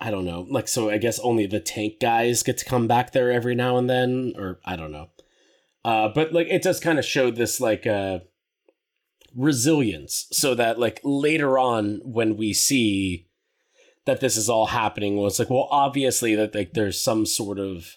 I 0.00 0.10
don't 0.10 0.24
know. 0.24 0.46
Like 0.48 0.68
so 0.68 0.90
I 0.90 0.98
guess 0.98 1.18
only 1.20 1.46
the 1.46 1.60
tank 1.60 1.94
guys 2.00 2.42
get 2.42 2.58
to 2.58 2.64
come 2.64 2.86
back 2.86 3.12
there 3.12 3.30
every 3.32 3.54
now 3.54 3.76
and 3.78 3.88
then 3.90 4.32
or 4.36 4.60
I 4.64 4.76
don't 4.76 4.92
know. 4.92 5.08
Uh, 5.84 6.08
but 6.08 6.32
like 6.32 6.46
it 6.48 6.62
does 6.62 6.78
kind 6.80 6.98
of 6.98 7.04
show 7.04 7.30
this 7.30 7.60
like 7.60 7.86
uh 7.86 8.20
resilience 9.36 10.26
so 10.32 10.54
that 10.54 10.78
like 10.78 11.00
later 11.04 11.58
on 11.58 12.00
when 12.02 12.36
we 12.36 12.52
see 12.52 13.26
that 14.06 14.20
this 14.20 14.36
is 14.38 14.48
all 14.48 14.66
happening 14.66 15.16
well 15.16 15.26
it's 15.26 15.38
like 15.38 15.50
well 15.50 15.68
obviously 15.70 16.34
that 16.34 16.54
like 16.54 16.72
there's 16.72 16.98
some 17.00 17.26
sort 17.26 17.58
of 17.58 17.96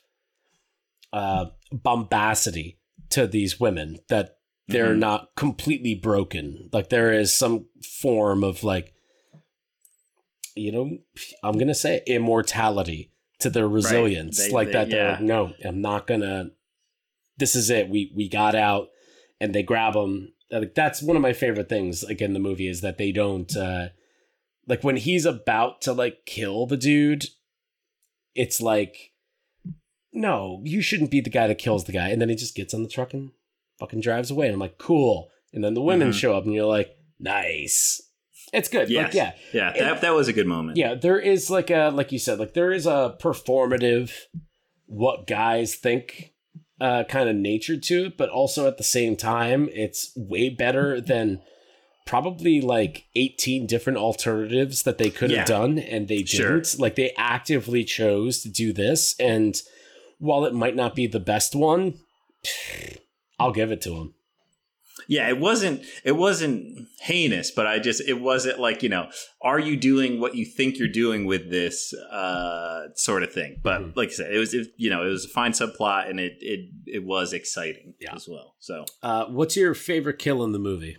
uh 1.13 1.45
bombacity 1.71 2.77
to 3.09 3.25
these 3.25 3.59
women 3.59 3.97
that 4.09 4.37
they're 4.67 4.93
Mhm. 4.93 4.99
not 4.99 5.29
completely 5.35 5.95
broken 5.95 6.69
like 6.73 6.89
there 6.89 7.13
is 7.13 7.31
some 7.33 7.65
form 7.81 8.43
of 8.43 8.63
like 8.63 8.93
you 10.55 10.71
know 10.71 10.97
i'm 11.43 11.57
gonna 11.57 11.73
say 11.75 12.01
immortality 12.07 13.11
to 13.39 13.49
their 13.49 13.67
resilience 13.67 14.37
They- 14.45 14.51
like 14.51 14.67
they- 14.67 14.73
that 14.73 14.89
they're 14.89 15.03
yeah. 15.05 15.11
like 15.13 15.21
no 15.21 15.53
i'm 15.65 15.81
not 15.81 16.07
gonna 16.07 16.51
this 17.37 17.55
is 17.55 17.69
it 17.69 17.89
we 17.89 18.11
we 18.15 18.27
got 18.29 18.53
out 18.55 18.89
and 19.39 19.53
they 19.55 19.63
grab 19.63 19.95
him 19.95 20.33
like 20.51 20.75
that's 20.75 21.01
one 21.01 21.15
of 21.15 21.21
my 21.21 21.33
favorite 21.33 21.69
things 21.69 22.03
like 22.03 22.21
in 22.21 22.33
the 22.33 22.39
movie 22.39 22.67
is 22.67 22.81
that 22.81 22.97
they 22.97 23.11
don't 23.11 23.55
uh 23.55 23.87
like 24.67 24.83
when 24.83 24.97
he's 24.97 25.25
about 25.25 25.81
to 25.81 25.93
like 25.93 26.25
kill 26.25 26.65
the 26.65 26.77
dude 26.77 27.25
it's 28.35 28.61
like 28.61 29.11
no 30.13 30.61
you 30.63 30.81
shouldn't 30.81 31.11
be 31.11 31.21
the 31.21 31.29
guy 31.29 31.47
that 31.47 31.57
kills 31.57 31.85
the 31.85 31.91
guy 31.93 32.09
and 32.09 32.21
then 32.21 32.29
he 32.29 32.35
just 32.35 32.55
gets 32.55 32.73
on 32.73 32.83
the 32.83 32.89
truck 32.89 33.13
and 33.13 33.31
fucking 33.79 34.01
drives 34.01 34.29
away 34.29 34.45
and 34.47 34.53
i'm 34.55 34.59
like 34.59 34.77
cool 34.77 35.29
and 35.53 35.63
then 35.63 35.73
the 35.73 35.81
women 35.81 36.09
Mhm. 36.11 36.13
show 36.13 36.35
up 36.35 36.43
and 36.45 36.53
you're 36.53 36.65
like 36.65 36.95
nice 37.19 38.01
it's 38.53 38.69
good 38.69 38.89
like 38.89 39.13
Yes. 39.13 39.15
yeah 39.15 39.31
Yeah, 39.53 39.71
that, 39.93 40.01
that 40.01 40.13
was 40.13 40.27
a 40.27 40.33
good 40.33 40.47
moment. 40.47 40.77
yeah 40.77 40.95
there 40.95 41.19
is 41.19 41.49
like 41.49 41.69
a 41.69 41.89
like 41.93 42.11
you 42.11 42.19
said 42.19 42.39
like 42.39 42.53
there 42.53 42.71
is 42.71 42.85
a 42.85 43.15
performative 43.21 44.11
what 44.87 45.25
guys 45.27 45.75
think 45.75 46.33
uh 46.79 47.03
kind 47.05 47.29
of 47.29 47.35
nature 47.35 47.77
to 47.77 48.05
it 48.07 48.17
but 48.17 48.29
also 48.29 48.67
at 48.67 48.77
the 48.77 48.83
same 48.83 49.15
time 49.15 49.69
it's 49.71 50.11
way 50.15 50.49
better 50.49 50.99
than 50.99 51.41
probably 52.05 52.59
like 52.59 53.05
18 53.15 53.67
different 53.67 53.97
alternatives 53.99 54.83
that 54.83 54.97
they 54.97 55.09
could 55.09 55.31
have 55.31 55.47
done 55.47 55.77
and 55.79 56.07
they 56.07 56.23
Sure. 56.25 56.55
didn't 56.55 56.79
like 56.79 56.95
they 56.95 57.11
actively 57.17 57.83
chose 57.83 58.41
to 58.41 58.49
do 58.49 58.73
this 58.73 59.15
and 59.19 59.61
while 60.17 60.43
it 60.45 60.53
might 60.53 60.75
not 60.75 60.93
be 60.95 61.07
the 61.07 61.19
best 61.19 61.55
one 61.55 61.93
i'll 63.39 63.51
give 63.53 63.71
it 63.71 63.81
to 63.81 63.91
them 63.91 64.13
Yeah, 65.15 65.27
it 65.27 65.39
wasn't 65.39 65.83
it 66.05 66.13
wasn't 66.13 66.87
heinous, 67.01 67.51
but 67.51 67.67
I 67.67 67.79
just 67.79 67.99
it 68.07 68.21
wasn't 68.21 68.59
like, 68.67 68.81
you 68.81 68.87
know, 68.87 69.09
are 69.41 69.59
you 69.59 69.75
doing 69.75 70.21
what 70.21 70.35
you 70.35 70.45
think 70.45 70.77
you're 70.79 70.87
doing 71.03 71.25
with 71.25 71.49
this 71.51 71.93
uh 72.11 72.83
sort 72.95 73.21
of 73.23 73.33
thing. 73.33 73.59
But 73.61 73.81
Mhm. 73.81 73.95
like 73.97 74.09
I 74.09 74.13
said, 74.13 74.33
it 74.33 74.39
was 74.39 74.53
it, 74.53 74.67
you 74.77 74.89
know, 74.89 75.01
it 75.05 75.09
was 75.09 75.25
a 75.25 75.33
fine 75.39 75.51
subplot 75.51 76.09
and 76.09 76.17
it 76.27 76.35
it 76.39 76.61
it 76.85 77.03
was 77.03 77.33
exciting 77.33 77.93
Yeah. 77.99 78.15
as 78.15 78.25
well. 78.33 78.55
So, 78.59 78.85
uh 79.03 79.25
what's 79.25 79.57
your 79.57 79.73
favorite 79.73 80.17
kill 80.17 80.45
in 80.45 80.53
the 80.53 80.59
movie 80.59 80.95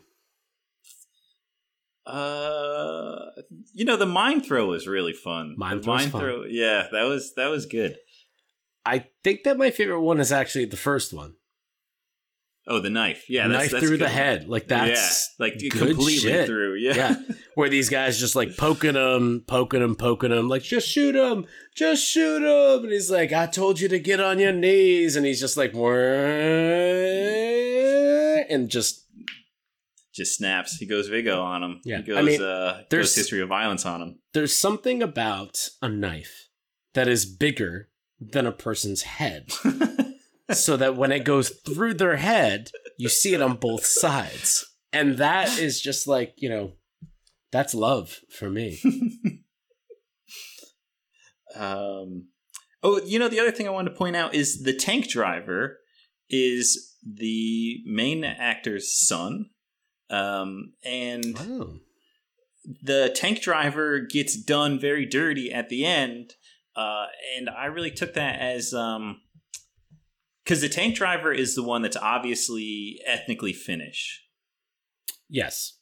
uh 2.05 3.27
you 3.73 3.85
know, 3.87 3.97
the 3.97 4.07
mind 4.07 4.45
throw 4.45 4.67
was 4.67 4.87
really 4.87 5.13
fun. 5.15 5.55
Mind 5.57 5.87
mind 5.87 6.11
fun. 6.13 6.21
throw, 6.21 6.45
yeah, 6.45 6.89
that 6.93 7.05
was 7.05 7.33
that 7.37 7.47
was 7.49 7.65
good. 7.67 7.97
i 8.85 9.07
think 9.25 9.45
that 9.45 9.57
my 9.57 9.71
favorite 9.71 10.01
one 10.03 10.19
is 10.21 10.33
actually 10.33 10.65
the 10.67 10.77
first 10.91 11.13
one 11.15 11.33
Oh, 12.69 12.79
the 12.79 12.91
knife. 12.91 13.25
Yeah, 13.29 13.49
that's, 13.49 13.59
knife 13.65 13.71
that's 13.73 13.83
through 13.85 13.99
good 13.99 14.07
the 14.07 14.09
head. 14.09 14.49
Like 14.49 14.69
that's 14.69 15.31
yeah, 15.39 15.45
like 15.45 15.59
good 15.59 15.73
completely 15.73 16.17
shit. 16.17 16.47
through. 16.47 16.75
Yeah. 16.77 16.95
yeah. 16.95 17.15
Where 17.57 17.69
these 17.69 17.89
guys 17.89 18.21
just 18.21 18.37
like 18.37 18.57
poking 18.57 18.95
him, 18.95 19.43
poking 19.49 19.83
him, 19.83 19.97
poking 19.97 20.31
him, 20.31 20.49
like 20.49 20.63
just 20.63 20.89
shoot 20.89 21.17
him, 21.17 21.47
just 21.77 22.05
shoot 22.05 22.43
him, 22.43 22.85
and 22.85 22.93
he's 22.93 23.11
like, 23.11 23.33
"I 23.33 23.47
told 23.47 23.81
you 23.81 23.89
to 23.89 23.99
get 23.99 24.21
on 24.21 24.39
your 24.39 24.53
knees," 24.53 25.17
and 25.17 25.27
he's 25.27 25.41
just 25.41 25.57
like, 25.57 25.75
"Wah," 25.75 25.91
and 28.49 28.69
just 28.69 29.07
just 30.15 30.37
snaps. 30.37 30.77
He 30.77 30.87
goes 30.87 31.09
Viggo 31.09 31.41
on 31.43 31.63
him. 31.63 31.81
Yeah. 31.85 31.99
He 31.99 32.03
goes 32.05 32.17
I 32.19 32.23
mean, 32.23 32.43
uh 32.43 32.83
there's- 32.91 33.09
goes 33.09 33.15
history 33.17 33.41
of 33.41 33.49
violence 33.49 33.85
on 33.87 34.03
him. 34.03 34.19
there's 34.35 34.57
something 34.57 35.03
about 35.03 35.69
a 35.81 35.89
knife 35.89 36.49
that 36.95 37.09
is 37.09 37.25
bigger 37.25 37.89
than 38.21 38.47
a 38.47 38.53
person's 38.53 39.03
head, 39.03 39.51
so 40.51 40.77
that 40.77 40.97
when 40.97 41.13
it 41.13 41.25
goes 41.25 41.51
through 41.51 41.95
their 41.95 42.17
head, 42.17 42.71
you 42.99 43.09
see 43.09 43.35
it 43.35 43.43
on 43.43 43.57
both 43.57 43.85
sides, 43.87 44.65
and 44.93 45.19
that 45.19 45.59
is 45.59 45.81
just 45.81 46.07
like 46.07 46.35
you 46.37 46.49
know, 46.49 46.73
that's 47.51 47.75
love 47.75 48.19
for 48.31 48.51
me. 48.51 48.81
um 51.55 52.29
Oh, 52.85 53.01
you 53.05 53.21
know 53.21 53.29
the 53.29 53.39
other 53.39 53.53
thing 53.53 53.69
I 53.69 53.71
wanted 53.73 53.91
to 53.91 53.97
point 53.97 54.17
out 54.17 54.35
is 54.35 54.63
the 54.65 54.75
tank 54.75 55.09
driver 55.09 55.79
is 56.29 56.97
the 57.05 57.77
main 57.87 58.25
actor's 58.25 58.93
son. 59.07 59.51
Um 60.11 60.73
and 60.85 61.37
Oh. 61.39 61.77
the 62.83 63.13
tank 63.15 63.41
driver 63.41 64.01
gets 64.01 64.37
done 64.37 64.79
very 64.81 65.07
dirty 65.07 65.53
at 65.53 65.69
the 65.69 65.85
end 65.85 66.35
uh, 66.77 67.07
and 67.37 67.51
i 67.51 67.67
really 67.67 67.91
took 67.91 68.15
that 68.15 68.39
as 68.41 68.73
um 68.73 69.21
because 70.45 70.61
the 70.61 70.69
tank 70.69 70.95
driver 70.95 71.33
is 71.33 71.55
the 71.55 71.63
one 71.63 71.83
that's 71.83 71.97
obviously 71.97 73.01
ethnically 73.07 73.53
finnish 73.53 74.21
Yes. 75.29 75.79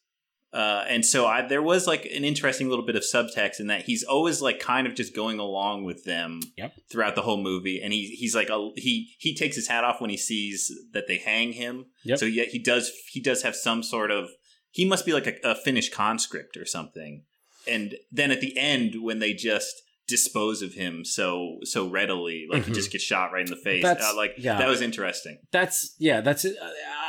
uh, 0.53 0.85
and 0.89 1.05
so 1.05 1.27
I, 1.27 1.43
there 1.47 1.63
was 1.63 1.87
like 1.87 2.05
an 2.07 2.25
interesting 2.25 2.69
little 2.69 2.85
bit 2.87 2.97
of 2.97 3.03
subtext 3.03 3.59
in 3.61 3.67
that 3.69 3.83
he's 3.83 4.03
always 4.05 4.41
like 4.41 4.61
kind 4.61 4.87
of 4.87 4.95
just 4.95 5.15
going 5.15 5.39
along 5.39 5.85
with 5.85 6.05
them 6.05 6.41
Yep. 6.57 6.73
throughout 6.91 7.15
the 7.17 7.23
whole 7.23 7.41
movie, 7.43 7.81
and 7.83 7.93
he 7.93 8.07
he's 8.09 8.35
like 8.35 8.49
a, 8.49 8.71
he 8.77 9.11
he 9.19 9.35
takes 9.35 9.57
his 9.57 9.69
hat 9.69 9.85
off 9.85 10.01
when 10.01 10.11
he 10.11 10.17
sees 10.17 10.71
that 10.93 11.07
they 11.09 11.19
hang 11.19 11.53
him. 11.53 11.87
Yep. 12.05 12.19
So 12.19 12.27
yeah, 12.27 12.45
he 12.45 12.59
does 12.59 12.91
he 13.13 13.21
does 13.21 13.43
have 13.43 13.57
some 13.57 13.83
sort 13.83 14.11
of 14.11 14.29
he 14.71 14.85
must 14.85 15.05
be 15.07 15.13
like 15.13 15.27
a, 15.27 15.35
a 15.51 15.55
Finnish 15.55 15.91
conscript 15.91 16.57
or 16.57 16.65
something. 16.65 17.25
And 17.69 17.97
then 18.11 18.31
at 18.31 18.41
the 18.41 18.57
end, 18.57 19.03
when 19.03 19.19
they 19.19 19.33
just 19.35 19.83
dispose 20.11 20.61
of 20.61 20.75
him 20.75 21.05
so 21.05 21.57
so 21.63 21.89
readily, 21.89 22.47
like 22.51 22.65
he 22.65 22.73
Mhm. 22.73 22.75
just 22.75 22.91
gets 22.93 23.05
shot 23.05 23.33
right 23.33 23.47
in 23.47 23.51
the 23.51 23.57
face, 23.57 23.85
uh, 23.85 24.13
like 24.17 24.35
yeah. 24.37 24.59
that 24.59 24.69
was 24.69 24.83
interesting. 24.83 25.39
That's 25.53 25.95
yeah. 25.99 26.21
That's 26.21 26.45
it. 26.45 26.57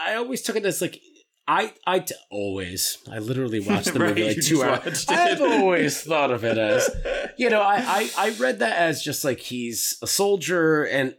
I 0.08 0.16
always 0.16 0.41
took 0.41 0.56
it 0.56 0.66
as 0.66 0.82
like 0.82 1.02
I 1.47 1.74
I 1.86 1.99
t- 1.99 2.16
always 2.30 2.97
I 3.12 3.18
literally 3.20 3.60
watched 3.70 3.93
the 3.93 3.99
Right, 3.99 4.10
movie 4.10 4.28
like 4.28 4.41
two 4.45 4.64
hours. 4.64 5.06
I've 5.10 5.41
always 5.41 5.99
thought 6.02 6.32
of 6.32 6.45
it 6.45 6.58
as 6.58 6.89
you 7.38 7.49
know 7.49 7.62
I, 7.62 7.78
I 7.78 8.10
I 8.18 8.30
read 8.39 8.60
that 8.60 8.78
as 8.78 9.02
just 9.04 9.26
like 9.26 9.39
he's 9.39 9.97
a 10.02 10.08
soldier 10.08 10.84
and 10.86 11.16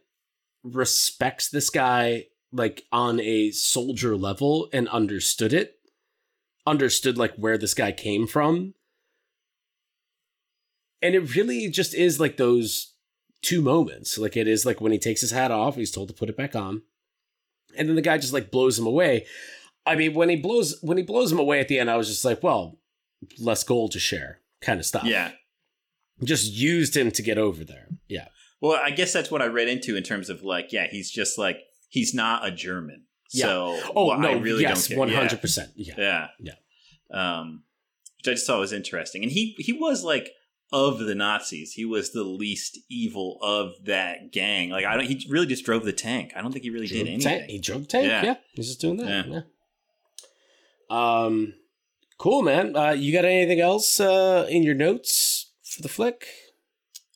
respects 0.64 1.48
this 1.50 1.70
guy 1.70 2.26
like 2.52 2.84
on 2.92 3.18
a 3.20 3.50
soldier 3.50 4.16
level 4.16 4.68
and 4.72 4.88
understood 4.90 5.52
it, 5.52 5.74
understood 6.66 7.18
like 7.18 7.34
where 7.36 7.58
this 7.58 7.74
guy 7.74 7.90
came 7.92 8.26
from, 8.26 8.74
and 11.02 11.14
it 11.14 11.34
really 11.34 11.68
just 11.68 11.94
is 11.94 12.20
like 12.20 12.36
those 12.36 12.94
two 13.42 13.60
moments. 13.60 14.16
Like 14.18 14.36
it 14.36 14.46
is 14.48 14.64
like 14.64 14.80
when 14.80 14.92
he 14.92 14.98
takes 14.98 15.20
his 15.20 15.32
hat 15.32 15.50
off, 15.50 15.76
he's 15.76 15.90
told 15.90 16.08
to 16.08 16.14
put 16.14 16.28
it 16.28 16.36
back 16.36 16.54
on 16.54 16.82
and 17.76 17.88
then 17.88 17.96
the 17.96 18.02
guy 18.02 18.18
just 18.18 18.32
like 18.32 18.50
blows 18.50 18.78
him 18.78 18.86
away. 18.86 19.26
I 19.84 19.96
mean, 19.96 20.14
when 20.14 20.28
he 20.28 20.36
blows 20.36 20.78
when 20.82 20.96
he 20.96 21.02
blows 21.02 21.32
him 21.32 21.38
away 21.38 21.60
at 21.60 21.68
the 21.68 21.78
end, 21.78 21.90
I 21.90 21.96
was 21.96 22.08
just 22.08 22.24
like, 22.24 22.42
well, 22.42 22.78
less 23.38 23.64
gold 23.64 23.92
to 23.92 23.98
share, 23.98 24.40
kind 24.60 24.78
of 24.78 24.86
stuff. 24.86 25.04
yeah. 25.04 25.32
just 26.22 26.52
used 26.52 26.96
him 26.96 27.10
to 27.10 27.22
get 27.22 27.38
over 27.38 27.64
there. 27.64 27.88
Yeah, 28.08 28.28
Well, 28.60 28.80
I 28.82 28.90
guess 28.90 29.12
that's 29.12 29.30
what 29.30 29.42
I 29.42 29.46
read 29.46 29.68
into 29.68 29.96
in 29.96 30.02
terms 30.02 30.30
of 30.30 30.42
like, 30.42 30.72
yeah, 30.72 30.86
he's 30.90 31.10
just 31.10 31.38
like 31.38 31.62
he's 31.88 32.14
not 32.14 32.46
a 32.46 32.50
German. 32.50 33.04
Yeah. 33.32 33.46
So 33.46 33.80
Oh 33.96 34.06
well, 34.08 34.18
no! 34.20 34.28
I 34.28 34.34
really 34.34 34.62
yes, 34.62 34.86
don't 34.88 35.08
care. 35.08 35.16
hundred 35.16 35.40
percent. 35.40 35.72
Yeah. 35.74 35.94
Yeah. 35.98 36.26
Yeah. 36.38 36.52
Um, 37.12 37.64
which 38.18 38.28
I 38.28 38.32
just 38.34 38.46
thought 38.46 38.60
was 38.60 38.72
interesting. 38.72 39.22
And 39.22 39.32
he 39.32 39.54
he 39.58 39.72
was 39.72 40.04
like 40.04 40.30
of 40.72 40.98
the 40.98 41.14
Nazis, 41.14 41.72
he 41.74 41.84
was 41.84 42.12
the 42.12 42.24
least 42.24 42.78
evil 42.88 43.38
of 43.42 43.84
that 43.84 44.32
gang. 44.32 44.70
Like 44.70 44.84
I 44.84 44.96
don't 44.96 45.06
he 45.06 45.26
really 45.28 45.46
just 45.46 45.64
drove 45.64 45.84
the 45.84 45.92
tank. 45.92 46.32
I 46.34 46.42
don't 46.42 46.52
think 46.52 46.64
he 46.64 46.70
really 46.70 46.86
did 46.86 47.06
anything. 47.06 47.20
tank. 47.20 47.50
He 47.50 47.58
drove 47.58 47.88
tank. 47.88 48.06
Yeah. 48.06 48.24
Yeah. 48.24 48.34
he's 48.54 48.68
just 48.68 48.80
doing 48.80 48.96
that. 48.98 49.26
Yeah. 49.28 49.40
Yeah. 49.40 49.40
Um, 50.90 51.54
cool, 52.18 52.42
man. 52.42 52.76
Uh, 52.76 52.90
you 52.90 53.12
got 53.12 53.24
anything 53.24 53.60
else 53.60 54.00
uh, 54.00 54.46
in 54.48 54.62
your 54.62 54.74
notes 54.74 55.52
for 55.62 55.82
the 55.82 55.88
flick? 55.88 56.26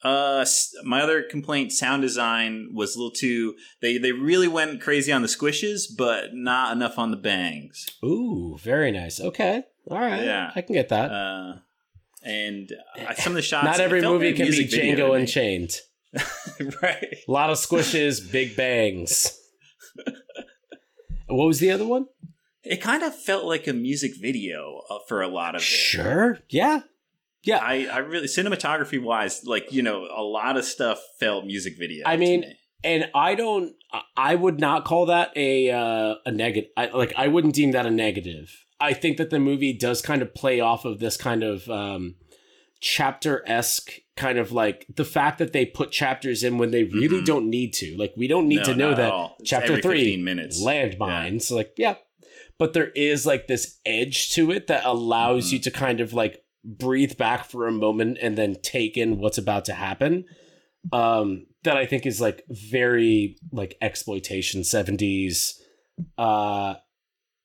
Uh, 0.02 0.44
my 0.84 1.00
other 1.02 1.22
complaint, 1.22 1.72
sound 1.72 2.02
design 2.02 2.70
was 2.72 2.94
a 2.94 2.98
little 2.98 3.10
too. 3.10 3.54
They 3.80 3.98
they 3.98 4.12
really 4.12 4.46
went 4.46 4.80
crazy 4.80 5.12
on 5.12 5.22
the 5.22 5.28
squishes, 5.28 5.86
but 5.96 6.32
not 6.32 6.76
enough 6.76 6.98
on 6.98 7.10
the 7.10 7.16
bangs. 7.16 7.86
Ooh, 8.04 8.56
very 8.62 8.92
nice. 8.92 9.20
Okay, 9.20 9.64
all 9.90 9.98
right. 9.98 10.22
Yeah. 10.22 10.52
I 10.54 10.60
can 10.60 10.74
get 10.74 10.90
that. 10.90 11.10
Uh, 11.10 11.54
and 12.26 12.72
uh, 12.98 13.14
some 13.14 13.32
of 13.32 13.36
the 13.36 13.42
shots. 13.50 13.64
Not 13.64 13.80
every 13.80 14.02
movie 14.02 14.32
can 14.32 14.50
be 14.50 14.66
Django. 14.66 15.18
Unchained. 15.18 15.76
right. 16.82 17.16
A 17.26 17.32
lot 17.32 17.50
of 17.50 17.56
squishes, 17.56 18.30
big 18.30 18.56
bangs. 18.56 19.38
what 21.26 21.46
was 21.46 21.60
the 21.60 21.70
other 21.70 21.86
one? 21.86 22.06
It 22.62 22.82
kind 22.82 23.02
of 23.02 23.14
felt 23.14 23.44
like 23.44 23.66
a 23.68 23.72
music 23.72 24.12
video 24.20 24.82
uh, 24.90 24.98
for 25.08 25.22
a 25.22 25.28
lot 25.28 25.54
of 25.54 25.60
it. 25.60 25.64
Sure. 25.64 26.38
Yeah. 26.48 26.80
Yeah. 27.44 27.58
I, 27.58 27.86
I 27.86 27.98
really 27.98 28.26
cinematography 28.26 29.00
wise, 29.00 29.44
like 29.44 29.72
you 29.72 29.82
know, 29.82 30.04
a 30.04 30.22
lot 30.22 30.56
of 30.56 30.64
stuff 30.64 31.00
felt 31.20 31.44
music 31.44 31.74
video. 31.78 32.04
I 32.06 32.16
mean, 32.16 32.40
me. 32.40 32.58
and 32.82 33.10
I 33.14 33.34
don't. 33.34 33.74
I 34.16 34.34
would 34.34 34.58
not 34.58 34.84
call 34.84 35.06
that 35.06 35.30
a 35.36 35.70
uh, 35.70 36.16
a 36.24 36.32
negative. 36.32 36.70
Like 36.76 37.14
I 37.16 37.28
wouldn't 37.28 37.54
deem 37.54 37.70
that 37.72 37.86
a 37.86 37.90
negative. 37.90 38.50
I 38.80 38.92
think 38.92 39.16
that 39.16 39.30
the 39.30 39.38
movie 39.40 39.72
does 39.72 40.02
kind 40.02 40.22
of 40.22 40.34
play 40.34 40.60
off 40.60 40.84
of 40.84 40.98
this 40.98 41.16
kind 41.16 41.42
of 41.42 41.68
um, 41.70 42.16
chapter 42.80 43.42
esque 43.46 43.90
kind 44.16 44.38
of 44.38 44.52
like 44.52 44.86
the 44.94 45.04
fact 45.04 45.38
that 45.38 45.52
they 45.52 45.64
put 45.66 45.90
chapters 45.90 46.42
in 46.42 46.58
when 46.58 46.70
they 46.70 46.84
really 46.84 47.20
Mhm. 47.20 47.26
don't 47.26 47.50
need 47.50 47.72
to. 47.74 47.96
Like 47.96 48.12
we 48.16 48.26
don't 48.28 48.48
need 48.48 48.58
No, 48.58 48.64
to 48.64 48.74
know 48.74 48.94
that 48.94 49.44
chapter 49.44 49.80
three 49.80 50.16
minutes. 50.16 50.62
landmines. 50.62 51.50
Like 51.50 51.72
yeah, 51.76 51.96
but 52.58 52.72
there 52.72 52.90
is 52.90 53.26
like 53.26 53.46
this 53.46 53.78
edge 53.86 54.30
to 54.32 54.50
it 54.50 54.66
that 54.68 54.84
allows 54.84 55.48
Mhm. 55.48 55.52
you 55.52 55.58
to 55.60 55.70
kind 55.70 56.00
of 56.00 56.12
like 56.12 56.42
breathe 56.64 57.16
back 57.16 57.44
for 57.48 57.66
a 57.66 57.72
moment 57.72 58.18
and 58.20 58.36
then 58.36 58.56
take 58.62 58.96
in 58.96 59.18
what's 59.18 59.38
about 59.38 59.64
to 59.66 59.72
happen. 59.74 60.24
Um, 60.92 61.46
that 61.64 61.76
I 61.76 61.84
think 61.86 62.06
is 62.06 62.20
like 62.20 62.44
very 62.48 63.36
like 63.52 63.76
exploitation 63.80 64.64
seventies. 64.64 65.60
Uh, 66.18 66.74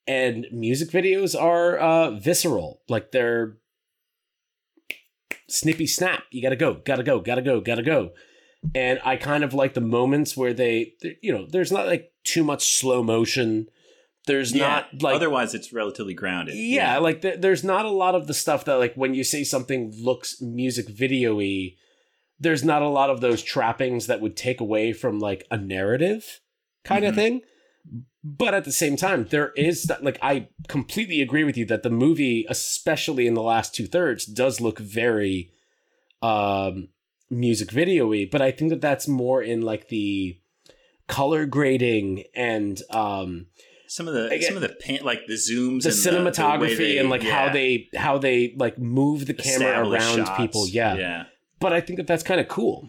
and 0.08 0.46
music 0.52 0.90
videos 0.90 1.40
are 1.40 1.78
uh 1.78 2.12
visceral. 2.12 2.82
Like 2.90 3.12
they're 3.12 3.58
snippy 5.50 5.88
snap. 5.88 6.24
You 6.32 6.42
gotta 6.42 6.56
go, 6.56 6.76
gotta 6.86 7.04
go, 7.04 7.20
gotta 7.20 7.42
go, 7.42 7.62
gotta 7.62 7.84
go. 7.84 8.12
And 8.76 9.00
I 9.04 9.16
kind 9.16 9.44
of 9.44 9.54
like 9.54 9.74
the 9.74 9.82
moments 9.82 10.38
where 10.38 10.54
they, 10.54 10.94
you 11.22 11.34
know, 11.34 11.48
there's 11.50 11.72
not 11.72 11.88
like 11.88 12.12
too 12.24 12.44
much 12.44 12.76
slow 12.80 13.02
motion. 13.04 13.68
There's 14.28 14.54
Yeah. 14.54 14.68
not 14.68 15.02
like 15.02 15.16
Otherwise, 15.16 15.56
it's 15.56 15.74
relatively 15.74 16.14
grounded. 16.14 16.56
yeah, 16.56 17.00
like 17.00 17.22
th- 17.22 17.40
there's 17.42 17.64
not 17.64 17.86
a 17.86 17.90
lot 17.90 18.14
of 18.14 18.28
the 18.28 18.34
stuff 18.36 18.66
that 18.66 18.76
like 18.76 18.94
when 18.96 19.14
you 19.16 19.24
say 19.24 19.44
something 19.44 19.92
looks 20.00 20.40
music 20.42 20.90
video-y, 20.90 21.74
there's 22.40 22.64
not 22.64 22.82
a 22.84 22.88
lot 22.88 23.10
of 23.10 23.20
those 23.22 23.42
trappings 23.42 24.06
that 24.08 24.22
would 24.22 24.38
take 24.38 24.62
away 24.62 24.94
from 24.94 25.18
like 25.20 25.46
a 25.50 25.58
narrative 25.58 26.40
kind 26.86 27.04
of 27.04 27.14
Mhm. 27.14 27.18
thing. 27.18 27.42
But 28.24 28.54
at 28.54 28.66
the 28.66 28.72
same 28.72 28.96
time, 28.98 29.26
there 29.30 29.52
is 29.56 29.92
like 30.02 30.20
I 30.22 30.50
completely 30.68 31.22
agree 31.22 31.44
with 31.44 31.58
you 31.58 31.66
that 31.66 31.82
the 31.84 31.90
movie, 31.90 32.46
especially 32.50 33.26
in 33.28 33.34
the 33.34 33.42
last 33.42 33.74
two 33.74 33.88
thirds, 33.88 34.26
does 34.26 34.62
look 34.62 34.78
very 34.80 35.52
um 36.22 36.90
music 37.30 37.72
video-y, 37.72 38.28
but 38.32 38.42
I 38.42 38.52
think 38.52 38.70
that 38.70 38.82
that's 38.82 39.08
more 39.08 39.42
in 39.42 39.62
like 39.62 39.88
the 39.88 40.38
color 41.08 41.46
grading 41.46 42.26
and 42.36 42.80
um 42.92 43.48
Some 43.88 44.08
of 44.08 44.14
the 44.14 44.28
Again- 44.28 44.42
some 44.44 44.56
of 44.56 44.62
the 44.62 44.70
pan, 44.70 45.00
like 45.04 45.26
the 45.28 45.34
zooms, 45.34 45.84
the 45.84 45.90
and 45.90 46.28
the, 46.28 46.32
cinematography 46.32 46.60
the 46.60 46.84
way 46.84 46.94
they- 46.94 46.98
and 47.00 47.10
like 47.10 47.24
how 47.24 47.50
they 47.52 47.88
how 47.96 48.18
they 48.20 48.54
like 48.58 48.78
move 48.78 49.26
the 49.26 49.34
camera 49.34 49.90
around 49.90 50.26
shots. 50.26 50.38
people 50.38 50.68
yeah. 50.68 50.96
yeah. 50.96 51.24
but 51.60 51.74
i 51.74 51.82
think 51.82 51.98
that 51.98 52.08
that's 52.08 52.24
kind 52.24 52.40
of 52.40 52.48
cool 52.48 52.88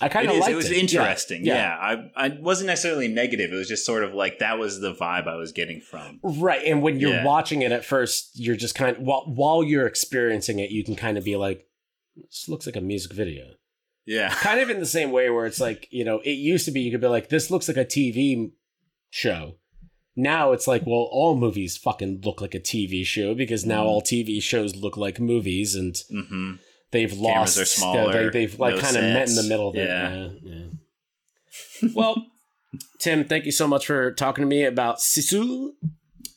i 0.00 0.08
kind 0.08 0.28
of 0.28 0.36
liked 0.36 0.50
It 0.52 0.56
was 0.56 0.70
Yeah. 0.70 0.78
interesting. 0.78 1.44
Yeah. 1.44 1.54
Yeah. 1.54 1.76
I 2.16 2.26
I 2.26 2.28
wasn't 2.40 2.66
necessarily 2.66 3.08
negative. 3.08 3.52
It 3.52 3.56
was 3.56 3.68
just 3.68 3.86
sort 3.86 4.02
of 4.04 4.12
like 4.14 4.40
that 4.40 4.58
was 4.58 4.80
the 4.80 4.92
vibe 4.94 5.26
I 5.28 5.36
was 5.36 5.52
getting 5.52 5.80
from. 5.80 6.18
right 6.22 6.62
and 6.64 6.82
when 6.82 6.98
you're 7.00 7.10
Yeah. 7.14 7.24
watching 7.24 7.62
it 7.62 7.72
at 7.72 7.84
first 7.84 8.30
you're 8.34 8.56
just 8.56 8.74
kind 8.74 8.96
of 8.96 9.02
while, 9.02 9.24
while 9.26 9.62
you're 9.62 9.86
experiencing 9.86 10.58
it 10.58 10.70
you 10.70 10.82
can 10.84 10.96
kind 10.96 11.16
of 11.18 11.24
be 11.24 11.36
like 11.36 11.66
this 12.16 12.48
looks 12.48 12.66
like 12.66 12.76
a 12.76 12.80
music 12.80 13.12
video 13.12 13.44
Yeah. 14.06 14.28
kind 14.48 14.60
of 14.60 14.68
in 14.70 14.80
the 14.80 14.86
same 14.86 15.10
way 15.12 15.30
where 15.30 15.46
it's 15.46 15.60
like 15.60 15.86
you 15.90 16.04
know 16.04 16.18
it 16.20 16.32
used 16.52 16.64
to 16.66 16.70
be 16.72 16.80
you 16.80 16.90
could 16.90 17.00
be 17.00 17.06
like 17.06 17.28
this 17.28 17.50
looks 17.50 17.68
like 17.68 17.76
a 17.76 17.84
tv 17.84 18.50
show 19.10 19.56
now 20.16 20.52
it's 20.52 20.66
like 20.66 20.82
well 20.86 21.08
all 21.10 21.36
movies 21.36 21.76
fucking 21.76 22.20
look 22.24 22.40
like 22.40 22.54
a 22.54 22.60
tv 22.60 23.04
show 23.04 23.34
because 23.34 23.64
now 23.64 23.82
Mhm. 23.84 23.88
all 23.88 24.02
tv 24.02 24.42
shows 24.42 24.74
look 24.76 24.96
like 24.96 25.18
movies 25.20 25.74
and 25.74 25.96
hmm 26.10 26.52
they've 26.94 27.10
Cameras 27.10 27.56
lost 27.56 27.58
are 27.58 27.64
smaller, 27.66 28.30
they, 28.30 28.42
have 28.42 28.58
like 28.58 28.76
no 28.76 28.80
kind 28.80 28.96
of 28.96 29.02
met 29.02 29.28
in 29.28 29.34
the 29.34 29.42
middle 29.42 29.72
there 29.72 29.86
Yeah. 29.86 30.28
yeah, 30.42 30.68
yeah. 31.82 31.88
well 31.94 32.14
tim 32.98 33.24
thank 33.24 33.44
you 33.44 33.52
so 33.52 33.66
much 33.68 33.86
for 33.86 34.12
talking 34.12 34.42
to 34.42 34.48
me 34.48 34.64
about 34.64 34.98
sisu 34.98 35.72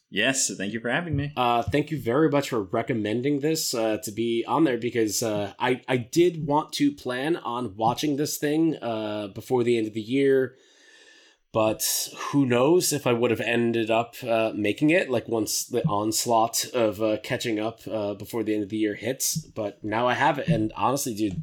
Yes. 0.09 0.49
Thank 0.57 0.71
you 0.71 0.79
for 0.79 0.89
having 0.89 1.15
me. 1.17 1.33
uh, 1.35 1.63
thank 1.63 1.91
you 1.91 1.99
very 1.99 2.29
much 2.29 2.49
for 2.49 2.63
recommending 2.63 3.41
this 3.41 3.73
uh, 3.73 3.97
to 4.03 4.11
be 4.11 4.45
on 4.47 4.63
there 4.63 4.77
because 4.77 5.21
uh, 5.21 5.51
I 5.59 5.81
I 5.87 5.97
did 5.97 6.47
want 6.47 6.71
to 6.79 6.93
plan 6.93 7.35
on 7.35 7.75
watching 7.75 8.15
this 8.15 8.37
thing 8.37 8.77
uh, 8.81 9.27
before 9.27 9.65
the 9.65 9.77
end 9.77 9.85
of 9.87 9.93
the 9.93 10.01
year, 10.01 10.55
but 11.57 11.83
who 12.29 12.45
knows 12.45 12.93
if 12.93 13.07
I 13.07 13.13
would 13.13 13.31
have 13.31 13.41
ended 13.41 13.89
up 13.89 14.13
uh, 14.23 14.51
making 14.53 14.91
it 14.91 15.09
like 15.09 15.27
once 15.27 15.65
the 15.65 15.83
onslaught 15.87 16.63
of 16.71 17.01
uh, 17.01 17.17
catching 17.23 17.59
up 17.59 17.79
uh, 17.91 18.13
before 18.13 18.43
the 18.43 18.53
end 18.53 18.61
of 18.61 18.69
the 18.69 18.77
year 18.77 18.93
hits. 18.93 19.37
But 19.37 19.83
now 19.83 20.07
I 20.07 20.13
have 20.13 20.37
it, 20.37 20.47
and 20.49 20.71
honestly, 20.75 21.15
dude, 21.15 21.41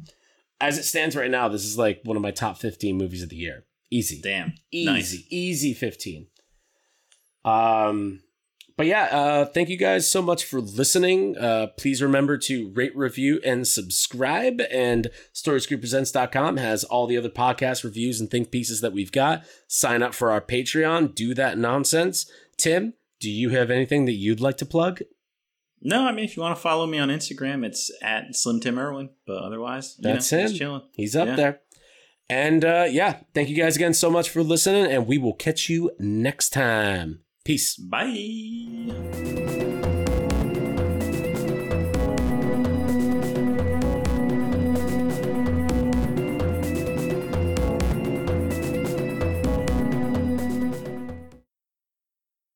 as 0.61 0.77
it 0.77 0.83
stands 0.83 1.17
right 1.17 1.29
now, 1.29 1.49
this 1.49 1.65
is 1.65 1.77
like 1.77 1.99
one 2.05 2.15
of 2.15 2.23
my 2.23 2.31
top 2.31 2.57
fifteen 2.57 2.95
movies 2.97 3.23
of 3.23 3.27
the 3.27 3.35
year. 3.35 3.65
Easy 3.91 4.21
Damn. 4.21 4.53
easy 4.71 4.85
Nice. 4.85 5.17
easy 5.29 5.73
15 5.73 6.27
um 7.43 8.21
but 8.77 8.85
yeah 8.85 9.03
uh 9.11 9.45
thank 9.45 9.69
you 9.69 9.77
guys 9.77 10.09
so 10.09 10.21
much 10.21 10.43
for 10.45 10.59
listening 10.61 11.37
uh 11.37 11.67
please 11.77 12.01
remember 12.01 12.37
to 12.37 12.71
rate 12.73 12.95
review 12.95 13.39
and 13.43 13.67
subscribe 13.67 14.61
and 14.71 15.09
storyscreenpresents.com 15.33 16.57
has 16.57 16.83
all 16.83 17.07
the 17.07 17.17
other 17.17 17.29
podcast 17.29 17.83
reviews 17.83 18.19
and 18.19 18.29
think 18.29 18.51
pieces 18.51 18.81
that 18.81 18.93
we've 18.93 19.11
got 19.11 19.43
sign 19.67 20.01
up 20.03 20.13
for 20.13 20.31
our 20.31 20.41
patreon 20.41 21.13
do 21.15 21.33
that 21.33 21.57
nonsense 21.57 22.29
tim 22.57 22.93
do 23.19 23.29
you 23.29 23.49
have 23.49 23.69
anything 23.71 24.05
that 24.05 24.13
you'd 24.13 24.41
like 24.41 24.57
to 24.57 24.65
plug 24.65 25.01
No, 25.81 26.05
I 26.07 26.11
mean 26.11 26.25
if 26.25 26.35
you 26.35 26.41
want 26.43 26.55
to 26.55 26.61
follow 26.61 26.87
me 26.87 26.97
on 26.99 27.09
Instagram, 27.09 27.63
it's 27.65 27.91
at 28.01 28.35
Slim 28.35 28.59
Tim 28.59 28.79
Irwin. 28.79 29.09
But 29.27 29.37
otherwise, 29.43 29.95
you 29.99 30.03
That's 30.03 30.31
know, 30.31 30.39
him. 30.39 30.47
Just 30.47 30.57
chilling. 30.59 30.81
he's 30.93 31.15
up 31.15 31.27
Yeah. 31.27 31.35
there 31.35 31.59
and 32.27 32.65
uh 32.65 32.85
yeah 32.89 33.19
thank 33.35 33.49
you 33.49 33.55
guys 33.55 33.75
again 33.75 33.93
so 33.93 34.09
much 34.09 34.29
for 34.31 34.41
listening 34.41 34.85
and 34.91 35.05
we 35.05 35.17
will 35.19 35.33
catch 35.35 35.69
you 35.69 35.91
next 35.99 36.49
time 36.49 37.19
peace 37.45 37.77
Bye. 37.77 38.25